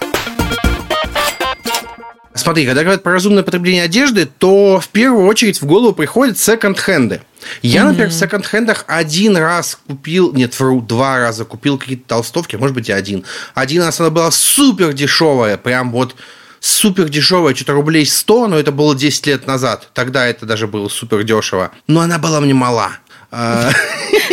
Смотри, 2.36 2.66
когда 2.66 2.84
говорят 2.84 3.04
про 3.04 3.14
разумное 3.14 3.44
потребление 3.44 3.84
одежды, 3.84 4.26
то 4.26 4.80
в 4.80 4.88
первую 4.90 5.26
очередь 5.26 5.62
в 5.62 5.66
голову 5.66 5.94
приходят 5.94 6.38
секонд-хенды. 6.38 7.22
Я, 7.62 7.82
mm-hmm. 7.82 7.86
например, 7.86 8.10
в 8.10 8.14
секонд-хендах 8.14 8.86
один 8.88 9.36
раз 9.36 9.80
купил, 9.88 10.32
нет, 10.34 10.58
вру, 10.60 10.82
два 10.82 11.18
раза 11.18 11.44
купил 11.44 11.78
какие-то 11.78 12.08
толстовки, 12.08 12.56
может 12.56 12.76
быть, 12.76 12.90
и 12.90 12.92
один. 12.92 13.24
Один 13.56 13.82
раз 13.82 14.00
она 14.00 14.10
была 14.10 14.30
супер 14.30 14.94
дешевая, 14.94 15.58
прям 15.58 15.92
вот 15.92 16.16
супер 16.60 17.10
дешевая, 17.10 17.56
что-то 17.56 17.74
рублей 17.74 18.06
100, 18.06 18.48
но 18.48 18.60
это 18.60 18.72
было 18.72 18.96
10 18.96 19.28
лет 19.28 19.48
назад. 19.48 19.90
Тогда 19.94 20.28
это 20.28 20.46
даже 20.46 20.68
было 20.68 20.88
супер 20.88 21.24
дешево. 21.24 21.72
Но 21.88 22.02
она 22.02 22.20
была 22.20 22.42
мне 22.42 22.54
мала. 22.54 22.92
А, 23.32 23.72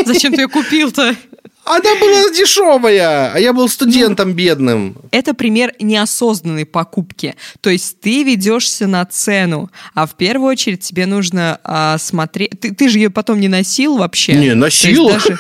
Зачем 0.06 0.34
ты 0.34 0.42
ее 0.42 0.48
купил-то? 0.48 1.14
Она 1.66 1.96
была 1.96 2.30
дешевая, 2.30 3.32
а 3.34 3.38
я 3.40 3.52
был 3.52 3.68
студентом 3.68 4.30
ну, 4.30 4.34
бедным. 4.34 4.96
Это 5.10 5.34
пример 5.34 5.72
неосознанной 5.80 6.64
покупки. 6.64 7.34
То 7.60 7.70
есть 7.70 8.00
ты 8.00 8.22
ведешься 8.22 8.86
на 8.86 9.04
цену, 9.04 9.70
а 9.92 10.06
в 10.06 10.14
первую 10.14 10.48
очередь 10.52 10.80
тебе 10.80 11.06
нужно 11.06 11.58
а, 11.64 11.98
смотреть. 11.98 12.60
Ты, 12.60 12.72
ты 12.72 12.88
же 12.88 12.98
ее 12.98 13.10
потом 13.10 13.40
не 13.40 13.48
носил 13.48 13.96
вообще? 13.98 14.34
Не, 14.34 14.54
носил. 14.54 15.08
Даже... 15.08 15.36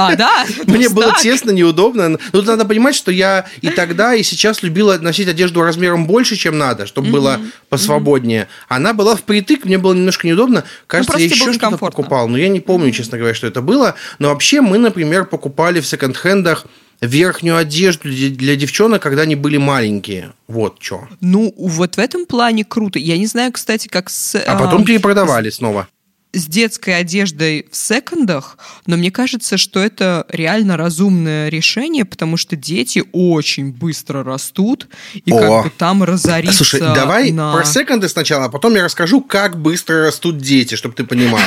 А, 0.00 0.16
да? 0.16 0.46
Мне 0.66 0.88
было 0.88 1.14
тесно, 1.20 1.50
неудобно. 1.50 2.18
Ну, 2.32 2.42
надо 2.42 2.64
понимать, 2.64 2.94
что 2.94 3.12
я 3.12 3.46
и 3.60 3.68
тогда, 3.68 4.14
и 4.14 4.22
сейчас 4.22 4.62
любила 4.62 4.96
носить 4.98 5.28
одежду 5.28 5.62
размером 5.62 6.06
больше, 6.06 6.36
чем 6.36 6.58
надо, 6.58 6.86
чтобы 6.86 7.10
было 7.10 7.40
посвободнее. 7.68 8.48
Она 8.68 8.94
была 8.94 9.14
впритык, 9.14 9.64
мне 9.64 9.78
было 9.78 9.94
немножко 9.94 10.26
неудобно. 10.26 10.64
Кажется, 10.86 11.18
я 11.18 11.26
еще 11.26 11.52
что-то 11.52 11.76
покупал. 11.76 12.28
Но 12.28 12.38
я 12.38 12.48
не 12.48 12.60
помню, 12.60 12.90
честно 12.92 13.18
говоря, 13.18 13.34
что 13.34 13.46
это 13.46 13.60
было. 13.60 13.94
Но 14.18 14.28
вообще 14.28 14.60
мы, 14.60 14.78
например, 14.78 15.26
покупали 15.26 15.59
в 15.60 15.86
секонд-хендах 15.86 16.66
верхнюю 17.00 17.56
одежду 17.56 18.08
для 18.10 18.56
девчонок, 18.56 19.02
когда 19.02 19.22
они 19.22 19.34
были 19.34 19.56
маленькие. 19.56 20.32
Вот 20.48 20.76
что. 20.80 21.08
Ну, 21.20 21.54
вот 21.56 21.96
в 21.96 21.98
этом 21.98 22.26
плане 22.26 22.64
круто. 22.64 22.98
Я 22.98 23.16
не 23.18 23.26
знаю, 23.26 23.52
кстати, 23.52 23.88
как 23.88 24.10
с... 24.10 24.36
А 24.36 24.58
потом 24.58 24.82
а, 24.82 25.00
продавали 25.00 25.50
снова 25.50 25.88
с 26.32 26.46
детской 26.46 26.96
одеждой 26.96 27.66
в 27.70 27.76
секондах, 27.76 28.56
но 28.86 28.96
мне 28.96 29.10
кажется, 29.10 29.56
что 29.56 29.80
это 29.80 30.26
реально 30.28 30.76
разумное 30.76 31.48
решение, 31.48 32.04
потому 32.04 32.36
что 32.36 32.56
дети 32.56 33.02
очень 33.12 33.72
быстро 33.72 34.22
растут, 34.22 34.86
и 35.14 35.32
О. 35.32 35.38
как 35.38 35.64
бы 35.64 35.72
там 35.76 36.04
разориться 36.04 36.58
Слушай, 36.58 36.80
давай 36.80 37.32
на... 37.32 37.52
про 37.52 37.64
секонды 37.64 38.08
сначала, 38.08 38.44
а 38.44 38.48
потом 38.48 38.74
я 38.76 38.84
расскажу, 38.84 39.20
как 39.20 39.60
быстро 39.60 40.04
растут 40.06 40.38
дети, 40.38 40.76
чтобы 40.76 40.94
ты 40.94 41.04
понимала. 41.04 41.42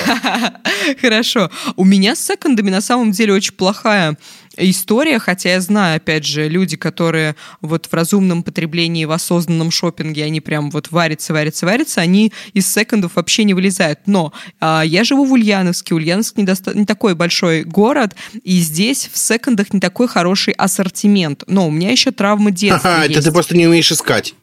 Хорошо. 1.02 1.50
У 1.76 1.86
меня 1.86 2.16
с 2.16 2.20
секондами 2.20 2.70
на 2.70 2.82
самом 2.82 3.12
деле 3.12 3.34
очень 3.34 3.54
плохая 3.54 4.18
история, 4.58 5.20
хотя 5.20 5.51
я 5.51 5.62
знаю, 5.62 5.97
опять 5.97 6.26
же, 6.26 6.47
люди, 6.47 6.78
которые 6.78 7.36
вот 7.62 7.88
в 7.88 7.93
разумном 7.93 8.43
потреблении, 8.43 9.06
в 9.06 9.12
осознанном 9.12 9.72
шопинге, 9.72 10.24
они 10.26 10.41
прям 10.41 10.70
вот 10.72 10.91
варятся, 10.91 11.34
варятся, 11.34 11.66
варятся, 11.66 12.01
они 12.01 12.32
из 12.54 12.72
секондов 12.72 13.14
вообще 13.16 13.43
не 13.43 13.54
вылезают. 13.54 13.99
Но 14.06 14.34
а, 14.60 14.84
я 14.84 15.04
живу 15.04 15.26
в 15.26 15.32
Ульяновске, 15.34 15.95
Ульяновск 15.95 16.38
не, 16.38 16.43
доста- 16.43 16.78
не 16.78 16.86
такой 16.86 17.16
большой 17.16 17.64
город, 17.64 18.16
и 18.43 18.60
здесь 18.60 19.10
в 19.12 19.18
секондах 19.18 19.74
не 19.74 19.80
такой 19.80 20.08
хороший 20.08 20.54
ассортимент. 20.54 21.43
Но 21.47 21.68
у 21.68 21.72
меня 21.72 21.91
еще 21.91 22.12
травмы 22.12 22.51
детства 22.51 22.97
Ага, 22.97 23.06
это 23.06 23.22
ты 23.22 23.32
просто 23.32 23.56
не 23.56 23.68
умеешь 23.68 23.91
искать. 23.91 24.36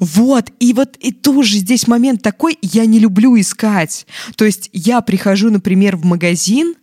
Вот, 0.00 0.50
и 0.58 0.72
вот 0.72 0.96
и 0.96 1.12
тоже 1.12 1.58
здесь 1.58 1.86
момент 1.86 2.22
такой, 2.22 2.58
я 2.62 2.84
не 2.84 2.98
люблю 2.98 3.38
искать. 3.38 4.06
То 4.36 4.44
есть 4.44 4.70
я 4.72 5.00
прихожу, 5.00 5.50
например, 5.50 5.96
в 5.96 6.04
магазин, 6.04 6.74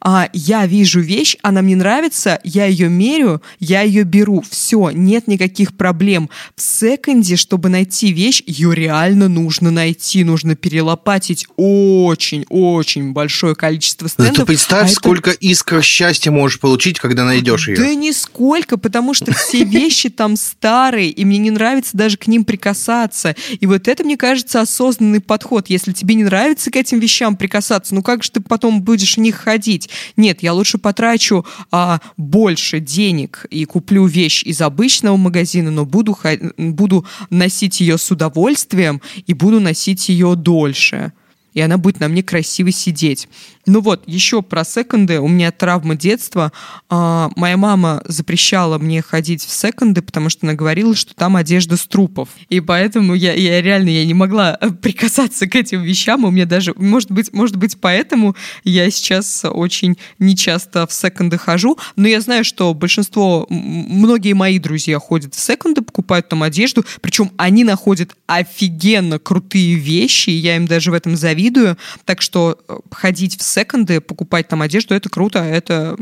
а, 0.00 0.28
я 0.32 0.66
вижу 0.66 1.00
вещь, 1.00 1.36
она 1.42 1.62
мне 1.62 1.76
нравится, 1.76 2.40
я 2.44 2.66
ее 2.66 2.88
мерю, 2.88 3.42
я 3.58 3.82
ее 3.82 4.04
беру. 4.04 4.42
Все, 4.48 4.90
нет 4.90 5.28
никаких 5.28 5.76
проблем. 5.76 6.30
В 6.56 6.62
секонде, 6.62 7.36
чтобы 7.36 7.68
найти 7.68 8.12
вещь, 8.12 8.42
ее 8.46 8.74
реально 8.74 9.28
нужно 9.28 9.70
найти, 9.70 10.24
нужно 10.24 10.56
перелопатить 10.56 11.46
очень-очень 11.56 13.12
большое 13.12 13.54
количество 13.54 14.08
стендов. 14.08 14.34
Да 14.34 14.40
ты 14.42 14.46
представь, 14.46 14.90
а 14.90 14.94
сколько 14.94 15.30
это... 15.30 15.38
искр 15.40 15.82
счастья 15.82 16.30
можешь 16.30 16.60
получить, 16.60 16.98
когда 16.98 17.24
найдешь 17.24 17.68
ее. 17.68 17.76
Да 17.76 17.94
нисколько, 17.94 18.76
потому 18.76 19.14
что 19.14 19.32
все 19.34 19.64
вещи 19.64 20.08
там 20.08 20.36
старые, 20.36 21.10
и 21.10 21.24
мне 21.24 21.38
не 21.38 21.50
нравится 21.50 21.96
даже 21.96 22.16
к 22.16 22.26
ним 22.26 22.44
прикасаться. 22.44 23.34
И 23.60 23.66
вот 23.66 23.88
это, 23.88 24.04
мне 24.04 24.16
кажется, 24.16 24.60
осознанный 24.60 25.20
подход. 25.20 25.68
Если 25.68 25.92
тебе 25.92 26.14
не 26.14 26.24
нравится 26.24 26.70
к 26.70 26.76
этим 26.76 26.98
вещам 26.98 27.36
прикасаться, 27.36 27.94
ну 27.94 28.02
как 28.02 28.22
же 28.22 28.30
ты 28.32 28.40
потом 28.40 28.82
будешь 28.82 29.16
в 29.16 29.20
них 29.20 29.36
ходить? 29.36 29.61
Ходить. 29.62 29.88
Нет, 30.16 30.42
я 30.42 30.52
лучше 30.52 30.78
потрачу 30.78 31.44
а, 31.70 32.00
больше 32.16 32.80
денег 32.80 33.46
и 33.50 33.64
куплю 33.64 34.06
вещь 34.06 34.42
из 34.44 34.60
обычного 34.60 35.16
магазина, 35.16 35.70
но 35.70 35.84
буду, 35.84 36.18
буду 36.56 37.06
носить 37.30 37.80
ее 37.80 37.96
с 37.96 38.10
удовольствием 38.10 39.00
и 39.26 39.34
буду 39.34 39.60
носить 39.60 40.08
ее 40.08 40.34
дольше 40.34 41.12
и 41.54 41.60
она 41.60 41.76
будет 41.76 42.00
на 42.00 42.08
мне 42.08 42.22
красиво 42.22 42.72
сидеть. 42.72 43.28
Ну 43.64 43.80
вот, 43.80 44.02
еще 44.06 44.42
про 44.42 44.64
секонды. 44.64 45.20
У 45.20 45.28
меня 45.28 45.52
травма 45.52 45.94
детства. 45.94 46.52
А, 46.88 47.30
моя 47.36 47.56
мама 47.56 48.02
запрещала 48.06 48.78
мне 48.78 49.02
ходить 49.02 49.44
в 49.44 49.50
секонды, 49.52 50.02
потому 50.02 50.30
что 50.30 50.46
она 50.46 50.54
говорила, 50.54 50.96
что 50.96 51.14
там 51.14 51.36
одежда 51.36 51.76
с 51.76 51.86
трупов. 51.86 52.30
И 52.48 52.60
поэтому 52.60 53.14
я, 53.14 53.34
я 53.34 53.62
реально 53.62 53.90
я 53.90 54.04
не 54.04 54.14
могла 54.14 54.54
прикасаться 54.82 55.46
к 55.46 55.54
этим 55.54 55.82
вещам. 55.82 56.24
У 56.24 56.30
меня 56.32 56.44
даже, 56.44 56.74
может 56.76 57.12
быть, 57.12 57.32
может 57.32 57.56
быть, 57.56 57.78
поэтому 57.80 58.34
я 58.64 58.90
сейчас 58.90 59.44
очень 59.44 59.96
нечасто 60.18 60.88
в 60.88 60.92
секонды 60.92 61.38
хожу. 61.38 61.78
Но 61.94 62.08
я 62.08 62.20
знаю, 62.20 62.44
что 62.44 62.74
большинство, 62.74 63.46
многие 63.48 64.32
мои 64.32 64.58
друзья 64.58 64.98
ходят 64.98 65.36
в 65.36 65.40
секонды, 65.40 65.82
покупают 65.82 66.28
там 66.28 66.42
одежду. 66.42 66.84
Причем 67.00 67.30
они 67.36 67.62
находят 67.62 68.16
офигенно 68.26 69.20
крутые 69.20 69.76
вещи. 69.76 70.30
И 70.30 70.34
я 70.34 70.56
им 70.56 70.66
даже 70.66 70.90
в 70.90 70.94
этом 70.94 71.14
завидую. 71.16 71.78
Так 72.04 72.22
что 72.22 72.58
э, 72.66 72.78
ходить 72.90 73.38
в 73.38 73.51
секонды, 73.52 74.00
покупать 74.00 74.48
там 74.48 74.62
одежду, 74.62 74.94
это 74.94 75.08
круто. 75.08 75.40
Это 75.40 75.96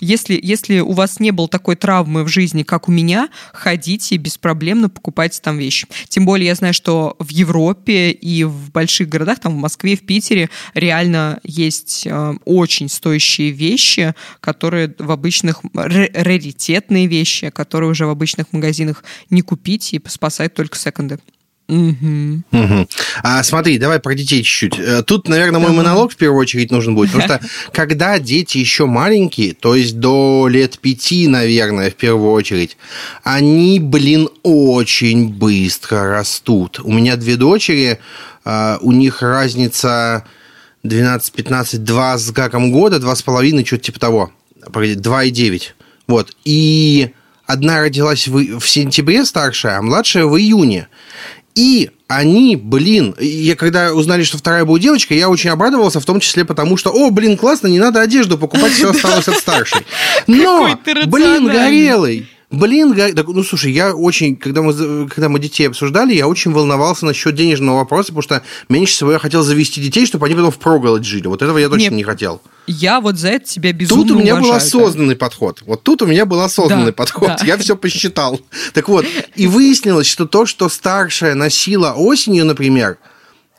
если, 0.00 0.38
если 0.42 0.80
у 0.80 0.92
вас 0.92 1.20
не 1.20 1.30
было 1.30 1.48
такой 1.48 1.76
травмы 1.76 2.24
в 2.24 2.28
жизни, 2.28 2.62
как 2.62 2.88
у 2.88 2.92
меня, 2.92 3.28
ходите 3.52 4.16
беспроблемно, 4.16 4.88
покупайте 4.88 5.40
там 5.40 5.58
вещи. 5.58 5.86
Тем 6.08 6.24
более 6.24 6.48
я 6.48 6.54
знаю, 6.54 6.74
что 6.74 7.16
в 7.18 7.28
Европе 7.30 8.10
и 8.10 8.44
в 8.44 8.70
больших 8.70 9.08
городах, 9.08 9.40
там 9.40 9.54
в 9.54 9.58
Москве, 9.58 9.96
в 9.96 10.02
Питере, 10.02 10.50
реально 10.74 11.40
есть 11.42 12.06
э, 12.06 12.34
очень 12.44 12.88
стоящие 12.88 13.50
вещи, 13.50 14.14
которые 14.40 14.94
в 14.98 15.10
обычных, 15.10 15.60
раритетные 15.74 17.06
вещи, 17.06 17.50
которые 17.50 17.90
уже 17.90 18.06
в 18.06 18.10
обычных 18.10 18.52
магазинах 18.52 19.04
не 19.30 19.42
купить 19.42 19.92
и 19.94 20.02
спасать 20.06 20.54
только 20.54 20.76
секонды. 20.76 21.18
Угу. 21.68 22.42
Угу. 22.52 22.88
А 23.24 23.42
смотри, 23.42 23.78
давай 23.78 23.98
про 23.98 24.14
детей 24.14 24.42
чуть-чуть. 24.44 24.78
Э, 24.78 25.02
тут, 25.02 25.28
наверное, 25.28 25.60
мой 25.60 25.72
монолог 25.72 26.12
в 26.12 26.16
первую 26.16 26.40
очередь 26.40 26.70
нужен 26.70 26.94
будет, 26.94 27.10
потому 27.10 27.28
что 27.28 27.40
когда 27.72 28.18
дети 28.20 28.58
еще 28.58 28.86
маленькие, 28.86 29.52
то 29.52 29.74
есть 29.74 29.98
до 29.98 30.46
лет 30.48 30.78
пяти, 30.78 31.26
наверное, 31.26 31.90
в 31.90 31.94
первую 31.94 32.30
очередь, 32.30 32.76
они, 33.24 33.80
блин, 33.80 34.28
очень 34.44 35.28
быстро 35.28 36.04
растут. 36.10 36.80
У 36.84 36.92
меня 36.92 37.16
две 37.16 37.36
дочери, 37.36 37.98
а, 38.44 38.78
у 38.80 38.92
них 38.92 39.22
разница 39.22 40.24
12-15, 40.84 41.78
2 41.78 42.18
с 42.18 42.30
гаком 42.30 42.70
года, 42.70 42.98
2,5, 42.98 43.66
что-то 43.66 43.82
типа 43.82 43.98
того, 43.98 44.30
2,9. 44.60 45.62
Вот. 46.06 46.32
И 46.44 47.10
одна 47.46 47.80
родилась 47.80 48.28
в, 48.28 48.60
в 48.60 48.68
сентябре 48.68 49.24
старшая, 49.24 49.78
а 49.78 49.82
младшая 49.82 50.26
в 50.26 50.38
июне. 50.38 50.88
И 51.56 51.90
они, 52.06 52.54
блин, 52.54 53.14
я 53.18 53.56
когда 53.56 53.94
узнали, 53.94 54.22
что 54.24 54.36
вторая 54.36 54.66
будет 54.66 54.82
девочка, 54.82 55.14
я 55.14 55.30
очень 55.30 55.48
обрадовался, 55.48 56.00
в 56.00 56.04
том 56.04 56.20
числе 56.20 56.44
потому, 56.44 56.76
что, 56.76 56.90
о, 56.90 57.10
блин, 57.10 57.38
классно, 57.38 57.66
не 57.66 57.78
надо 57.78 58.02
одежду 58.02 58.36
покупать, 58.36 58.72
все 58.72 58.90
осталось 58.92 59.26
от 59.26 59.38
старшей. 59.38 59.80
Но, 60.26 60.78
блин, 61.06 61.46
горелый, 61.46 62.28
Блин, 62.56 62.96
ну 63.14 63.42
слушай, 63.42 63.70
я 63.70 63.94
очень, 63.94 64.34
когда 64.34 64.62
мы, 64.62 65.08
когда 65.08 65.28
мы 65.28 65.38
детей 65.38 65.68
обсуждали, 65.68 66.14
я 66.14 66.26
очень 66.26 66.52
волновался 66.52 67.04
насчет 67.04 67.34
денежного 67.34 67.76
вопроса, 67.76 68.08
потому 68.08 68.22
что 68.22 68.42
меньше 68.70 68.94
всего 68.94 69.12
я 69.12 69.18
хотел 69.18 69.42
завести 69.42 69.80
детей, 69.80 70.06
чтобы 70.06 70.26
они 70.26 70.34
потом 70.34 70.50
впроголодь 70.50 71.04
жили. 71.04 71.26
Вот 71.26 71.42
этого 71.42 71.58
я 71.58 71.68
точно 71.68 71.90
не, 71.90 71.96
не 71.96 72.02
хотел. 72.02 72.40
Я 72.66 73.00
вот 73.00 73.18
за 73.18 73.28
это 73.28 73.46
тебя 73.46 73.72
безумно 73.72 74.04
Тут 74.04 74.16
у 74.16 74.18
меня 74.18 74.34
уважаю, 74.34 74.52
был 74.52 74.56
осознанный 74.56 75.14
да. 75.14 75.18
подход. 75.18 75.62
Вот 75.66 75.82
тут 75.82 76.00
у 76.00 76.06
меня 76.06 76.24
был 76.24 76.40
осознанный 76.40 76.86
да, 76.86 76.92
подход. 76.92 77.28
Да. 77.38 77.44
Я 77.44 77.58
все 77.58 77.76
посчитал. 77.76 78.40
Так 78.72 78.88
вот, 78.88 79.04
и 79.34 79.46
выяснилось, 79.46 80.06
что 80.06 80.26
то, 80.26 80.46
что 80.46 80.70
старшая 80.70 81.34
носила 81.34 81.92
осенью, 81.92 82.46
например, 82.46 82.96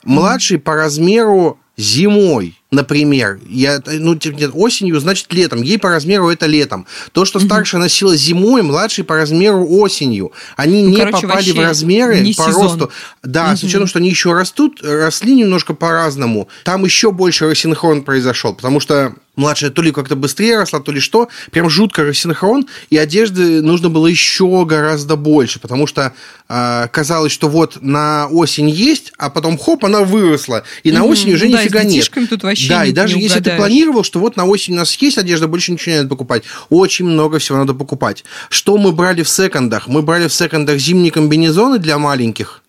младший 0.02 0.58
по 0.58 0.74
размеру 0.74 1.58
зимой 1.76 2.58
например, 2.70 3.40
я, 3.48 3.80
ну, 3.86 4.18
нет, 4.24 4.50
осенью, 4.52 5.00
значит, 5.00 5.32
летом. 5.32 5.62
Ей 5.62 5.78
по 5.78 5.88
размеру 5.88 6.28
это 6.28 6.46
летом. 6.46 6.86
То, 7.12 7.24
что 7.24 7.40
старшая 7.40 7.80
носила 7.80 8.16
зимой, 8.16 8.62
младший 8.62 9.04
по 9.04 9.16
размеру 9.16 9.66
осенью. 9.66 10.32
Они 10.56 10.82
ну, 10.82 10.90
не 10.90 10.96
короче, 10.96 11.26
попали 11.26 11.50
в 11.50 11.58
размеры 11.58 12.18
по 12.36 12.44
сезон. 12.44 12.62
росту. 12.62 12.90
Да, 13.22 13.48
угу. 13.48 13.56
с 13.56 13.62
учетом, 13.62 13.86
что 13.86 13.98
они 13.98 14.10
еще 14.10 14.32
растут, 14.32 14.80
росли 14.82 15.34
немножко 15.34 15.74
по-разному. 15.74 16.48
Там 16.64 16.84
еще 16.84 17.10
больше 17.10 17.48
рассинхрон 17.48 18.02
произошел, 18.02 18.54
потому 18.54 18.80
что 18.80 19.14
младшая 19.38 19.70
то 19.70 19.80
ли 19.80 19.92
как-то 19.92 20.16
быстрее 20.16 20.58
росла, 20.58 20.80
то 20.80 20.92
ли 20.92 21.00
что. 21.00 21.28
Прям 21.50 21.70
жутко 21.70 22.04
рассинхрон, 22.04 22.66
и 22.90 22.98
одежды 22.98 23.62
нужно 23.62 23.88
было 23.88 24.06
еще 24.06 24.66
гораздо 24.66 25.16
больше, 25.16 25.60
потому 25.60 25.86
что 25.86 26.12
э, 26.48 26.88
казалось, 26.92 27.32
что 27.32 27.48
вот 27.48 27.78
на 27.80 28.26
осень 28.26 28.68
есть, 28.68 29.12
а 29.16 29.30
потом 29.30 29.56
хоп, 29.56 29.84
она 29.84 30.02
выросла, 30.02 30.64
и 30.82 30.90
на 30.90 31.04
осень 31.04 31.32
уже 31.32 31.46
ну, 31.46 31.56
нифига 31.56 31.80
да, 31.80 31.84
нет. 31.84 32.10
Тут 32.28 32.42
вообще 32.42 32.57
да, 32.68 32.84
не, 32.84 32.90
и 32.90 32.92
даже 32.92 33.16
не 33.16 33.22
если 33.22 33.40
ты 33.40 33.56
планировал, 33.56 34.02
что 34.02 34.18
вот 34.18 34.36
на 34.36 34.44
осень 34.46 34.74
у 34.74 34.76
нас 34.76 34.94
есть 34.94 35.18
одежда, 35.18 35.46
больше 35.48 35.72
ничего 35.72 35.92
не 35.92 35.98
надо 35.98 36.08
покупать, 36.08 36.44
очень 36.70 37.04
много 37.04 37.38
всего 37.38 37.58
надо 37.58 37.74
покупать. 37.74 38.24
Что 38.48 38.78
мы 38.78 38.92
брали 38.92 39.22
в 39.22 39.28
секондах? 39.28 39.88
Мы 39.88 40.02
брали 40.02 40.28
в 40.28 40.32
секондах 40.32 40.78
зимние 40.78 41.12
комбинезоны 41.12 41.78
для 41.78 41.98
маленьких, 41.98 42.62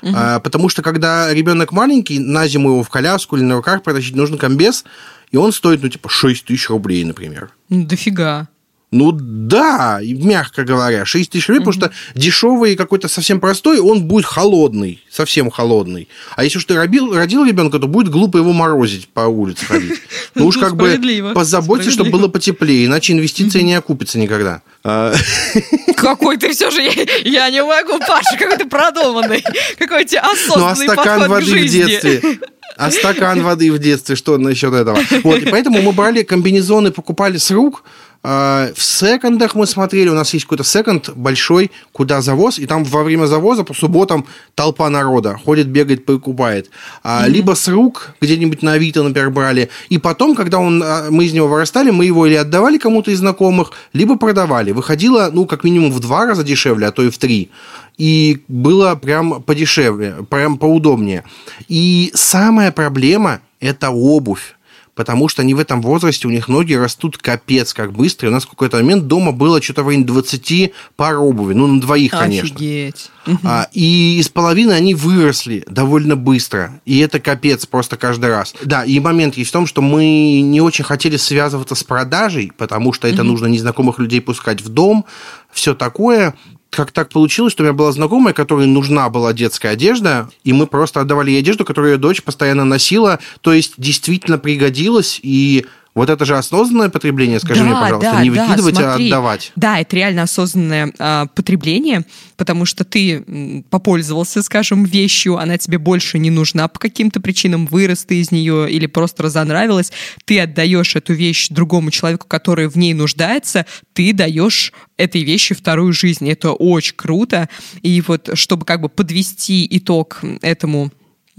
Угу. 0.00 0.12
А, 0.14 0.38
потому 0.38 0.68
что 0.68 0.82
когда 0.82 1.32
ребенок 1.34 1.72
маленький, 1.72 2.18
на 2.20 2.46
зиму 2.46 2.70
его 2.70 2.82
в 2.82 2.88
коляску 2.88 3.36
или 3.36 3.42
на 3.42 3.56
руках 3.56 3.82
протащить 3.82 4.14
нужен 4.14 4.38
комбез, 4.38 4.84
и 5.30 5.36
он 5.36 5.52
стоит, 5.52 5.82
ну, 5.82 5.88
типа, 5.88 6.08
6 6.08 6.44
тысяч 6.46 6.70
рублей, 6.70 7.04
например. 7.04 7.50
Ну, 7.68 7.84
дофига. 7.84 8.48
Ну 8.90 9.12
да, 9.12 10.00
мягко 10.02 10.64
говоря, 10.64 11.04
6 11.04 11.30
тысяч 11.30 11.48
рублей, 11.48 11.60
mm 11.60 11.64
потому 11.64 11.72
что 11.72 11.92
дешевый 12.14 12.74
какой-то 12.74 13.08
совсем 13.08 13.38
простой, 13.38 13.80
он 13.80 14.04
будет 14.04 14.24
холодный, 14.24 15.02
совсем 15.10 15.50
холодный. 15.50 16.08
А 16.36 16.44
если 16.44 16.56
уж 16.56 16.64
ты 16.64 16.74
родил, 16.74 17.14
родил 17.14 17.44
ребенка, 17.44 17.78
то 17.78 17.86
будет 17.86 18.08
глупо 18.08 18.38
его 18.38 18.54
морозить 18.54 19.08
по 19.08 19.20
улице 19.20 19.66
ходить. 19.66 20.00
Ну 20.34 20.46
уж 20.46 20.56
как 20.56 20.76
бы 20.76 21.32
позаботься, 21.34 21.90
чтобы 21.90 22.10
было 22.10 22.28
потеплее, 22.28 22.86
иначе 22.86 23.12
инвестиция 23.12 23.62
не 23.62 23.74
окупится 23.74 24.18
никогда. 24.18 24.62
А. 24.84 25.12
Какой 25.96 26.36
ты 26.36 26.52
все 26.52 26.70
же, 26.70 26.80
я 27.24 27.50
не 27.50 27.62
могу, 27.62 27.98
Паша, 27.98 28.36
какой 28.38 28.56
ты 28.56 28.66
продуманный, 28.66 29.42
какой 29.78 30.04
у 30.04 30.06
тебя 30.06 30.20
осознанный 30.20 30.86
Ну 30.86 30.92
а 30.92 30.94
стакан 30.94 31.28
воды 31.28 31.58
в 31.58 31.66
детстве 31.66 32.38
а 32.76 32.90
стакан 32.92 33.42
воды 33.42 33.72
в 33.72 33.78
детстве, 33.78 34.14
что 34.14 34.38
насчет 34.38 34.72
этого? 34.72 34.98
Вот, 35.24 35.38
и 35.42 35.46
поэтому 35.46 35.82
мы 35.82 35.92
брали 35.92 36.22
комбинезоны, 36.22 36.92
покупали 36.92 37.36
с 37.36 37.50
рук, 37.50 37.82
в 38.22 38.74
секондах 38.76 39.54
мы 39.54 39.66
смотрели, 39.66 40.08
у 40.08 40.14
нас 40.14 40.34
есть 40.34 40.44
какой-то 40.44 40.64
секонд 40.64 41.10
большой, 41.14 41.70
куда 41.92 42.20
завоз, 42.20 42.58
и 42.58 42.66
там 42.66 42.84
во 42.84 43.04
время 43.04 43.26
завоза 43.26 43.62
по 43.62 43.74
субботам 43.74 44.26
толпа 44.54 44.90
народа 44.90 45.38
ходит, 45.44 45.68
бегает, 45.68 46.04
покупает. 46.04 46.70
Mm-hmm. 47.04 47.28
Либо 47.28 47.54
с 47.54 47.68
рук 47.68 48.14
где-нибудь 48.20 48.62
на 48.62 48.72
Авито, 48.72 49.02
например, 49.02 49.30
брали. 49.30 49.70
И 49.88 49.98
потом, 49.98 50.34
когда 50.34 50.58
он, 50.58 50.82
а, 50.82 51.06
мы 51.10 51.26
из 51.26 51.32
него 51.32 51.46
вырастали, 51.46 51.90
мы 51.90 52.06
его 52.06 52.26
или 52.26 52.34
отдавали 52.34 52.78
кому-то 52.78 53.10
из 53.10 53.18
знакомых, 53.18 53.72
либо 53.92 54.16
продавали. 54.16 54.72
Выходило, 54.72 55.30
ну, 55.32 55.46
как 55.46 55.62
минимум 55.64 55.92
в 55.92 56.00
два 56.00 56.26
раза 56.26 56.42
дешевле, 56.42 56.88
а 56.88 56.92
то 56.92 57.02
и 57.02 57.10
в 57.10 57.18
три. 57.18 57.50
И 57.98 58.42
было 58.48 58.94
прям 58.96 59.42
подешевле, 59.42 60.16
прям 60.28 60.58
поудобнее. 60.58 61.24
И 61.68 62.10
самая 62.14 62.72
проблема– 62.72 63.40
это 63.60 63.90
обувь 63.90 64.56
потому 64.98 65.28
что 65.28 65.42
они 65.42 65.54
в 65.54 65.60
этом 65.60 65.80
возрасте, 65.80 66.26
у 66.26 66.30
них 66.32 66.48
ноги 66.48 66.74
растут 66.74 67.18
капец 67.18 67.72
как 67.72 67.92
быстро. 67.92 68.26
И 68.26 68.30
у 68.30 68.32
нас 68.32 68.42
в 68.42 68.48
какой-то 68.48 68.78
момент 68.78 69.06
дома 69.06 69.30
было 69.30 69.62
что-то 69.62 69.84
в 69.84 69.86
районе 69.86 70.04
20 70.04 70.72
пар 70.96 71.18
обуви, 71.18 71.54
ну, 71.54 71.68
на 71.68 71.80
двоих, 71.80 72.10
конечно. 72.10 72.52
Офигеть. 72.56 73.12
А, 73.44 73.68
и 73.72 74.18
из 74.18 74.28
половины 74.28 74.72
они 74.72 74.96
выросли 74.96 75.62
довольно 75.68 76.16
быстро. 76.16 76.80
И 76.84 76.98
это 76.98 77.20
капец 77.20 77.64
просто 77.64 77.96
каждый 77.96 78.30
раз. 78.30 78.56
Да, 78.64 78.84
и 78.84 78.98
момент 78.98 79.36
есть 79.36 79.50
в 79.50 79.52
том, 79.52 79.68
что 79.68 79.82
мы 79.82 80.40
не 80.40 80.60
очень 80.60 80.84
хотели 80.84 81.16
связываться 81.16 81.76
с 81.76 81.84
продажей, 81.84 82.50
потому 82.58 82.92
что 82.92 83.06
это 83.06 83.22
нужно 83.22 83.46
незнакомых 83.46 84.00
людей 84.00 84.20
пускать 84.20 84.62
в 84.62 84.68
дом, 84.68 85.04
все 85.52 85.76
такое. 85.76 86.34
Как 86.70 86.92
так 86.92 87.08
получилось, 87.08 87.52
что 87.52 87.62
у 87.62 87.66
меня 87.66 87.72
была 87.72 87.92
знакомая, 87.92 88.34
которой 88.34 88.66
нужна 88.66 89.08
была 89.08 89.32
детская 89.32 89.70
одежда, 89.70 90.28
и 90.44 90.52
мы 90.52 90.66
просто 90.66 91.00
отдавали 91.00 91.30
ей 91.30 91.40
одежду, 91.40 91.64
которую 91.64 91.94
ее 91.94 91.98
дочь 91.98 92.22
постоянно 92.22 92.64
носила, 92.64 93.18
то 93.40 93.52
есть 93.52 93.74
действительно 93.78 94.38
пригодилась, 94.38 95.18
и 95.22 95.66
вот 95.98 96.10
это 96.10 96.24
же 96.24 96.36
осознанное 96.36 96.88
потребление, 96.88 97.40
скажи 97.40 97.60
да, 97.60 97.66
мне, 97.66 97.74
пожалуйста, 97.74 98.12
да, 98.12 98.22
не 98.22 98.30
выкидывать, 98.30 98.74
да, 98.74 98.94
а 98.94 98.96
отдавать. 98.96 99.52
Да, 99.56 99.80
это 99.80 99.96
реально 99.96 100.22
осознанное 100.22 100.92
а, 100.98 101.26
потребление, 101.26 102.04
потому 102.36 102.64
что 102.64 102.84
ты 102.84 103.64
попользовался, 103.70 104.42
скажем, 104.42 104.84
вещью, 104.84 105.38
она 105.38 105.58
тебе 105.58 105.78
больше 105.78 106.18
не 106.18 106.30
нужна 106.30 106.68
по 106.68 106.78
каким-то 106.78 107.20
причинам, 107.20 107.66
вырос 107.66 108.04
ты 108.04 108.20
из 108.20 108.30
нее 108.30 108.70
или 108.70 108.86
просто 108.86 109.24
разонравилась, 109.24 109.92
ты 110.24 110.40
отдаешь 110.40 110.96
эту 110.96 111.12
вещь 111.12 111.48
другому 111.48 111.90
человеку, 111.90 112.26
который 112.26 112.68
в 112.68 112.76
ней 112.76 112.94
нуждается, 112.94 113.66
ты 113.92 114.12
даешь 114.12 114.72
этой 114.96 115.22
вещи 115.22 115.54
вторую 115.54 115.92
жизнь. 115.92 116.28
Это 116.28 116.52
очень 116.52 116.94
круто. 116.96 117.48
И 117.82 118.02
вот, 118.06 118.30
чтобы 118.34 118.64
как 118.64 118.80
бы 118.80 118.88
подвести 118.88 119.66
итог 119.70 120.20
этому 120.42 120.90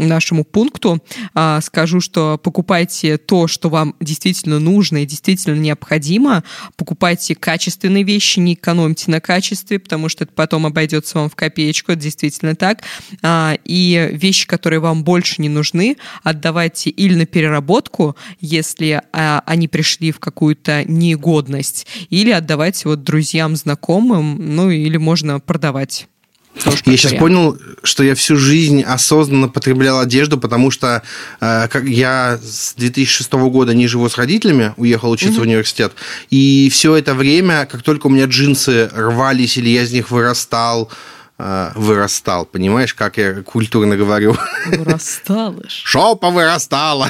нашему 0.06 0.44
пункту. 0.44 1.04
А, 1.34 1.62
скажу, 1.62 2.02
что 2.02 2.38
покупайте 2.38 3.18
то, 3.18 3.48
что 3.48 3.70
вам 3.70 3.96
действительно 4.00 4.60
нужно 4.60 5.04
и 5.04 5.06
действительно 5.06 5.56
необходимо. 5.56 6.44
Покупайте 6.76 7.36
качественные 7.36 8.04
вещи, 8.04 8.40
не 8.40 8.54
экономьте 8.54 9.12
на 9.12 9.22
качестве, 9.22 9.80
потому 9.80 10.10
что 10.10 10.24
это 10.24 10.34
потом 10.34 10.66
обойдется 10.66 11.20
вам 11.20 11.30
в 11.30 11.36
копеечку, 11.36 11.92
это 11.92 12.02
действительно 12.02 12.56
так. 12.56 12.82
А, 13.22 13.58
и 13.66 14.10
вещи, 14.14 14.48
которые 14.48 14.80
вам 14.80 15.04
больше 15.04 15.42
не 15.42 15.50
нужны, 15.50 15.98
отдавайте 16.24 16.90
или 16.90 17.16
на 17.16 17.26
переработку, 17.26 18.16
если 18.40 19.02
а, 19.12 19.44
они 19.46 19.68
пришли 19.68 20.12
в 20.12 20.20
какую-то 20.20 20.84
негодность, 20.86 21.88
или 22.10 22.32
отдавайте 22.32 22.88
вот 22.90 23.04
друзьям, 23.04 23.56
знакомым, 23.56 24.56
ну 24.56 24.70
или 24.70 24.98
можно 24.98 25.40
продавать. 25.40 26.08
Я 26.86 26.98
сейчас 26.98 27.14
понял, 27.14 27.58
что 27.84 28.04
я 28.04 28.16
всю 28.16 28.36
жизнь 28.36 28.82
осознанно 28.82 29.48
потреблял 29.48 30.00
одежду, 30.00 30.38
потому 30.38 30.72
что 30.72 31.04
э, 31.40 31.68
как 31.70 31.86
я 31.86 32.38
с 32.42 32.74
2006 32.76 33.32
года 33.34 33.74
не 33.74 33.88
живу 33.88 34.10
с 34.10 34.18
родителями, 34.18 34.74
уехал 34.76 35.12
учиться 35.12 35.40
угу. 35.40 35.42
в 35.42 35.48
университет, 35.48 35.94
и 36.30 36.70
все 36.72 36.96
это 36.96 37.14
время, 37.14 37.66
как 37.66 37.84
только 37.84 38.08
у 38.08 38.10
меня 38.10 38.26
джинсы 38.26 38.90
рвались 38.94 39.58
или 39.58 39.70
я 39.70 39.84
из 39.84 39.92
них 39.92 40.12
вырастал, 40.12 40.92
вырастал, 41.40 42.46
понимаешь, 42.46 42.94
как 42.94 43.18
я 43.18 43.42
культурно 43.44 43.96
говорю? 43.96 44.36
Вырасталыш. 44.68 45.82
Шопа 45.86 46.30
вырастала. 46.32 47.10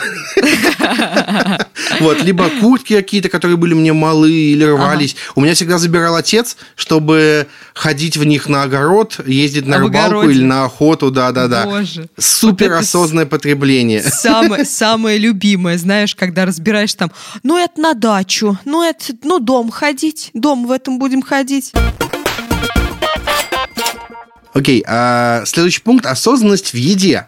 Вот, 1.99 2.21
либо 2.21 2.49
куртки 2.61 2.95
какие-то, 2.95 3.29
которые 3.29 3.57
были 3.57 3.73
мне 3.73 3.91
малы 3.91 4.31
или 4.31 4.63
рвались. 4.63 5.15
У 5.35 5.41
меня 5.41 5.55
всегда 5.55 5.79
забирал 5.79 6.15
отец, 6.15 6.57
чтобы 6.75 7.47
ходить 7.73 8.17
в 8.17 8.23
них 8.23 8.47
на 8.47 8.63
огород, 8.63 9.19
ездить 9.25 9.65
на 9.65 9.79
рыбалку 9.79 10.29
или 10.29 10.43
на 10.43 10.65
охоту, 10.65 11.09
да-да-да. 11.09 11.83
Супер 12.17 12.73
осознанное 12.73 13.25
потребление. 13.25 14.03
Самое, 14.03 14.65
самое 14.65 15.17
любимое, 15.17 15.77
знаешь, 15.77 16.15
когда 16.15 16.45
разбираешь 16.45 16.93
там, 16.93 17.11
ну 17.41 17.57
это 17.57 17.81
на 17.81 17.93
дачу, 17.95 18.59
ну 18.65 18.83
это, 18.83 19.05
ну 19.23 19.39
дом 19.39 19.71
ходить, 19.71 20.29
дом 20.33 20.67
в 20.67 20.71
этом 20.71 20.99
будем 20.99 21.21
ходить. 21.21 21.73
Окей, 24.53 24.83
а 24.87 25.43
следующий 25.45 25.81
пункт– 25.81 26.05
осознанность 26.07 26.73
в 26.73 26.77
еде. 26.77 27.27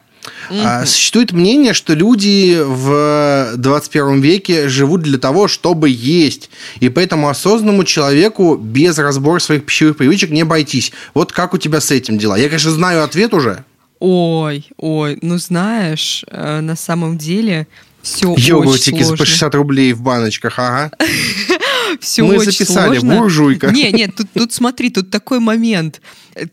Mm-hmm. 0.49 0.85
Существует 0.85 1.31
мнение, 1.31 1.73
что 1.73 1.93
люди 1.93 2.59
в 2.61 3.53
21 3.57 4.21
веке 4.21 4.69
живут 4.69 5.01
для 5.01 5.17
того, 5.17 5.47
чтобы 5.47 5.89
есть. 5.89 6.49
И 6.79 6.89
поэтому 6.89 7.29
осознанному 7.29 7.83
человеку 7.83 8.55
без 8.55 8.97
разбора 8.97 9.39
своих 9.39 9.65
пищевых 9.65 9.97
привычек 9.97 10.29
не 10.29 10.41
обойтись. 10.41 10.91
Вот 11.13 11.31
как 11.31 11.53
у 11.53 11.57
тебя 11.57 11.79
с 11.79 11.91
этим 11.91 12.17
дела? 12.17 12.35
Я, 12.35 12.47
конечно, 12.49 12.71
знаю 12.71 13.03
ответ 13.03 13.33
уже. 13.33 13.63
Ой, 13.99 14.67
ой, 14.77 15.19
ну 15.21 15.37
знаешь, 15.37 16.25
э, 16.27 16.59
на 16.59 16.75
самом 16.75 17.19
деле 17.19 17.67
все 18.01 18.33
Йогуртики 18.35 18.95
очень 18.95 19.05
сложно. 19.05 19.17
по 19.17 19.25
60 19.25 19.55
рублей 19.55 19.93
в 19.93 20.01
баночках, 20.01 20.57
ага. 20.57 20.91
Все 21.99 22.23
Мы 22.23 22.37
очень 22.37 22.51
записали, 22.51 22.99
сложно. 22.99 23.17
буржуйка. 23.17 23.71
Не, 23.71 23.91
нет, 23.91 24.15
тут, 24.15 24.27
тут 24.33 24.53
смотри, 24.53 24.89
тут 24.89 25.09
такой 25.09 25.39
момент. 25.39 26.01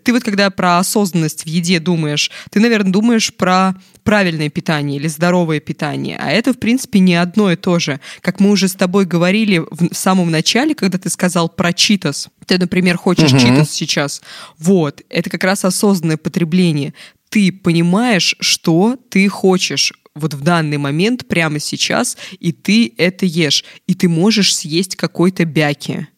Ты 0.03 0.13
вот 0.13 0.25
когда 0.25 0.51
про 0.51 0.79
осознанность 0.79 1.45
в 1.45 1.47
еде 1.47 1.79
думаешь, 1.81 2.31
ты, 2.51 2.61
наверное, 2.61 2.91
думаешь 2.93 3.33
про 3.33 3.75
правильное 4.03 4.49
питание 4.49 4.99
или 4.99 5.07
здоровое 5.07 5.61
питание. 5.61 6.19
А 6.21 6.31
это, 6.31 6.53
в 6.53 6.59
принципе, 6.59 6.99
не 6.99 7.15
одно 7.15 7.53
и 7.53 7.57
то 7.57 7.79
же. 7.79 8.01
Как 8.23 8.41
мы 8.41 8.51
уже 8.51 8.67
с 8.69 8.75
тобой 8.75 9.05
говорили 9.05 9.59
в 9.71 9.95
самом 9.95 10.31
начале, 10.31 10.75
когда 10.75 10.99
ты 10.99 11.11
сказал 11.11 11.49
про 11.49 11.73
читос. 11.73 12.29
Ты, 12.47 12.59
например, 12.59 12.97
хочешь 12.97 13.33
Мгм. 13.33 13.41
читос 13.41 13.71
сейчас. 13.71 14.23
Вот. 14.59 15.03
Это 15.11 15.29
как 15.31 15.45
раз 15.45 15.65
осознанное 15.65 16.17
потребление. 16.17 16.95
Ты 17.29 17.53
понимаешь, 17.53 18.35
что 18.41 18.97
ты 19.11 19.29
хочешь 19.29 19.93
вот 20.19 20.35
в 20.35 20.43
данный 20.43 20.79
момент, 20.79 21.27
прямо 21.27 21.59
сейчас, 21.59 22.17
и 22.39 22.53
ты 22.53 22.93
это 22.97 23.27
ешь. 23.27 23.65
И 23.87 23.95
ты 23.95 24.09
можешь 24.09 24.55
съесть 24.55 24.97
какой-то 24.97 25.45
бяки. 25.45 26.09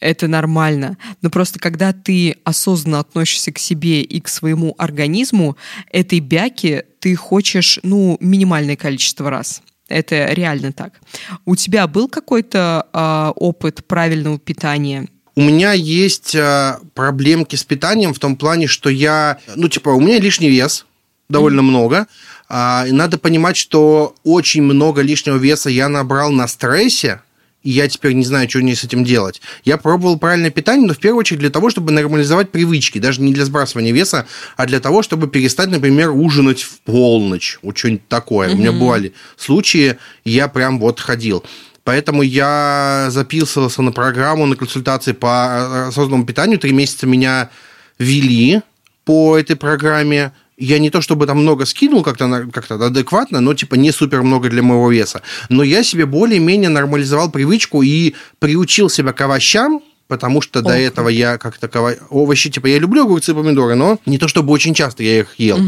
Это 0.00 0.28
нормально. 0.28 0.96
Но 1.20 1.28
просто 1.28 1.58
когда 1.58 1.92
ты 1.92 2.36
осознанно 2.44 3.00
относишься 3.00 3.52
к 3.52 3.58
себе 3.58 4.02
и 4.02 4.20
к 4.20 4.28
своему 4.28 4.74
организму, 4.78 5.56
этой 5.92 6.20
бяки 6.20 6.84
ты 7.00 7.14
хочешь, 7.14 7.78
ну, 7.82 8.16
минимальное 8.20 8.76
количество 8.76 9.28
раз. 9.28 9.62
Это 9.88 10.32
реально 10.32 10.72
так. 10.72 11.00
У 11.44 11.56
тебя 11.56 11.86
был 11.86 12.08
какой-то 12.08 12.86
а, 12.92 13.32
опыт 13.34 13.84
правильного 13.86 14.38
питания? 14.38 15.08
У 15.34 15.42
меня 15.42 15.72
есть 15.72 16.34
а, 16.34 16.80
проблемки 16.94 17.56
с 17.56 17.64
питанием 17.64 18.14
в 18.14 18.18
том 18.18 18.36
плане, 18.36 18.68
что 18.68 18.88
я, 18.88 19.38
ну, 19.56 19.68
типа, 19.68 19.90
у 19.90 20.00
меня 20.00 20.18
лишний 20.18 20.48
вес, 20.48 20.86
довольно 21.28 21.62
много. 21.62 22.06
А, 22.52 22.84
и 22.86 22.90
надо 22.90 23.16
понимать, 23.16 23.56
что 23.56 24.16
очень 24.24 24.62
много 24.62 25.02
лишнего 25.02 25.36
веса 25.36 25.70
я 25.70 25.88
набрал 25.88 26.32
на 26.32 26.48
стрессе, 26.48 27.20
и 27.62 27.70
я 27.70 27.86
теперь 27.88 28.14
не 28.14 28.24
знаю, 28.24 28.50
что 28.50 28.58
мне 28.58 28.74
с 28.74 28.82
этим 28.82 29.04
делать. 29.04 29.40
Я 29.64 29.76
пробовал 29.76 30.18
правильное 30.18 30.50
питание, 30.50 30.84
но 30.88 30.94
в 30.94 30.98
первую 30.98 31.20
очередь 31.20 31.38
для 31.38 31.50
того, 31.50 31.70
чтобы 31.70 31.92
нормализовать 31.92 32.50
привычки, 32.50 32.98
даже 32.98 33.20
не 33.20 33.32
для 33.32 33.44
сбрасывания 33.44 33.92
веса, 33.92 34.26
а 34.56 34.66
для 34.66 34.80
того, 34.80 35.02
чтобы 35.02 35.28
перестать, 35.28 35.68
например, 35.68 36.10
ужинать 36.10 36.62
в 36.62 36.80
полночь, 36.80 37.60
вот 37.62 37.78
что-нибудь 37.78 38.08
такое. 38.08 38.52
У 38.52 38.56
меня 38.56 38.72
бывали 38.72 39.12
случаи, 39.36 39.98
и 40.24 40.30
я 40.32 40.48
прям 40.48 40.80
вот 40.80 40.98
ходил. 40.98 41.44
Поэтому 41.84 42.22
я 42.22 43.06
записывался 43.10 43.82
на 43.82 43.92
программу, 43.92 44.46
на 44.46 44.56
консультации 44.56 45.12
по 45.12 45.86
осознанному 45.86 46.26
питанию. 46.26 46.58
Три 46.58 46.72
месяца 46.72 47.06
меня 47.06 47.50
вели 47.98 48.62
по 49.04 49.38
этой 49.38 49.54
программе. 49.54 50.32
Я 50.60 50.78
не 50.78 50.90
то 50.90 51.00
чтобы 51.00 51.26
там 51.26 51.38
много 51.38 51.64
скинул 51.64 52.02
как-то 52.04 52.26
на- 52.26 52.46
как-то 52.50 52.74
адекватно, 52.74 53.40
но 53.40 53.54
типа 53.54 53.76
не 53.76 53.92
супер 53.92 54.22
много 54.22 54.50
для 54.50 54.62
моего 54.62 54.90
веса. 54.92 55.22
Но 55.48 55.62
я 55.62 55.82
себе 55.82 56.04
более-менее 56.04 56.68
нормализовал 56.68 57.30
привычку 57.30 57.82
и 57.82 58.14
приучил 58.38 58.90
себя 58.90 59.12
к 59.14 59.20
овощам, 59.22 59.80
потому 60.06 60.42
что 60.42 60.60
до 60.60 60.70
Ох. 60.74 60.74
этого 60.76 61.08
я 61.08 61.38
как-то 61.38 61.96
овощи, 62.10 62.50
типа, 62.50 62.66
я 62.66 62.78
люблю 62.78 63.04
огурцы 63.04 63.30
и 63.30 63.34
помидоры, 63.34 63.74
но 63.74 63.98
не 64.06 64.18
то 64.18 64.28
чтобы 64.28 64.52
очень 64.52 64.74
часто 64.74 65.02
я 65.02 65.20
их 65.20 65.34
ел. 65.38 65.58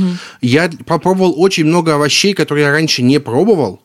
Я 0.43 0.71
попробовал 0.85 1.35
очень 1.41 1.65
много 1.65 1.95
овощей, 1.95 2.35
которые 2.35 2.67
я 2.67 2.71
раньше 2.73 3.03
не 3.03 3.19
пробовал. 3.19 3.81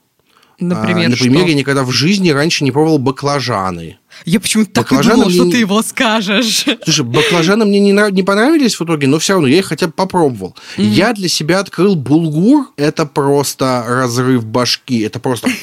Например, 0.60 1.06
А, 1.06 1.10
например, 1.10 1.42
что? 1.42 1.50
я 1.50 1.54
никогда 1.56 1.84
в 1.84 1.92
жизни 1.92 2.32
раньше 2.32 2.64
не 2.64 2.72
пробовал 2.72 2.98
баклажаны. 2.98 3.98
Я 4.26 4.40
почему-то 4.40 4.72
так 4.72 4.92
и 4.92 4.98
думала, 5.02 5.30
что 5.32 5.50
ты 5.50 5.58
его 5.58 5.82
скажешь. 5.82 6.66
Слушай, 6.84 7.06
баклажаны 7.06 7.66
мне 7.66 7.80
не, 7.80 8.12
не 8.12 8.24
понравились 8.24 8.80
в 8.80 8.84
итоге, 8.84 9.08
но 9.08 9.20
все 9.20 9.34
равно 9.34 9.48
я 9.48 9.60
их 9.60 9.66
хотя 9.66 9.88
бы 9.88 9.94
попробовал. 9.94 10.56
Я 10.78 11.14
для 11.14 11.30
себя 11.30 11.60
открыл 11.60 11.96
булгур. 11.96 12.68
Это 12.78 13.06
просто 13.06 13.84
разрыв 13.88 14.46
башки. 14.46 15.00
Это 15.00 15.20
просто... 15.20 15.50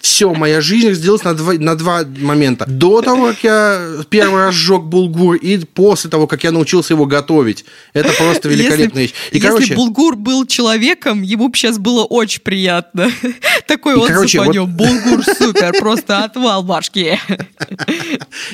Все, 0.00 0.32
моя 0.32 0.62
жизнь 0.62 0.88
разделилась 0.88 1.24
на 1.24 1.34
два, 1.34 1.52
на 1.54 1.76
два 1.76 2.04
момента. 2.04 2.64
До 2.66 3.02
того, 3.02 3.28
как 3.28 3.44
я 3.44 3.80
первый 4.08 4.46
раз 4.46 4.54
сжег 4.54 4.82
булгур, 4.84 5.36
и 5.36 5.58
после 5.58 6.08
того, 6.08 6.26
как 6.26 6.42
я 6.42 6.52
научился 6.52 6.94
его 6.94 7.04
готовить. 7.04 7.66
Это 7.92 8.10
просто 8.14 8.48
великолепная 8.48 9.02
вещь. 9.02 9.14
И, 9.30 9.36
если 9.36 9.46
короче, 9.46 9.74
Булгур 9.74 10.16
был 10.16 10.46
человеком, 10.46 11.20
ему 11.20 11.48
бы 11.48 11.56
сейчас 11.56 11.78
было 11.78 12.04
очень 12.04 12.40
приятно. 12.40 13.10
Такой 13.66 13.94
отзыв 13.94 14.08
короче, 14.08 14.40
вот-. 14.40 14.70
Булгур 14.70 15.22
супер, 15.24 15.72
просто 15.78 16.24
отвал 16.24 16.62
башки. 16.62 17.18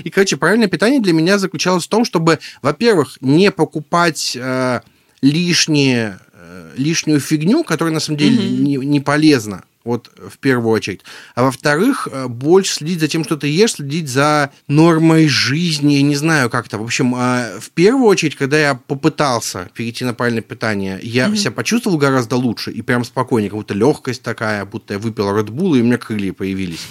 И, 0.03 0.11
короче, 0.11 0.37
правильное 0.37 0.69
питание 0.69 1.01
для 1.01 1.13
меня 1.13 1.39
заключалось 1.39 1.85
в 1.85 1.89
том, 1.89 2.05
чтобы, 2.05 2.41
во-первых, 2.61 3.19
не 3.21 3.53
покупать 3.53 4.37
э, 4.39 4.81
лишние, 5.23 6.19
э, 6.33 6.73
лишнюю 6.77 7.21
фигню, 7.21 7.63
которая 7.63 7.95
на 7.95 8.01
самом 8.01 8.19
деле 8.19 8.49
не, 8.49 8.77
не 8.77 9.01
полезна. 9.01 9.63
Вот 9.87 10.11
в 10.19 10.39
первую 10.39 10.73
очередь. 10.73 11.01
А 11.35 11.45
во-вторых, 11.45 12.09
э, 12.11 12.27
больше 12.27 12.75
следить 12.75 13.01
за 13.01 13.09
тем, 13.09 13.25
что 13.25 13.37
ты 13.37 13.47
ешь, 13.47 13.75
следить 13.75 14.09
за 14.09 14.51
нормой 14.69 15.29
жизни, 15.29 15.95
я 15.95 16.03
не 16.03 16.17
знаю 16.17 16.51
как-то. 16.51 16.79
В 16.79 16.83
общем, 16.83 17.15
э, 17.15 17.59
в 17.61 17.71
первую 17.71 18.07
очередь, 18.07 18.37
когда 18.37 18.59
я 18.59 18.75
попытался 18.75 19.71
перейти 19.75 20.05
на 20.05 20.13
правильное 20.13 20.43
питание, 20.43 20.99
я 21.03 21.35
себя 21.37 21.53
почувствовал 21.53 21.99
гораздо 21.99 22.37
лучше 22.37 22.73
и 22.73 22.83
прям 22.83 23.05
спокойнее, 23.05 23.51
как 23.51 23.59
будто 23.59 23.75
легкость 23.75 24.23
такая, 24.23 24.65
будто 24.65 24.95
я 24.95 24.99
выпил 24.99 25.29
Red 25.31 25.49
Bull, 25.49 25.79
и 25.79 25.81
у 25.81 25.85
меня 25.85 25.99
крылья 25.99 26.33
появились. 26.33 26.89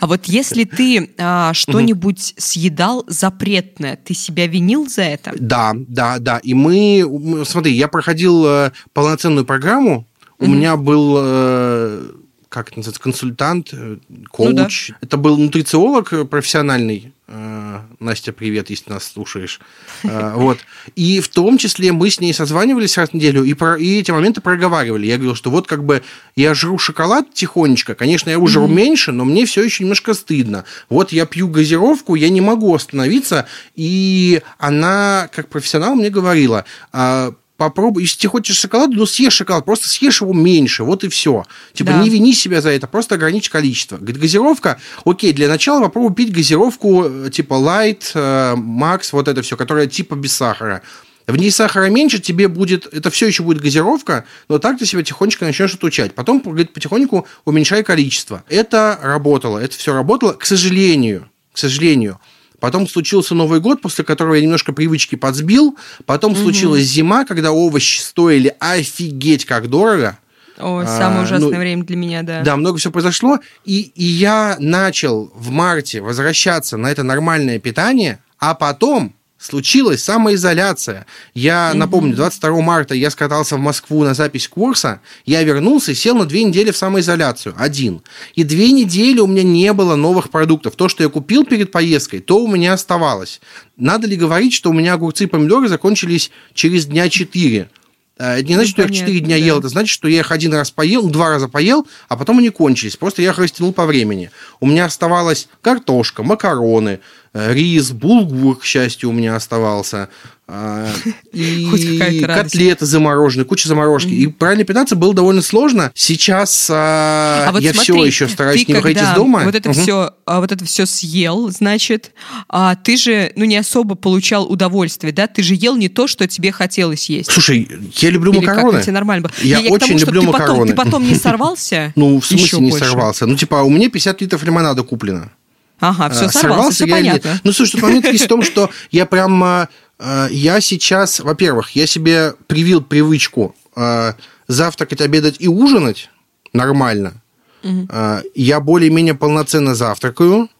А 0.00 0.06
вот 0.06 0.26
если 0.26 0.64
ты 0.64 1.10
а, 1.18 1.54
что-нибудь 1.54 2.34
съедал 2.36 3.04
запретное, 3.06 3.96
ты 3.96 4.12
себя 4.12 4.46
винил 4.46 4.86
за 4.86 5.02
это? 5.02 5.32
Да, 5.38 5.72
да, 5.74 6.18
да. 6.18 6.38
И 6.38 6.52
мы, 6.52 7.42
смотри, 7.46 7.72
я 7.72 7.88
проходил 7.88 8.44
э, 8.46 8.72
полноценную 8.92 9.46
программу, 9.46 10.06
у 10.44 10.48
меня 10.48 10.76
был 10.76 11.16
э, 11.18 12.10
как 12.54 12.68
это 12.68 12.78
называется, 12.78 13.02
консультант, 13.02 13.70
э, 13.72 13.96
коуч. 14.30 14.48
Ну, 14.48 14.54
да. 14.54 14.68
Это 15.00 15.16
был 15.16 15.36
нутрициолог 15.36 16.28
профессиональный. 16.30 17.12
Э, 17.26 17.80
Настя, 17.98 18.32
привет, 18.32 18.70
если 18.70 18.90
нас 18.90 19.10
слушаешь. 19.12 19.60
Вот. 20.04 20.58
И 20.94 21.18
в 21.18 21.28
том 21.28 21.58
числе 21.58 21.90
мы 21.90 22.10
с 22.10 22.20
ней 22.20 22.32
созванивались 22.32 22.96
раз 22.96 23.10
в 23.10 23.14
неделю 23.14 23.42
и, 23.42 23.54
про, 23.54 23.76
и 23.76 23.98
эти 23.98 24.12
моменты 24.12 24.40
проговаривали. 24.40 25.06
Я 25.06 25.16
говорил, 25.16 25.34
что 25.34 25.50
вот 25.50 25.66
как 25.66 25.84
бы 25.84 26.02
я 26.36 26.54
жру 26.54 26.78
шоколад 26.78 27.34
тихонечко. 27.34 27.96
Конечно, 27.96 28.30
я 28.30 28.38
уже 28.38 28.60
mm-hmm. 28.60 28.72
меньше, 28.72 29.10
но 29.10 29.24
мне 29.24 29.46
все 29.46 29.64
еще 29.64 29.82
немножко 29.82 30.14
стыдно. 30.14 30.64
Вот 30.88 31.10
я 31.10 31.26
пью 31.26 31.48
газировку, 31.48 32.14
я 32.14 32.28
не 32.28 32.40
могу 32.40 32.72
остановиться. 32.72 33.46
И 33.74 34.42
она, 34.58 35.28
как 35.32 35.48
профессионал, 35.48 35.96
мне 35.96 36.10
говорила, 36.10 36.64
«А, 36.92 37.34
попробуй, 37.56 38.02
если 38.02 38.18
ты 38.18 38.28
хочешь 38.28 38.56
шоколад, 38.56 38.90
ну 38.92 39.06
съешь 39.06 39.34
шоколад, 39.34 39.64
просто 39.64 39.88
съешь 39.88 40.20
его 40.20 40.32
меньше, 40.32 40.84
вот 40.84 41.04
и 41.04 41.08
все. 41.08 41.44
Типа 41.72 41.92
да. 41.92 42.02
не 42.02 42.10
вини 42.10 42.34
себя 42.34 42.60
за 42.60 42.70
это, 42.70 42.86
просто 42.86 43.14
ограничь 43.14 43.48
количество. 43.50 43.96
Говорит, 43.96 44.18
газировка, 44.18 44.80
окей, 45.04 45.32
для 45.32 45.48
начала 45.48 45.82
попробуй 45.82 46.14
пить 46.14 46.32
газировку 46.32 47.04
э, 47.04 47.30
типа 47.30 47.54
light, 47.54 48.02
э, 48.14 48.54
max, 48.56 49.08
вот 49.12 49.28
это 49.28 49.42
все, 49.42 49.56
которая 49.56 49.86
типа 49.86 50.14
без 50.14 50.34
сахара. 50.34 50.82
В 51.26 51.36
ней 51.36 51.50
сахара 51.50 51.88
меньше, 51.88 52.18
тебе 52.18 52.48
будет, 52.48 52.86
это 52.92 53.10
все 53.10 53.26
еще 53.26 53.44
будет 53.44 53.62
газировка, 53.62 54.26
но 54.48 54.58
так 54.58 54.78
ты 54.78 54.84
себя 54.84 55.02
тихонечко 55.02 55.46
начнешь 55.46 55.74
отучать. 55.74 56.14
Потом, 56.14 56.40
говорит, 56.40 56.74
потихоньку 56.74 57.26
уменьшай 57.46 57.82
количество. 57.82 58.44
Это 58.48 58.98
работало, 59.02 59.58
это 59.58 59.74
все 59.76 59.94
работало, 59.94 60.34
к 60.34 60.44
сожалению, 60.44 61.30
к 61.52 61.58
сожалению. 61.58 62.20
Потом 62.60 62.88
случился 62.88 63.34
Новый 63.34 63.60
год, 63.60 63.80
после 63.80 64.04
которого 64.04 64.34
я 64.34 64.42
немножко 64.42 64.72
привычки 64.72 65.16
подсбил. 65.16 65.76
Потом 66.06 66.32
угу. 66.32 66.40
случилась 66.40 66.84
зима, 66.84 67.24
когда 67.24 67.52
овощи 67.52 68.00
стоили 68.00 68.54
офигеть 68.58 69.44
как 69.44 69.68
дорого. 69.68 70.18
О, 70.56 70.84
самое 70.86 71.20
а, 71.20 71.22
ужасное 71.24 71.50
ну, 71.50 71.58
время 71.58 71.84
для 71.84 71.96
меня, 71.96 72.22
да. 72.22 72.42
Да, 72.42 72.56
много 72.56 72.78
всего 72.78 72.92
произошло. 72.92 73.40
И, 73.64 73.92
и 73.94 74.04
я 74.04 74.56
начал 74.60 75.32
в 75.34 75.50
марте 75.50 76.00
возвращаться 76.00 76.76
на 76.76 76.90
это 76.90 77.02
нормальное 77.02 77.58
питание, 77.58 78.20
а 78.38 78.54
потом 78.54 79.14
случилась 79.44 80.02
самоизоляция. 80.02 81.06
Я 81.34 81.70
угу. 81.70 81.78
напомню, 81.78 82.16
22 82.16 82.60
марта 82.62 82.94
я 82.94 83.10
скатался 83.10 83.56
в 83.56 83.60
Москву 83.60 84.02
на 84.04 84.14
запись 84.14 84.48
курса, 84.48 85.00
я 85.26 85.42
вернулся 85.42 85.92
и 85.92 85.94
сел 85.94 86.16
на 86.16 86.24
две 86.24 86.44
недели 86.44 86.70
в 86.70 86.76
самоизоляцию, 86.76 87.54
один. 87.58 88.02
И 88.34 88.42
две 88.42 88.72
недели 88.72 89.20
у 89.20 89.26
меня 89.26 89.42
не 89.42 89.72
было 89.72 89.96
новых 89.96 90.30
продуктов. 90.30 90.76
То, 90.76 90.88
что 90.88 91.02
я 91.02 91.08
купил 91.08 91.44
перед 91.44 91.70
поездкой, 91.70 92.20
то 92.20 92.42
у 92.42 92.48
меня 92.48 92.72
оставалось. 92.72 93.40
Надо 93.76 94.06
ли 94.06 94.16
говорить, 94.16 94.54
что 94.54 94.70
у 94.70 94.72
меня 94.72 94.94
огурцы 94.94 95.24
и 95.24 95.26
помидоры 95.26 95.68
закончились 95.68 96.30
через 96.54 96.86
дня 96.86 97.08
четыре? 97.08 97.68
Э, 98.16 98.34
это 98.34 98.44
не 98.44 98.54
значит, 98.54 98.78
ну, 98.78 98.84
что 98.84 98.92
я 98.92 98.98
их 98.98 99.06
4 99.06 99.20
дня 99.20 99.36
да. 99.36 99.44
ел, 99.44 99.58
это 99.58 99.68
значит, 99.68 99.92
что 99.92 100.08
я 100.08 100.20
их 100.20 100.30
один 100.30 100.54
раз 100.54 100.70
поел, 100.70 101.08
два 101.08 101.30
раза 101.30 101.48
поел, 101.48 101.86
а 102.08 102.16
потом 102.16 102.38
они 102.38 102.50
кончились. 102.50 102.96
Просто 102.96 103.22
я 103.22 103.30
их 103.30 103.38
растянул 103.38 103.72
по 103.72 103.86
времени. 103.86 104.30
У 104.60 104.66
меня 104.66 104.84
оставалась 104.84 105.48
картошка, 105.60 106.22
макароны, 106.22 107.00
рис, 107.34 107.90
булгур, 107.90 108.58
к 108.58 108.64
счастью, 108.64 109.10
у 109.10 109.12
меня 109.12 109.34
оставался. 109.36 110.08
А, 110.46 110.92
и 111.32 112.22
котлеты 112.22 112.84
замороженные, 112.84 113.46
куча 113.46 113.66
заморожки. 113.66 114.08
И 114.08 114.26
правильно 114.26 114.64
питаться 114.64 114.94
было 114.94 115.14
довольно 115.14 115.40
сложно. 115.40 115.90
Сейчас 115.94 116.68
а, 116.70 117.46
а 117.48 117.52
вот 117.52 117.62
я 117.62 117.72
смотри, 117.72 117.94
все 117.94 118.04
еще 118.04 118.28
стараюсь 118.28 118.68
не 118.68 118.74
выходить 118.74 119.02
из 119.02 119.14
дома. 119.14 119.42
Вот 119.44 119.54
это, 119.54 119.70
угу. 119.70 119.80
все, 119.80 120.14
вот 120.26 120.52
это 120.52 120.64
все 120.64 120.84
съел, 120.84 121.50
значит, 121.50 122.12
а 122.48 122.74
ты 122.76 122.96
же 122.96 123.32
ну, 123.36 123.46
не 123.46 123.56
особо 123.56 123.94
получал 123.94 124.44
удовольствие, 124.44 125.14
да? 125.14 125.26
Ты 125.26 125.42
же 125.42 125.54
ел 125.54 125.76
не 125.76 125.88
то, 125.88 126.06
что 126.06 126.28
тебе 126.28 126.52
хотелось 126.52 127.08
есть. 127.08 127.32
Слушай, 127.32 127.66
я 127.96 128.10
люблю 128.10 128.32
Или 128.32 128.44
макароны. 128.44 128.78
Как, 128.80 128.88
нормально 128.88 129.30
Я, 129.42 129.60
я 129.60 129.70
очень 129.72 129.86
тому, 129.86 129.98
люблю 129.98 130.20
ты 130.20 130.26
макароны. 130.26 130.58
Потом, 130.58 130.66
ты 130.66 130.74
потом 130.74 131.08
не 131.08 131.14
сорвался? 131.14 131.92
Ну, 131.96 132.20
в 132.20 132.26
смысле 132.26 132.60
не 132.60 132.72
сорвался? 132.72 133.24
Ну, 133.24 133.34
типа, 133.34 133.56
у 133.62 133.70
меня 133.70 133.88
50 133.88 134.20
литров 134.20 134.44
лимонада 134.44 134.82
куплено. 134.82 135.32
Ага, 135.80 136.08
все 136.10 136.28
сорвался, 136.28 136.38
сорвался 136.38 136.74
все 136.74 136.86
я 136.86 136.94
понятно. 136.94 137.40
Ну, 137.44 137.52
слушай, 137.52 137.80
момент 137.80 138.06
есть 138.06 138.24
в 138.24 138.28
том, 138.28 138.42
что 138.42 138.70
я 138.90 139.06
прям 139.06 139.68
Э, 139.98 140.28
я 140.30 140.60
сейчас, 140.60 141.20
во-первых, 141.20 141.70
я 141.70 141.86
себе 141.86 142.34
привил 142.46 142.82
привычку 142.82 143.54
э, 143.76 144.12
завтракать, 144.48 145.00
обедать 145.00 145.36
и 145.38 145.48
ужинать 145.48 146.10
нормально. 146.52 147.14
Угу. 147.62 147.88
Я 148.34 148.60
более-менее 148.60 149.14
полноценно 149.14 149.74
завтракаю 149.74 150.50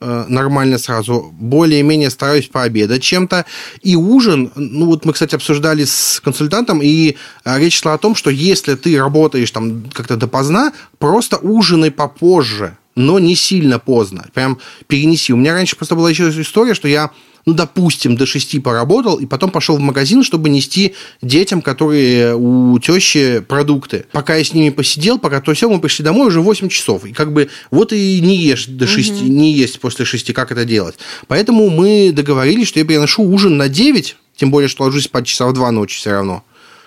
нормально 0.00 0.78
сразу, 0.78 1.30
более-менее 1.38 2.08
стараюсь 2.08 2.48
пообедать 2.48 3.02
чем-то. 3.02 3.44
И 3.82 3.96
ужин, 3.96 4.50
ну 4.54 4.86
вот 4.86 5.04
мы, 5.04 5.12
кстати, 5.12 5.34
обсуждали 5.34 5.84
с 5.84 6.20
консультантом, 6.24 6.80
и 6.82 7.16
речь 7.44 7.80
шла 7.80 7.92
о 7.92 7.98
том, 7.98 8.14
что 8.14 8.30
если 8.30 8.76
ты 8.76 8.98
работаешь 8.98 9.50
там 9.50 9.84
как-то 9.92 10.16
допоздна, 10.16 10.72
просто 10.98 11.36
ужинай 11.36 11.90
попозже, 11.90 12.78
но 12.94 13.18
не 13.18 13.34
сильно 13.34 13.78
поздно. 13.78 14.26
Прям 14.34 14.58
перенеси. 14.86 15.32
У 15.32 15.36
меня 15.36 15.52
раньше 15.52 15.76
просто 15.76 15.94
была 15.94 16.10
еще 16.10 16.28
история, 16.28 16.74
что 16.74 16.88
я 16.88 17.10
ну, 17.46 17.52
допустим, 17.52 18.16
до 18.16 18.26
6 18.26 18.62
поработал, 18.62 19.16
и 19.16 19.26
потом 19.26 19.50
пошел 19.50 19.76
в 19.76 19.80
магазин, 19.80 20.22
чтобы 20.22 20.48
нести 20.48 20.94
детям, 21.20 21.60
которые 21.60 22.34
у 22.36 22.78
тещи 22.78 23.40
продукты. 23.46 24.06
Пока 24.12 24.36
я 24.36 24.44
с 24.44 24.54
ними 24.54 24.70
посидел, 24.70 25.18
пока 25.18 25.40
то 25.40 25.52
все, 25.52 25.68
мы 25.68 25.80
пришли 25.80 26.04
домой 26.04 26.28
уже 26.28 26.40
8 26.40 26.68
часов. 26.68 27.04
И 27.04 27.12
как 27.12 27.32
бы 27.32 27.50
вот 27.70 27.92
и 27.92 28.20
не 28.20 28.36
ешь 28.36 28.66
до 28.66 28.86
6, 28.86 29.10
угу. 29.10 29.24
не 29.24 29.52
есть 29.52 29.78
после 29.80 30.04
6, 30.04 30.32
как 30.32 30.52
это 30.52 30.64
делать. 30.64 30.96
Поэтому 31.26 31.68
мы 31.68 32.12
договорились, 32.12 32.68
что 32.68 32.78
я 32.78 32.86
приношу 32.86 33.22
ужин 33.22 33.56
на 33.56 33.68
9, 33.68 34.16
тем 34.36 34.50
более, 34.50 34.68
что 34.68 34.84
ложусь 34.84 35.04
спать 35.04 35.26
часа 35.26 35.46
в 35.46 35.52
2 35.52 35.70
ночи 35.70 35.98
все 35.98 36.12
равно. 36.12 36.44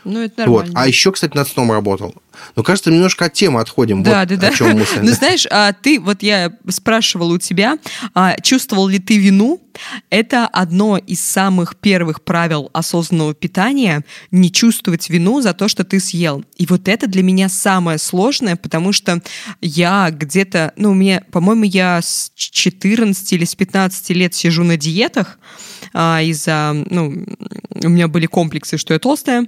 Ну, 0.07 0.21
это 0.21 0.41
нормально. 0.41 0.71
Вот. 0.71 0.81
А 0.81 0.87
еще, 0.87 1.11
кстати, 1.11 1.35
над 1.35 1.47
сном 1.47 1.71
работал. 1.71 2.15
Ну, 2.55 2.63
кажется, 2.63 2.91
немножко 2.91 3.25
от 3.25 3.33
темы 3.33 3.59
отходим. 3.59 4.03
Да, 4.03 4.21
вот 4.21 4.29
да, 4.29 4.35
да. 4.37 4.47
О 4.47 4.51
чем 4.51 4.77
мысль. 4.77 4.99
Ну, 5.01 5.11
знаешь, 5.11 5.45
а 5.51 5.73
ты, 5.73 5.99
вот 5.99 6.23
я 6.23 6.53
спрашивала 6.69 7.33
у 7.33 7.37
тебя, 7.37 7.77
а, 8.13 8.39
чувствовал 8.41 8.87
ли 8.87 8.99
ты 8.99 9.17
вину? 9.17 9.61
Это 10.09 10.47
одно 10.47 10.97
из 10.97 11.19
самых 11.19 11.75
первых 11.75 12.23
правил 12.23 12.69
осознанного 12.73 13.33
питания– 13.33 14.03
не 14.31 14.51
чувствовать 14.51 15.09
вину 15.09 15.41
за 15.41 15.53
то, 15.53 15.67
что 15.67 15.83
ты 15.83 15.99
съел. 15.99 16.43
И 16.55 16.65
вот 16.65 16.87
это 16.87 17.07
для 17.07 17.21
меня 17.21 17.49
самое 17.49 17.97
сложное, 17.97 18.55
потому 18.55 18.91
что 18.91 19.21
я 19.61 20.09
где-то, 20.09 20.73
ну, 20.77 20.93
меня, 20.93 21.21
по-моему, 21.31 21.63
я 21.65 22.01
с 22.01 22.31
14 22.35 23.33
или 23.33 23.45
с 23.45 23.55
15 23.55 24.09
лет 24.11 24.33
сижу 24.33 24.63
на 24.63 24.77
диетах 24.77 25.37
а, 25.93 26.21
из-за, 26.21 26.71
ну, 26.89 27.25
у 27.83 27.89
меня 27.89 28.07
были 28.07 28.25
комплексы, 28.25 28.77
что 28.77 28.93
я 28.93 28.99
толстая, 28.99 29.47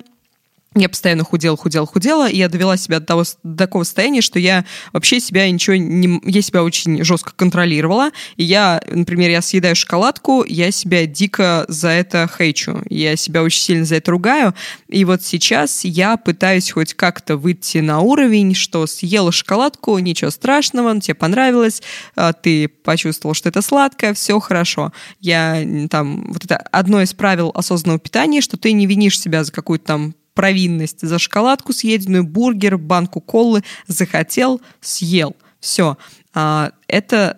я 0.75 0.87
постоянно 0.87 1.23
худела, 1.23 1.57
худела, 1.57 1.87
худела, 1.87 2.29
и 2.29 2.37
я 2.37 2.47
довела 2.47 2.77
себя 2.77 2.99
до, 2.99 3.05
того, 3.05 3.23
до 3.41 3.57
такого 3.57 3.83
состояния, 3.83 4.21
что 4.21 4.37
я 4.37 4.65
вообще 4.93 5.19
себя 5.19 5.49
ничего 5.49 5.75
не... 5.75 6.21
Я 6.23 6.43
себя 6.43 6.63
очень 6.63 7.03
жестко 7.03 7.33
контролировала, 7.35 8.11
и 8.37 8.43
я, 8.43 8.79
например, 8.87 9.31
я 9.31 9.41
съедаю 9.41 9.75
шоколадку, 9.75 10.43
я 10.47 10.69
себя 10.69 11.07
дико 11.07 11.65
за 11.67 11.89
это 11.89 12.29
хейчу, 12.37 12.83
я 12.87 13.15
себя 13.15 13.41
очень 13.41 13.61
сильно 13.61 13.85
за 13.85 13.95
это 13.95 14.11
ругаю, 14.11 14.53
и 14.87 15.05
вот 15.05 15.23
сейчас 15.23 15.83
я 15.83 16.17
пытаюсь 16.17 16.69
хоть 16.69 16.93
как-то 16.93 17.35
выйти 17.35 17.79
на 17.79 18.01
уровень, 18.01 18.53
что 18.53 18.85
съела 18.85 19.31
шоколадку, 19.31 19.97
ничего 19.97 20.29
страшного, 20.29 21.01
тебе 21.01 21.15
понравилось, 21.15 21.81
а, 22.15 22.31
ты 22.33 22.67
почувствовал, 22.67 23.33
что 23.33 23.49
это 23.49 23.63
сладкое, 23.63 24.13
все 24.13 24.39
хорошо. 24.39 24.93
Я 25.19 25.63
там... 25.89 26.25
Вот 26.31 26.45
это 26.45 26.57
одно 26.57 27.01
из 27.01 27.13
правил 27.13 27.51
осознанного 27.55 27.99
питания, 27.99 28.41
что 28.41 28.57
ты 28.57 28.71
не 28.71 28.85
винишь 28.85 29.19
себя 29.19 29.43
за 29.43 29.51
какую-то 29.51 29.85
там 29.85 30.15
провинность. 30.39 31.05
За 31.05 31.19
шоколадку 31.19 31.73
съеденную, 31.73 32.23
бургер, 32.23 32.77
банку 32.77 33.19
колы 33.19 33.61
захотел, 33.87 34.61
съел. 34.79 35.35
Все. 35.59 35.97
А, 36.33 36.71
это 36.87 37.35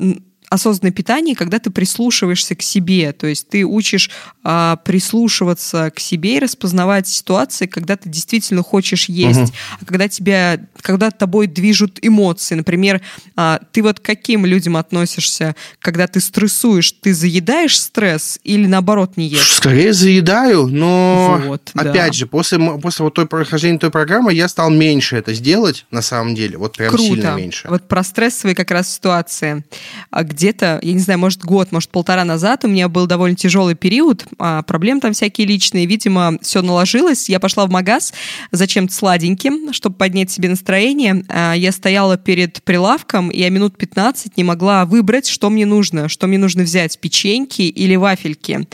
осознанное 0.52 0.92
питание, 0.92 1.34
когда 1.34 1.60
ты 1.60 1.70
прислушиваешься 1.70 2.56
к 2.56 2.62
себе, 2.62 3.14
то 3.14 3.26
есть 3.26 3.48
ты 3.48 3.64
учишь 3.64 4.12
а, 4.44 4.76
прислушиваться 4.76 5.92
к 5.96 6.00
себе 6.02 6.36
и 6.36 6.40
распознавать 6.40 7.08
ситуации, 7.08 7.68
когда 7.68 7.96
ты 7.96 8.10
действительно 8.10 8.62
хочешь 8.62 9.08
есть, 9.08 9.40
угу. 9.40 9.52
а 9.80 9.86
когда 9.86 10.10
тебя, 10.10 10.60
когда 10.82 11.10
тобой 11.10 11.48
движут 11.48 12.00
эмоции, 12.02 12.56
например, 12.56 13.00
а, 13.38 13.62
ты 13.72 13.82
вот 13.82 14.02
к 14.02 14.04
каким 14.04 14.46
людям 14.46 14.76
относишься, 14.76 15.56
когда 15.80 16.06
ты 16.08 16.20
стрессуешь, 16.20 16.92
ты 16.92 17.14
заедаешь 17.14 17.80
стресс 17.80 18.38
или 18.44 18.68
наоборот 18.68 19.16
не 19.16 19.30
ешь? 19.30 19.54
Скорее 19.54 19.94
заедаю, 19.94 20.68
но 20.68 21.42
вот, 21.46 21.72
опять 21.76 22.12
да. 22.12 22.12
же 22.12 22.28
после 22.28 22.60
после 22.60 23.06
вот 23.06 23.14
той 23.14 23.26
прохождения 23.26 23.80
той 23.80 23.90
программы 23.90 24.34
я 24.34 24.50
стал 24.50 24.70
меньше 24.70 25.16
это 25.16 25.34
сделать 25.34 25.86
на 25.92 26.02
самом 26.02 26.36
деле, 26.36 26.58
вот 26.58 26.76
прям 26.76 26.90
Круто. 26.90 27.06
сильно 27.06 27.36
меньше. 27.36 27.70
Вот 27.70 27.88
про 27.88 28.04
стрессовые 28.04 28.54
как 28.54 28.70
раз 28.72 28.94
ситуации, 28.94 29.64
где 30.12 30.41
где-то, 30.42 30.80
я 30.82 30.94
не 30.94 31.00
знаю, 31.00 31.20
может, 31.20 31.46
год, 31.46 31.72
может, 31.72 31.92
полтора 31.92 32.26
назад 32.26 32.66
у 32.66 32.68
меня 32.68 32.90
был 32.90 33.06
довольно 33.06 33.36
тяжелый 33.36 33.76
период, 33.76 34.26
а, 34.40 34.64
проблем 34.64 35.00
там 35.00 35.14
всякие 35.14 35.46
личные, 35.46 35.86
видимо, 35.86 36.40
все 36.42 36.64
наложилось. 36.64 37.30
Я 37.30 37.40
пошла 37.40 37.68
в 37.68 37.70
магаз 37.70 38.12
за 38.52 38.66
чем-то 38.66 38.92
сладеньким, 38.92 39.72
чтобы 39.72 39.98
поднять 39.98 40.32
себе 40.32 40.50
настроение. 40.50 41.24
А, 41.30 41.54
я 41.54 41.72
стояла 41.72 42.18
перед 42.18 42.64
прилавком, 42.64 43.30
и 43.30 43.40
я 43.40 43.50
минут 43.52 43.78
15 43.78 44.36
не 44.36 44.44
могла 44.44 44.86
выбрать, 44.86 45.28
что 45.28 45.52
мне 45.52 45.68
нужно, 45.68 46.10
что 46.10 46.26
мне 46.26 46.40
нужно 46.40 46.64
взять, 46.64 46.98
печеньки 47.00 47.62
или 47.62 47.96
вафельки. 47.96 48.68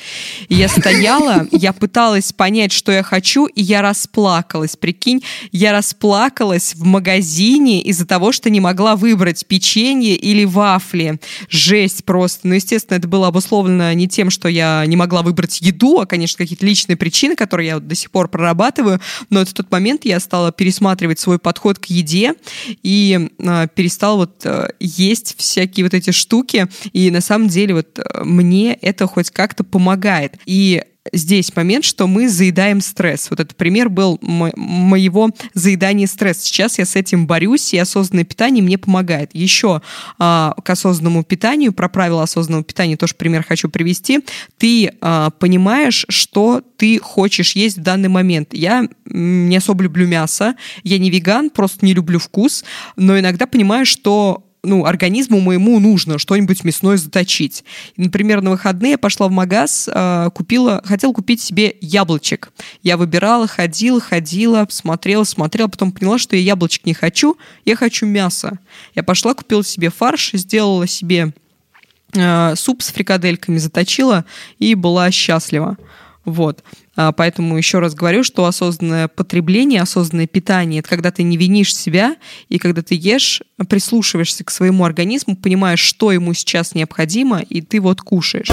И 0.48 0.56
я 0.56 0.70
стояла, 0.70 1.48
я 1.52 1.74
пыталась 1.74 2.32
понять, 2.32 2.72
что 2.72 2.94
я 2.94 3.04
хочу, 3.04 3.46
и 3.46 3.62
я 3.62 3.82
расплакалась. 3.82 4.78
Прикинь, 4.78 5.22
я 5.52 5.74
расплакалась 5.74 6.76
в 6.76 6.86
магазине 6.86 7.82
из-за 7.82 8.06
того, 8.06 8.32
что 8.32 8.50
не 8.50 8.62
могла 8.62 8.96
выбрать 8.96 9.46
печенье 9.46 10.16
или 10.16 10.46
вафли. 10.46 11.20
Жесть 11.58 12.06
просто. 12.06 12.48
Ну, 12.48 12.54
естественно, 12.54 12.98
это 12.98 13.08
было 13.08 13.28
обусловлено 13.28 13.92
не 13.94 14.08
тем, 14.08 14.30
что 14.30 14.48
я 14.48 14.86
не 14.86 14.96
могла 14.96 15.24
выбрать 15.24 15.60
еду, 15.60 16.00
а, 16.00 16.06
конечно, 16.06 16.38
какие-то 16.38 16.66
личные 16.66 16.96
причины, 16.96 17.36
которые 17.36 17.68
я 17.68 17.80
до 17.80 17.96
сих 17.96 18.12
пор 18.12 18.28
прорабатываю. 18.28 19.02
Но 19.30 19.44
в 19.44 19.54
тот 19.54 19.72
момент 19.72 20.06
я 20.06 20.20
стала 20.20 20.52
пересматривать 20.52 21.20
свой 21.20 21.40
подход 21.40 21.80
к 21.80 21.86
еде 21.86 22.36
и 22.84 23.30
э, 23.40 23.68
перестала 23.74 24.18
вот 24.18 24.46
э, 24.46 24.70
есть 24.80 25.36
всякие 25.38 25.86
вот 25.86 25.96
эти 25.96 26.12
штуки. 26.12 26.68
И 26.94 27.10
на 27.10 27.22
самом 27.22 27.48
деле 27.48 27.74
вот 27.74 27.98
э, 27.98 28.24
мне 28.24 28.74
это 28.74 29.08
хоть 29.08 29.32
как-то 29.32 29.64
помогает. 29.64 30.38
И 30.46 30.84
здесь 31.14 31.56
момент, 31.56 31.86
что 31.86 32.08
мы 32.08 32.30
заедаем 32.30 32.82
стресс. 32.82 33.30
Вот 33.30 33.40
этот 33.40 33.56
пример 33.56 33.90
был 33.90 34.18
мо- 34.22 34.52
моего 34.56 35.30
заедания 35.54 36.08
стресса. 36.08 36.46
Сейчас 36.46 36.78
я 36.80 36.86
с 36.86 36.96
этим 36.96 37.28
борюсь, 37.28 37.74
и 37.74 37.78
осознанное 37.78 38.26
питание 38.26 38.64
мне 38.64 38.78
помогает. 38.78 39.32
Еще 39.34 39.82
а, 40.18 40.56
к 40.64 40.70
осознанному 40.70 41.24
питанию, 41.24 41.74
про 41.74 41.90
правила 41.90 42.24
осознанного 42.24 42.64
питания 42.64 42.98
тоже 42.98 43.16
пример 43.16 43.44
хочу 43.44 43.70
привести. 43.70 44.20
Ты 44.58 44.92
а, 45.02 45.32
понимаешь, 45.32 46.06
что 46.10 46.62
ты 46.78 47.00
хочешь 47.00 47.54
есть 47.54 47.78
в 47.78 47.82
данный 47.82 48.10
момент. 48.10 48.54
Я 48.54 48.88
не 49.06 49.58
особо 49.58 49.84
люблю 49.84 50.08
мясо, 50.08 50.56
я 50.84 50.98
не 50.98 51.10
веган, 51.10 51.50
просто 51.50 51.86
не 51.86 51.94
люблю 51.94 52.20
вкус, 52.20 52.64
но 52.96 53.20
иногда 53.20 53.48
понимаю, 53.48 53.86
что 53.86 54.47
ну, 54.64 54.86
организму 54.86 55.40
моему 55.40 55.80
нужно 55.80 56.18
что-нибудь 56.20 56.64
мясное 56.64 56.98
заточить. 56.98 57.64
например, 57.96 58.42
на 58.42 58.52
выходные 58.52 58.92
я 58.92 58.98
пошла 58.98 59.28
в 59.28 59.32
магаз, 59.32 59.90
э, 59.92 60.30
купила, 60.34 60.82
хотела 60.86 61.14
купить 61.14 61.42
себе 61.42 61.76
яблочек. 61.82 62.52
Я 62.84 62.98
выбирала, 62.98 63.48
ходила, 63.48 64.00
ходила, 64.00 64.68
смотрела, 64.70 65.24
смотрела, 65.24 65.68
потом 65.68 65.92
поняла, 65.92 66.18
что 66.18 66.36
я 66.36 66.42
яблочек 66.42 66.86
не 66.86 66.94
хочу, 66.94 67.38
я 67.66 67.76
хочу 67.76 68.06
мясо. 68.06 68.60
Я 68.96 69.04
пошла, 69.04 69.34
купила 69.34 69.64
себе 69.64 69.90
фарш, 69.90 70.32
сделала 70.34 70.88
себе 70.88 71.34
э, 72.14 72.56
суп 72.56 72.82
с 72.82 72.92
фрикадельками, 72.92 73.58
заточила 73.58 74.26
и 74.60 74.76
была 74.76 75.12
счастлива. 75.12 75.78
Вот. 76.28 76.62
А, 76.98 77.14
поэтому 77.14 77.58
еще 77.58 77.80
раз 77.80 77.96
говорю, 77.96 78.22
что 78.22 78.46
осознанное 78.46 79.08
потребление, 79.08 79.82
осознанное 79.82 80.28
питание– 80.28 80.80
это 80.82 80.90
когда 80.90 81.10
ты 81.10 81.24
не 81.24 81.38
винишь 81.38 81.74
себя, 81.74 82.18
и 82.50 82.58
когда 82.58 82.82
ты 82.82 82.96
ешь, 82.96 83.42
прислушиваешься 83.70 84.44
к 84.44 84.52
своему 84.52 84.84
организму, 84.84 85.38
понимаешь, 85.38 85.80
что 85.80 86.12
ему 86.12 86.34
сейчас 86.34 86.76
необходимо, 86.76 87.40
и 87.40 87.62
ты 87.62 87.80
вот 87.80 88.02
кушаешь. 88.02 88.50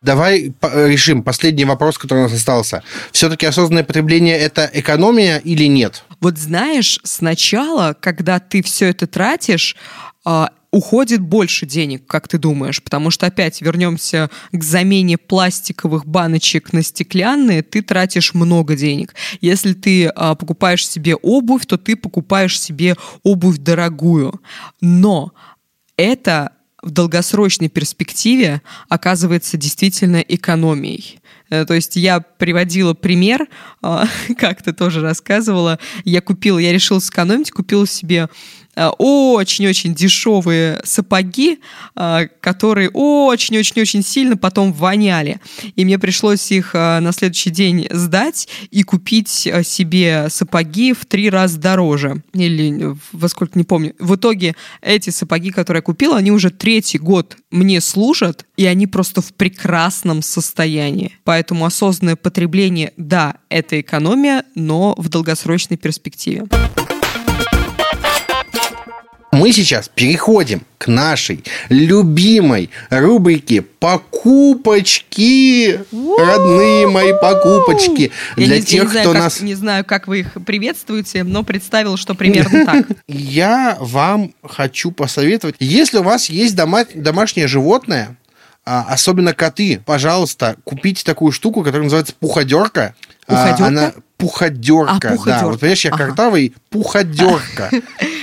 Давай 0.00 0.54
решим 0.62 1.22
последний 1.22 1.66
вопрос, 1.66 1.98
который 1.98 2.20
у 2.20 2.22
нас 2.22 2.32
остался. 2.32 2.82
Все-таки 3.12 3.44
осознанное 3.44 3.84
потребление– 3.84 4.38
это 4.38 4.70
экономия 4.72 5.36
или 5.36 5.64
нет? 5.64 6.04
Вот 6.20 6.38
знаешь, 6.38 7.00
сначала, 7.04 7.94
когда 8.00 8.40
ты 8.40 8.62
все 8.62 8.86
это 8.86 9.06
тратишь, 9.06 9.76
а, 10.24 10.52
уходит 10.70 11.20
больше 11.20 11.66
денег, 11.66 12.06
как 12.06 12.28
ты 12.28 12.38
думаешь? 12.38 12.82
Потому 12.82 13.10
что 13.10 13.26
опять 13.26 13.60
вернемся 13.60 14.30
к 14.52 14.62
замене 14.62 15.18
пластиковых 15.18 16.06
баночек 16.06 16.72
на 16.72 16.82
стеклянные, 16.82 17.62
ты 17.62 17.82
тратишь 17.82 18.34
много 18.34 18.76
денег. 18.76 19.14
Если 19.40 19.72
ты 19.72 20.06
а, 20.06 20.34
покупаешь 20.34 20.86
себе 20.86 21.16
обувь, 21.16 21.66
то 21.66 21.76
ты 21.76 21.96
покупаешь 21.96 22.60
себе 22.60 22.96
обувь 23.22 23.58
дорогую. 23.58 24.40
Но 24.80 25.32
это 25.96 26.52
в 26.82 26.90
долгосрочной 26.90 27.68
перспективе 27.68 28.62
оказывается 28.88 29.56
действительно 29.56 30.16
экономией. 30.16 31.20
Э, 31.50 31.66
то 31.66 31.74
есть 31.74 31.96
я 31.96 32.20
приводила 32.20 32.94
пример, 32.94 33.48
а, 33.82 34.06
как 34.38 34.62
ты 34.62 34.72
тоже 34.72 35.00
рассказывала. 35.00 35.78
Я 36.04 36.20
купила, 36.20 36.58
я 36.58 36.72
решила 36.72 37.00
сэкономить, 37.00 37.50
купила 37.50 37.86
себе 37.86 38.28
очень-очень 38.88 39.94
дешевые 39.94 40.80
сапоги, 40.84 41.60
э, 41.96 42.28
которые 42.40 42.90
очень-очень-очень 42.90 44.02
сильно 44.02 44.36
потом 44.36 44.72
воняли. 44.72 45.40
И 45.76 45.84
мне 45.84 45.98
пришлось 45.98 46.50
их 46.50 46.74
э, 46.74 47.00
на 47.00 47.12
следующий 47.12 47.50
день 47.50 47.86
сдать 47.90 48.48
и 48.70 48.82
купить 48.82 49.28
себе 49.28 50.28
сапоги 50.30 50.92
в 50.92 51.06
три 51.06 51.30
раза 51.30 51.58
дороже. 51.58 52.22
Или 52.32 52.96
во 53.12 53.28
сколько, 53.28 53.58
не 53.58 53.64
помню. 53.64 53.94
В 53.98 54.16
итоге 54.16 54.54
эти 54.80 55.10
сапоги, 55.10 55.50
которые 55.50 55.78
я 55.78 55.82
купила, 55.82 56.16
они 56.16 56.30
уже 56.30 56.50
третий 56.50 56.98
год 56.98 57.36
мне 57.50 57.80
служат, 57.80 58.46
и 58.56 58.66
они 58.66 58.86
просто 58.86 59.20
в 59.20 59.32
прекрасном 59.34 60.22
состоянии. 60.22 61.16
Поэтому 61.24 61.64
осознанное 61.64 62.16
потребление, 62.16 62.92
да, 62.96 63.36
это 63.48 63.80
экономия, 63.80 64.44
но 64.54 64.94
в 64.96 65.08
долгосрочной 65.08 65.76
перспективе. 65.76 66.46
Мы 69.32 69.52
сейчас 69.52 69.88
переходим 69.88 70.62
к 70.78 70.88
нашей 70.88 71.44
любимой 71.68 72.68
рубрике 72.90 73.62
«Покупочки». 73.62 75.00
Родные 75.92 76.88
мои 76.88 77.12
покупочки. 77.12 78.10
Я 78.36 78.46
Для 78.46 78.56
не, 78.56 78.62
тех, 78.62 78.82
не 78.82 78.88
знаю, 78.88 79.04
кто 79.04 79.12
как, 79.12 79.22
нас... 79.22 79.40
Не 79.40 79.54
знаю, 79.54 79.84
как 79.84 80.08
вы 80.08 80.20
их 80.20 80.32
приветствуете, 80.44 81.22
но 81.22 81.44
представил, 81.44 81.96
что 81.96 82.14
примерно 82.14 82.64
так. 82.66 82.86
Я 83.06 83.76
вам 83.80 84.34
хочу 84.42 84.90
посоветовать. 84.90 85.54
Если 85.60 85.98
у 85.98 86.02
вас 86.02 86.28
есть 86.28 86.56
дома... 86.56 86.84
домашнее 86.92 87.46
животное, 87.46 88.16
а, 88.64 88.86
особенно 88.88 89.32
коты, 89.32 89.80
пожалуйста, 89.84 90.56
купите 90.64 91.02
такую 91.04 91.32
штуку, 91.32 91.62
которая 91.62 91.84
называется 91.84 92.14
пуходерка. 92.18 92.94
Пуходерка? 93.26 93.66
Она 93.66 93.92
пуходерка. 94.16 94.92
А, 94.92 95.12
пуходерка. 95.12 95.40
Да, 95.40 95.46
вот 95.46 95.60
понимаешь, 95.60 95.84
я 95.84 95.90
ага. 95.90 96.06
картавый, 96.06 96.54
пуходерка. 96.68 97.70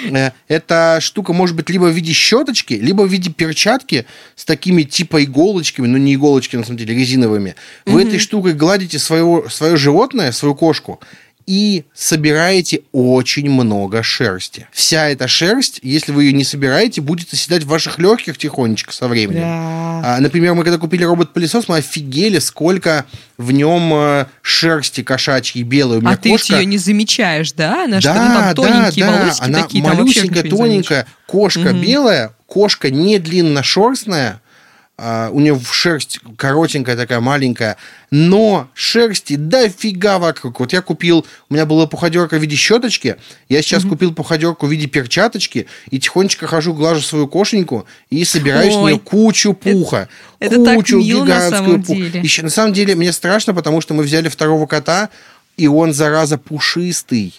Э, 0.09 0.31
эта 0.47 0.99
штука 1.01 1.33
может 1.33 1.55
быть 1.55 1.69
либо 1.69 1.85
в 1.85 1.91
виде 1.91 2.13
щеточки, 2.13 2.75
либо 2.75 3.01
в 3.01 3.11
виде 3.11 3.29
перчатки 3.29 4.05
с 4.35 4.45
такими 4.45 4.83
типа 4.83 5.23
иголочками, 5.23 5.87
но 5.87 5.97
не 5.97 6.13
иголочки, 6.13 6.55
на 6.55 6.63
самом 6.63 6.77
деле, 6.77 6.95
резиновыми. 6.95 7.55
Вы 7.85 8.03
этой 8.03 8.19
штукой 8.19 8.53
гладите 8.53 8.99
своего, 8.99 9.49
свое 9.49 9.75
животное, 9.75 10.31
свою 10.31 10.55
кошку, 10.55 11.01
и 11.47 11.85
собираете 11.93 12.81
очень 12.91 13.49
много 13.49 14.03
шерсти. 14.03 14.67
Вся 14.71 15.07
эта 15.07 15.29
шерсть, 15.29 15.79
если 15.81 16.11
вы 16.11 16.25
ее 16.25 16.33
не 16.33 16.43
собираете, 16.43 16.99
будет 16.99 17.33
оседать 17.33 17.63
в 17.63 17.67
ваших 17.67 17.99
легких 17.99 18.37
тихонечко 18.37 18.93
со 18.93 19.07
временем. 19.07 19.41
Да. 19.41 20.01
А, 20.03 20.17
например, 20.19 20.53
мы 20.53 20.63
когда 20.63 20.77
купили 20.77 21.05
робот-пылесос, 21.05 21.69
мы 21.69 21.77
офигели, 21.77 22.39
сколько 22.39 23.05
в 23.37 23.53
нем 23.53 23.91
э, 23.93 24.25
шерсти 24.41 25.03
кошачьей 25.03 25.63
белой. 25.63 25.99
У 25.99 26.01
меня 26.01 26.11
а 26.11 26.17
кошка... 26.17 26.47
ты 26.47 26.53
ее 26.55 26.65
не 26.65 26.77
замечаешь, 26.77 27.53
да? 27.53 27.85
Она 27.85 28.01
да, 28.01 28.13
ну, 28.13 28.39
там 28.39 28.55
тоненькие 28.55 29.05
да, 29.05 29.11
да. 29.11 29.35
Она 29.39 29.63
такие, 29.63 29.83
малюсенькая, 29.83 30.43
тоненькая. 30.43 31.07
Кошка 31.25 31.69
угу. 31.69 31.79
белая, 31.79 32.33
кошка 32.45 32.89
не 32.89 33.19
длинношерстная, 33.19 34.41
у 34.99 35.39
нее 35.39 35.59
шерсть 35.71 36.19
коротенькая 36.37 36.95
такая, 36.95 37.19
маленькая, 37.19 37.77
но 38.09 38.67
шерсти 38.73 39.35
дофига 39.35 40.17
вокруг. 40.17 40.59
Вот 40.59 40.73
я 40.73 40.81
купил, 40.81 41.23
у 41.49 41.53
меня 41.53 41.67
была 41.67 41.85
пуходерка 41.85 42.37
в 42.37 42.41
виде 42.41 42.55
щеточки, 42.55 43.17
я 43.47 43.61
сейчас 43.61 43.83
mm-hmm. 43.83 43.89
купил 43.89 44.13
пуходерку 44.15 44.65
в 44.65 44.71
виде 44.71 44.87
перчаточки 44.87 45.67
и 45.91 45.99
тихонечко 45.99 46.47
хожу, 46.47 46.73
глажу 46.73 47.01
свою 47.01 47.27
кошеньку 47.27 47.85
и 48.09 48.25
собираю 48.25 48.67
Ой, 48.67 48.73
с 48.73 48.75
нее 48.75 48.99
кучу 48.99 49.53
пуха. 49.53 50.09
Это, 50.39 50.55
кучу 50.55 50.99
это 50.99 51.07
так 51.07 51.25
гигантскую 51.25 51.77
деле. 51.77 52.21
Еще, 52.21 52.41
на 52.41 52.49
самом 52.49 52.73
деле 52.73 52.95
мне 52.95 53.11
страшно, 53.11 53.53
потому 53.53 53.81
что 53.81 53.93
мы 53.93 54.01
взяли 54.01 54.29
второго 54.29 54.65
кота, 54.65 55.09
и 55.57 55.67
он, 55.67 55.93
зараза, 55.93 56.39
пушистый. 56.39 57.35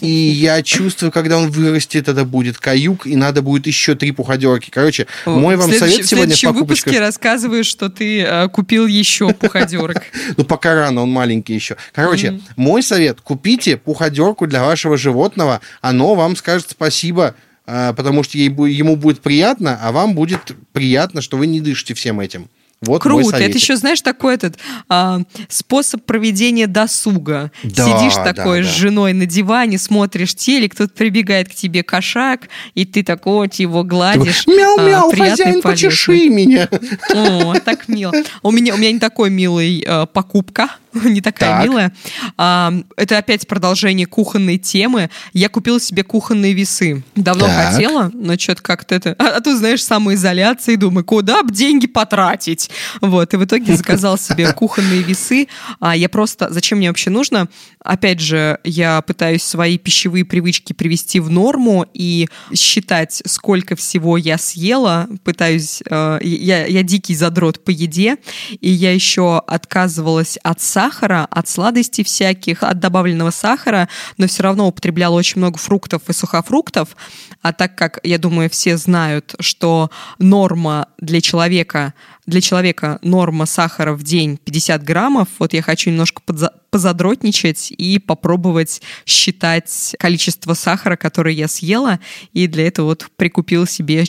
И 0.00 0.08
я 0.08 0.62
чувствую, 0.62 1.12
когда 1.12 1.38
он 1.38 1.50
вырастет, 1.50 2.08
это 2.08 2.24
будет 2.24 2.58
каюк, 2.58 3.06
и 3.06 3.16
надо 3.16 3.42
будет 3.42 3.66
еще 3.66 3.94
три 3.94 4.12
пуходерки. 4.12 4.70
Короче, 4.70 5.06
мой 5.26 5.56
вам 5.56 5.72
совет 5.72 6.06
сегодня 6.06 6.34
в 6.34 6.40
покупочках... 6.40 6.60
выпуске 6.60 7.00
рассказываешь, 7.00 7.66
что 7.66 7.88
ты 7.88 8.22
э, 8.22 8.48
купил 8.48 8.86
еще 8.86 9.32
пуходерок. 9.34 10.02
Ну, 10.36 10.44
пока 10.44 10.74
рано, 10.74 11.02
он 11.02 11.10
маленький 11.10 11.54
еще. 11.54 11.76
Короче, 11.92 12.40
мой 12.56 12.82
совет, 12.82 13.20
купите 13.20 13.76
пуходерку 13.76 14.46
для 14.46 14.64
вашего 14.64 14.96
животного, 14.96 15.60
оно 15.80 16.14
вам 16.14 16.36
скажет 16.36 16.70
спасибо, 16.70 17.34
э, 17.66 17.92
потому 17.96 18.22
что 18.22 18.38
ему 18.38 18.96
будет 18.96 19.20
приятно, 19.20 19.78
а 19.82 19.92
вам 19.92 20.14
будет 20.14 20.52
приятно, 20.72 21.22
что 21.22 21.36
вы 21.36 21.46
не 21.46 21.60
дышите 21.60 21.94
всем 21.94 22.20
этим. 22.20 22.48
Вот 22.82 23.02
Круто. 23.02 23.36
Это 23.36 23.58
еще, 23.58 23.76
знаешь, 23.76 24.00
такой 24.00 24.34
этот 24.34 24.56
а, 24.88 25.20
способ 25.48 26.02
проведения 26.04 26.66
досуга. 26.66 27.52
Да, 27.62 27.84
Сидишь 27.84 28.14
такой 28.14 28.62
да, 28.62 28.68
с 28.68 28.74
женой 28.74 29.12
на 29.12 29.26
диване, 29.26 29.78
смотришь 29.78 30.34
телек, 30.34 30.72
кто-то 30.72 30.94
прибегает 30.94 31.50
к 31.50 31.54
тебе 31.54 31.82
кошак, 31.82 32.48
и 32.74 32.86
ты 32.86 33.02
такой 33.02 33.50
его 33.58 33.84
гладишь. 33.84 34.46
Мяу-мяу, 34.46 35.10
а, 35.10 35.16
хозяин, 35.16 35.60
почеши 35.60 36.30
меня. 36.30 36.70
О, 37.14 37.54
так 37.62 37.86
мило. 37.88 38.14
У 38.42 38.50
меня, 38.50 38.74
у 38.74 38.78
меня 38.78 38.92
не 38.92 38.98
такой 38.98 39.28
милый 39.28 39.84
а, 39.86 40.06
покупка 40.06 40.70
не 41.04 41.20
такая 41.20 41.50
так. 41.50 41.64
милая. 41.64 41.92
А, 42.36 42.72
это 42.96 43.18
опять 43.18 43.46
продолжение 43.46 44.06
кухонной 44.06 44.58
темы. 44.58 45.10
Я 45.32 45.48
купила 45.48 45.80
себе 45.80 46.02
кухонные 46.02 46.52
весы. 46.52 47.02
Давно 47.14 47.46
так. 47.46 47.72
хотела, 47.72 48.10
но 48.12 48.36
что-то 48.38 48.62
как-то 48.62 48.94
это... 48.94 49.14
А, 49.18 49.36
а 49.36 49.40
тут, 49.40 49.58
знаешь, 49.58 49.84
самоизоляция, 49.84 50.74
и 50.74 50.76
думаю, 50.76 51.04
куда 51.04 51.42
бы 51.42 51.52
деньги 51.52 51.86
потратить? 51.86 52.70
Вот, 53.00 53.32
и 53.34 53.36
в 53.36 53.44
итоге 53.44 53.76
заказал 53.76 54.18
себе 54.18 54.52
кухонные 54.54 55.02
весы. 55.02 55.48
А 55.78 55.96
я 55.96 56.08
просто... 56.08 56.48
Зачем 56.50 56.78
мне 56.78 56.88
вообще 56.88 57.10
нужно? 57.10 57.48
Опять 57.78 58.20
же, 58.20 58.58
я 58.64 59.00
пытаюсь 59.02 59.42
свои 59.42 59.78
пищевые 59.78 60.24
привычки 60.24 60.72
привести 60.72 61.20
в 61.20 61.30
норму 61.30 61.86
и 61.94 62.28
считать, 62.54 63.22
сколько 63.26 63.76
всего 63.76 64.16
я 64.16 64.38
съела. 64.38 65.08
Пытаюсь... 65.24 65.82
Э, 65.88 66.18
я, 66.22 66.66
я 66.66 66.82
дикий 66.82 67.14
задрот 67.14 67.64
по 67.64 67.70
еде, 67.70 68.16
и 68.60 68.70
я 68.70 68.92
еще 68.92 69.38
отказывалась 69.38 70.36
от 70.42 70.60
сахара 70.60 70.79
сахара, 70.80 71.26
от 71.30 71.46
сладостей 71.46 72.04
всяких, 72.04 72.62
от 72.62 72.78
добавленного 72.78 73.30
сахара, 73.30 73.88
но 74.16 74.26
все 74.26 74.42
равно 74.42 74.66
употребляла 74.66 75.16
очень 75.16 75.38
много 75.38 75.58
фруктов 75.58 76.08
и 76.08 76.12
сухофруктов. 76.14 76.96
А 77.42 77.52
так 77.52 77.76
как, 77.76 78.00
я 78.02 78.16
думаю, 78.16 78.48
все 78.48 78.78
знают, 78.78 79.34
что 79.40 79.90
норма 80.18 80.88
для 80.98 81.20
человека, 81.20 81.92
для 82.26 82.40
человека 82.40 82.98
норма 83.02 83.44
сахара 83.44 83.92
в 83.92 84.02
день 84.02 84.38
50 84.38 84.82
граммов, 84.82 85.28
вот 85.38 85.52
я 85.52 85.62
хочу 85.62 85.90
немножко 85.90 86.22
подза 86.24 86.52
позадротничать 86.70 87.72
и 87.72 87.98
попробовать 87.98 88.80
считать 89.04 89.96
количество 89.98 90.54
сахара, 90.54 90.96
которое 90.96 91.34
я 91.34 91.48
съела, 91.48 91.98
и 92.32 92.46
для 92.46 92.68
этого 92.68 92.86
вот 92.86 93.08
прикупила 93.16 93.66
себе 93.66 94.04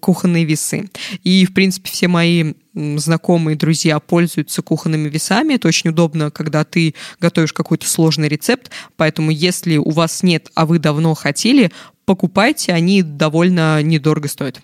кухонные 0.00 0.44
весы. 0.44 0.90
И, 1.24 1.44
в 1.46 1.54
принципе, 1.54 1.90
все 1.90 2.08
мои 2.08 2.54
знакомые, 2.74 3.56
друзья 3.56 3.98
пользуются 3.98 4.62
кухонными 4.62 5.08
весами. 5.08 5.54
Это 5.54 5.68
очень 5.68 5.90
удобно, 5.90 6.30
когда 6.30 6.64
ты 6.64 6.94
готовишь 7.20 7.52
какой-то 7.52 7.88
сложный 7.88 8.28
рецепт. 8.28 8.70
Поэтому, 8.96 9.30
если 9.30 9.76
у 9.76 9.90
вас 9.90 10.22
нет, 10.22 10.48
а 10.54 10.66
вы 10.66 10.78
давно 10.78 11.14
хотели, 11.14 11.70
покупайте, 12.04 12.72
они 12.72 13.02
довольно 13.02 13.82
недорого 13.82 14.28
стоят. 14.28 14.60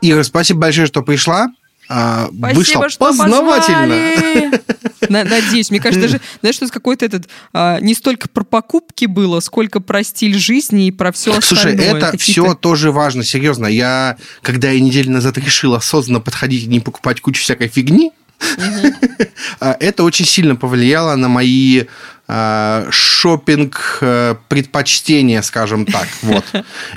Ира, 0.00 0.22
спасибо 0.22 0.60
большое, 0.60 0.86
что 0.86 1.02
пришла. 1.02 1.48
А, 1.88 2.28
Спасибо, 2.36 2.58
вышло 2.58 2.88
что 2.88 3.06
познавательно. 3.06 4.60
Надеюсь, 5.08 5.70
мне 5.70 5.80
кажется, 5.80 6.08
даже, 6.08 6.20
знаешь, 6.40 6.56
что 6.56 6.68
какой-то 6.68 7.04
этот 7.04 7.28
а, 7.52 7.78
не 7.80 7.94
столько 7.94 8.28
про 8.28 8.44
покупки 8.44 9.04
было, 9.04 9.40
сколько 9.40 9.80
про 9.80 10.02
стиль 10.02 10.38
жизни 10.38 10.86
и 10.86 10.90
про 10.90 11.12
все 11.12 11.36
остальное. 11.36 11.76
Слушай, 11.76 11.98
это 11.98 12.16
все 12.16 12.54
тоже 12.54 12.90
важно, 12.90 13.22
серьезно. 13.22 13.66
Я, 13.66 14.16
когда 14.42 14.70
я 14.70 14.80
неделю 14.80 15.10
назад 15.10 15.36
решил 15.38 15.74
осознанно 15.74 16.20
подходить 16.20 16.64
и 16.64 16.68
не 16.68 16.80
покупать 16.80 17.20
кучу 17.20 17.42
всякой 17.42 17.68
фигни, 17.68 18.12
а, 19.60 19.76
это 19.78 20.04
очень 20.04 20.24
сильно 20.24 20.56
повлияло 20.56 21.14
на 21.16 21.28
мои 21.28 21.84
шопинг 22.26 23.98
э, 24.00 24.34
предпочтения, 24.48 25.42
скажем 25.42 25.84
так. 25.86 26.08
Вот. 26.22 26.44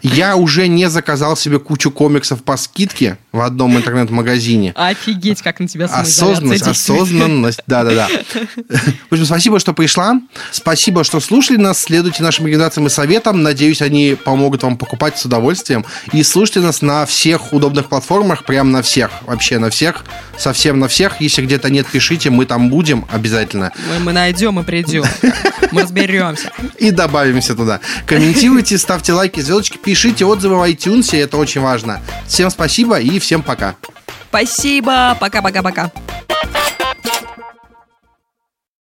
Я 0.01 0.37
уже 0.37 0.67
не 0.67 0.89
заказал 0.89 1.35
себе 1.35 1.59
кучу 1.59 1.91
комиксов 1.91 2.43
по 2.43 2.55
скидке 2.55 3.17
в 3.33 3.41
одном 3.41 3.75
интернет-магазине. 3.75 4.71
Офигеть, 4.75 5.41
как 5.41 5.59
на 5.59 5.67
тебя 5.67 5.85
Осознанность, 5.85 6.65
осознанность, 6.65 7.59
да-да-да. 7.67 8.07
В 9.09 9.11
общем, 9.11 9.25
спасибо, 9.25 9.59
что 9.59 9.73
пришла. 9.73 10.21
Спасибо, 10.51 11.03
что 11.03 11.19
слушали 11.19 11.57
нас. 11.57 11.81
Следуйте 11.81 12.23
нашим 12.23 12.45
рекомендациям 12.47 12.87
и 12.87 12.89
советам. 12.89 13.43
Надеюсь, 13.43 13.81
они 13.81 14.15
помогут 14.23 14.63
вам 14.63 14.77
покупать 14.77 15.17
с 15.17 15.25
удовольствием. 15.25 15.85
И 16.13 16.23
слушайте 16.23 16.61
нас 16.61 16.81
на 16.81 17.05
всех 17.05 17.51
удобных 17.51 17.89
платформах, 17.89 18.45
прям 18.45 18.71
на 18.71 18.81
всех, 18.81 19.11
вообще 19.23 19.59
на 19.59 19.69
всех, 19.69 20.05
совсем 20.37 20.79
на 20.79 20.87
всех. 20.87 21.19
Если 21.19 21.41
где-то 21.43 21.69
нет, 21.69 21.85
пишите, 21.87 22.29
мы 22.29 22.45
там 22.45 22.69
будем 22.69 23.05
обязательно. 23.11 23.73
Мы, 23.89 23.99
мы 23.99 24.13
найдем 24.13 24.59
и 24.59 24.63
придем. 24.63 25.03
Мы 25.71 25.81
разберемся. 25.81 26.51
И 26.77 26.91
добавимся 26.91 27.55
туда. 27.55 27.79
Комментируйте, 28.05 28.77
ставьте 28.77 29.13
лайки, 29.13 29.39
звездочки, 29.39 29.77
пишите 29.77 30.25
отзывы 30.25 30.57
в 30.57 30.63
iTunes, 30.63 31.17
это 31.17 31.37
очень 31.37 31.61
важно. 31.61 32.01
Всем 32.27 32.49
спасибо 32.49 32.99
и 32.99 33.19
всем 33.19 33.41
пока. 33.41 33.75
Спасибо. 34.29 35.17
Пока-пока-пока. 35.19 35.91